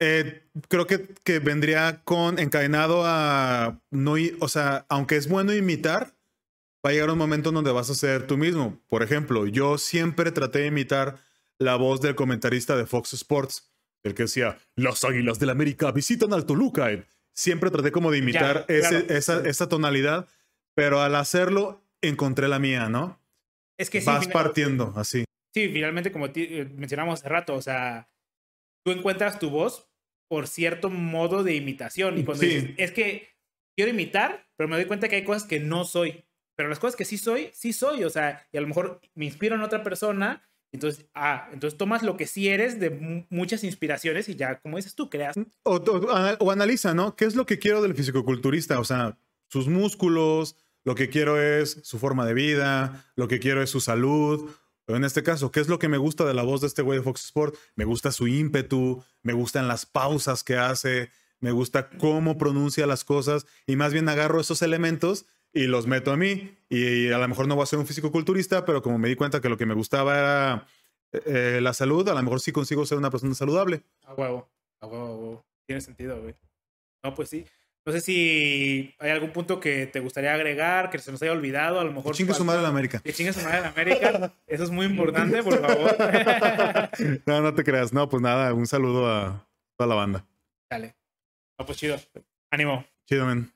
eh, 0.00 0.42
creo 0.68 0.86
que, 0.86 1.08
que 1.24 1.38
vendría 1.38 2.02
con 2.04 2.38
encadenado 2.38 3.02
a 3.04 3.80
no 3.90 4.14
o 4.40 4.48
sea, 4.48 4.86
aunque 4.88 5.16
es 5.16 5.28
bueno 5.28 5.52
imitar, 5.52 6.14
va 6.84 6.90
a 6.90 6.92
llegar 6.92 7.10
un 7.10 7.18
momento 7.18 7.50
en 7.50 7.56
donde 7.56 7.72
vas 7.72 7.90
a 7.90 7.94
ser 7.94 8.26
tú 8.26 8.36
mismo. 8.38 8.80
Por 8.88 9.02
ejemplo, 9.02 9.46
yo 9.46 9.78
siempre 9.78 10.32
traté 10.32 10.60
de 10.60 10.66
imitar 10.66 11.18
la 11.58 11.76
voz 11.76 12.00
del 12.00 12.14
comentarista 12.14 12.76
de 12.76 12.86
Fox 12.86 13.14
Sports, 13.14 13.73
el 14.04 14.14
que 14.14 14.24
decía, 14.24 14.58
las 14.76 15.02
águilas 15.04 15.38
del 15.38 15.50
América 15.50 15.90
visitan 15.90 16.32
al 16.32 16.44
Toluca. 16.46 16.88
Siempre 17.34 17.70
traté 17.70 17.90
como 17.90 18.10
de 18.12 18.18
imitar 18.18 18.66
Ya, 18.68 18.74
ese- 18.74 18.88
claro. 19.06 19.14
esa, 19.18 19.40
esa 19.48 19.68
tonalidad, 19.68 20.28
pero 20.76 21.00
al 21.00 21.14
hacerlo 21.16 21.82
encontré 22.02 22.46
la 22.48 22.58
mía, 22.58 22.88
¿no? 22.88 23.18
Es 23.78 23.90
que 23.90 24.00
sí, 24.00 24.06
Vas 24.06 24.28
partiendo 24.28 24.92
así. 24.96 25.24
sí, 25.52 25.68
finalmente, 25.68 26.12
como 26.12 26.26
eh, 26.26 26.70
mencionamos 26.76 27.18
hace 27.20 27.28
rato, 27.28 27.54
o 27.54 27.62
sea, 27.62 28.08
tú 28.84 28.92
encuentras 28.92 29.38
tu 29.40 29.50
voz 29.50 29.88
por 30.30 30.46
cierto 30.46 30.90
modo 30.90 31.42
de 31.42 31.54
imitación. 31.54 32.18
Y 32.18 32.24
cuando 32.24 32.42
Sí. 32.42 32.48
dices, 32.50 32.70
es 32.76 32.92
que 32.92 33.28
quiero 33.76 33.90
imitar, 33.90 34.46
pero 34.56 34.68
me 34.68 34.76
doy 34.76 34.84
cuenta 34.86 35.08
que 35.08 35.16
hay 35.16 35.24
cosas 35.24 35.44
que 35.44 35.60
no 35.60 35.84
soy. 35.84 36.24
Pero 36.56 36.68
las 36.68 36.78
cosas 36.78 36.94
que 36.96 37.04
sí 37.04 37.18
soy, 37.18 37.50
sí 37.52 37.72
soy. 37.72 38.04
O 38.04 38.10
sea, 38.10 38.46
y 38.52 38.56
a 38.58 38.60
lo 38.60 38.68
mejor 38.68 39.00
me 39.14 39.24
inspiro 39.24 39.54
en 39.56 39.62
otra 39.62 39.82
persona. 39.82 40.42
Entonces, 40.74 41.06
ah, 41.14 41.48
entonces 41.52 41.78
tomas 41.78 42.02
lo 42.02 42.16
que 42.16 42.26
sí 42.26 42.48
eres 42.48 42.80
de 42.80 42.90
mu- 42.90 43.24
muchas 43.30 43.62
inspiraciones 43.62 44.28
y 44.28 44.34
ya, 44.34 44.58
como 44.60 44.76
dices 44.76 44.94
tú, 44.96 45.08
creas. 45.08 45.36
O, 45.62 45.76
o- 45.76 46.10
ana- 46.14 46.36
o 46.40 46.50
analiza, 46.50 46.92
¿no? 46.94 47.14
¿Qué 47.14 47.24
es 47.26 47.36
lo 47.36 47.46
que 47.46 47.58
quiero 47.60 47.80
del 47.80 47.94
fisicoculturista? 47.94 48.80
O 48.80 48.84
sea, 48.84 49.16
sus 49.48 49.68
músculos, 49.68 50.56
lo 50.84 50.96
que 50.96 51.08
quiero 51.08 51.40
es 51.40 51.78
su 51.84 51.98
forma 52.00 52.26
de 52.26 52.34
vida, 52.34 53.04
lo 53.14 53.28
que 53.28 53.38
quiero 53.38 53.62
es 53.62 53.70
su 53.70 53.80
salud. 53.80 54.50
En 54.88 55.04
este 55.04 55.22
caso, 55.22 55.52
¿qué 55.52 55.60
es 55.60 55.68
lo 55.68 55.78
que 55.78 55.88
me 55.88 55.96
gusta 55.96 56.24
de 56.24 56.34
la 56.34 56.42
voz 56.42 56.60
de 56.60 56.66
este 56.66 56.82
güey 56.82 56.98
de 56.98 57.04
Fox 57.04 57.24
Sport? 57.24 57.54
Me 57.76 57.84
gusta 57.84 58.10
su 58.10 58.26
ímpetu, 58.26 59.02
me 59.22 59.32
gustan 59.32 59.68
las 59.68 59.86
pausas 59.86 60.42
que 60.42 60.56
hace, 60.56 61.10
me 61.40 61.52
gusta 61.52 61.88
cómo 61.88 62.36
pronuncia 62.36 62.86
las 62.86 63.04
cosas 63.04 63.46
y 63.66 63.76
más 63.76 63.92
bien 63.92 64.08
agarro 64.08 64.40
esos 64.40 64.60
elementos 64.60 65.24
y 65.54 65.66
los 65.66 65.86
meto 65.86 66.12
a 66.12 66.16
mí. 66.16 66.56
Y 66.68 67.10
a 67.10 67.18
lo 67.18 67.28
mejor 67.28 67.46
no 67.46 67.54
voy 67.54 67.62
a 67.62 67.66
ser 67.66 67.78
un 67.78 67.86
fisicoculturista, 67.86 68.64
pero 68.64 68.82
como 68.82 68.98
me 68.98 69.08
di 69.08 69.14
cuenta 69.14 69.40
que 69.40 69.48
lo 69.48 69.56
que 69.56 69.64
me 69.64 69.74
gustaba 69.74 70.18
era 70.18 70.66
eh, 71.12 71.60
la 71.62 71.72
salud, 71.72 72.06
a 72.08 72.14
lo 72.14 72.22
mejor 72.22 72.40
sí 72.40 72.52
consigo 72.52 72.84
ser 72.84 72.98
una 72.98 73.10
persona 73.10 73.34
saludable. 73.34 73.82
A 74.04 74.14
huevo, 74.14 74.50
a 74.80 74.86
huevo, 74.86 75.06
a 75.06 75.16
huevo. 75.16 75.46
Tiene 75.66 75.80
sentido, 75.80 76.20
güey. 76.20 76.34
No, 77.02 77.14
pues 77.14 77.30
sí. 77.30 77.46
No 77.86 77.92
sé 77.92 78.00
si 78.00 78.94
hay 78.98 79.10
algún 79.10 79.30
punto 79.30 79.60
que 79.60 79.86
te 79.86 80.00
gustaría 80.00 80.32
agregar, 80.32 80.88
que 80.88 80.98
se 80.98 81.12
nos 81.12 81.22
haya 81.22 81.32
olvidado, 81.32 81.80
a 81.80 81.84
lo 81.84 81.92
mejor. 81.92 82.12
Que 82.12 82.18
chingue 82.18 82.34
su 82.34 82.44
madre 82.44 82.62
la 82.62 82.68
América. 82.68 83.00
Que 83.00 83.12
chingue 83.12 83.32
su 83.32 83.42
madre 83.42 83.60
la 83.60 83.68
América. 83.68 84.32
Eso 84.46 84.64
es 84.64 84.70
muy 84.70 84.86
importante, 84.86 85.42
por 85.42 85.60
favor. 85.60 85.96
no, 87.26 87.42
no 87.42 87.54
te 87.54 87.62
creas. 87.62 87.92
No, 87.92 88.08
pues 88.08 88.22
nada, 88.22 88.54
un 88.54 88.66
saludo 88.66 89.06
a 89.06 89.46
toda 89.76 89.88
la 89.88 89.94
banda. 89.94 90.26
Dale. 90.70 90.96
No, 91.58 91.66
pues 91.66 91.76
chido. 91.78 91.96
Ánimo. 92.50 92.86
Chido, 93.06 93.26
men. 93.26 93.53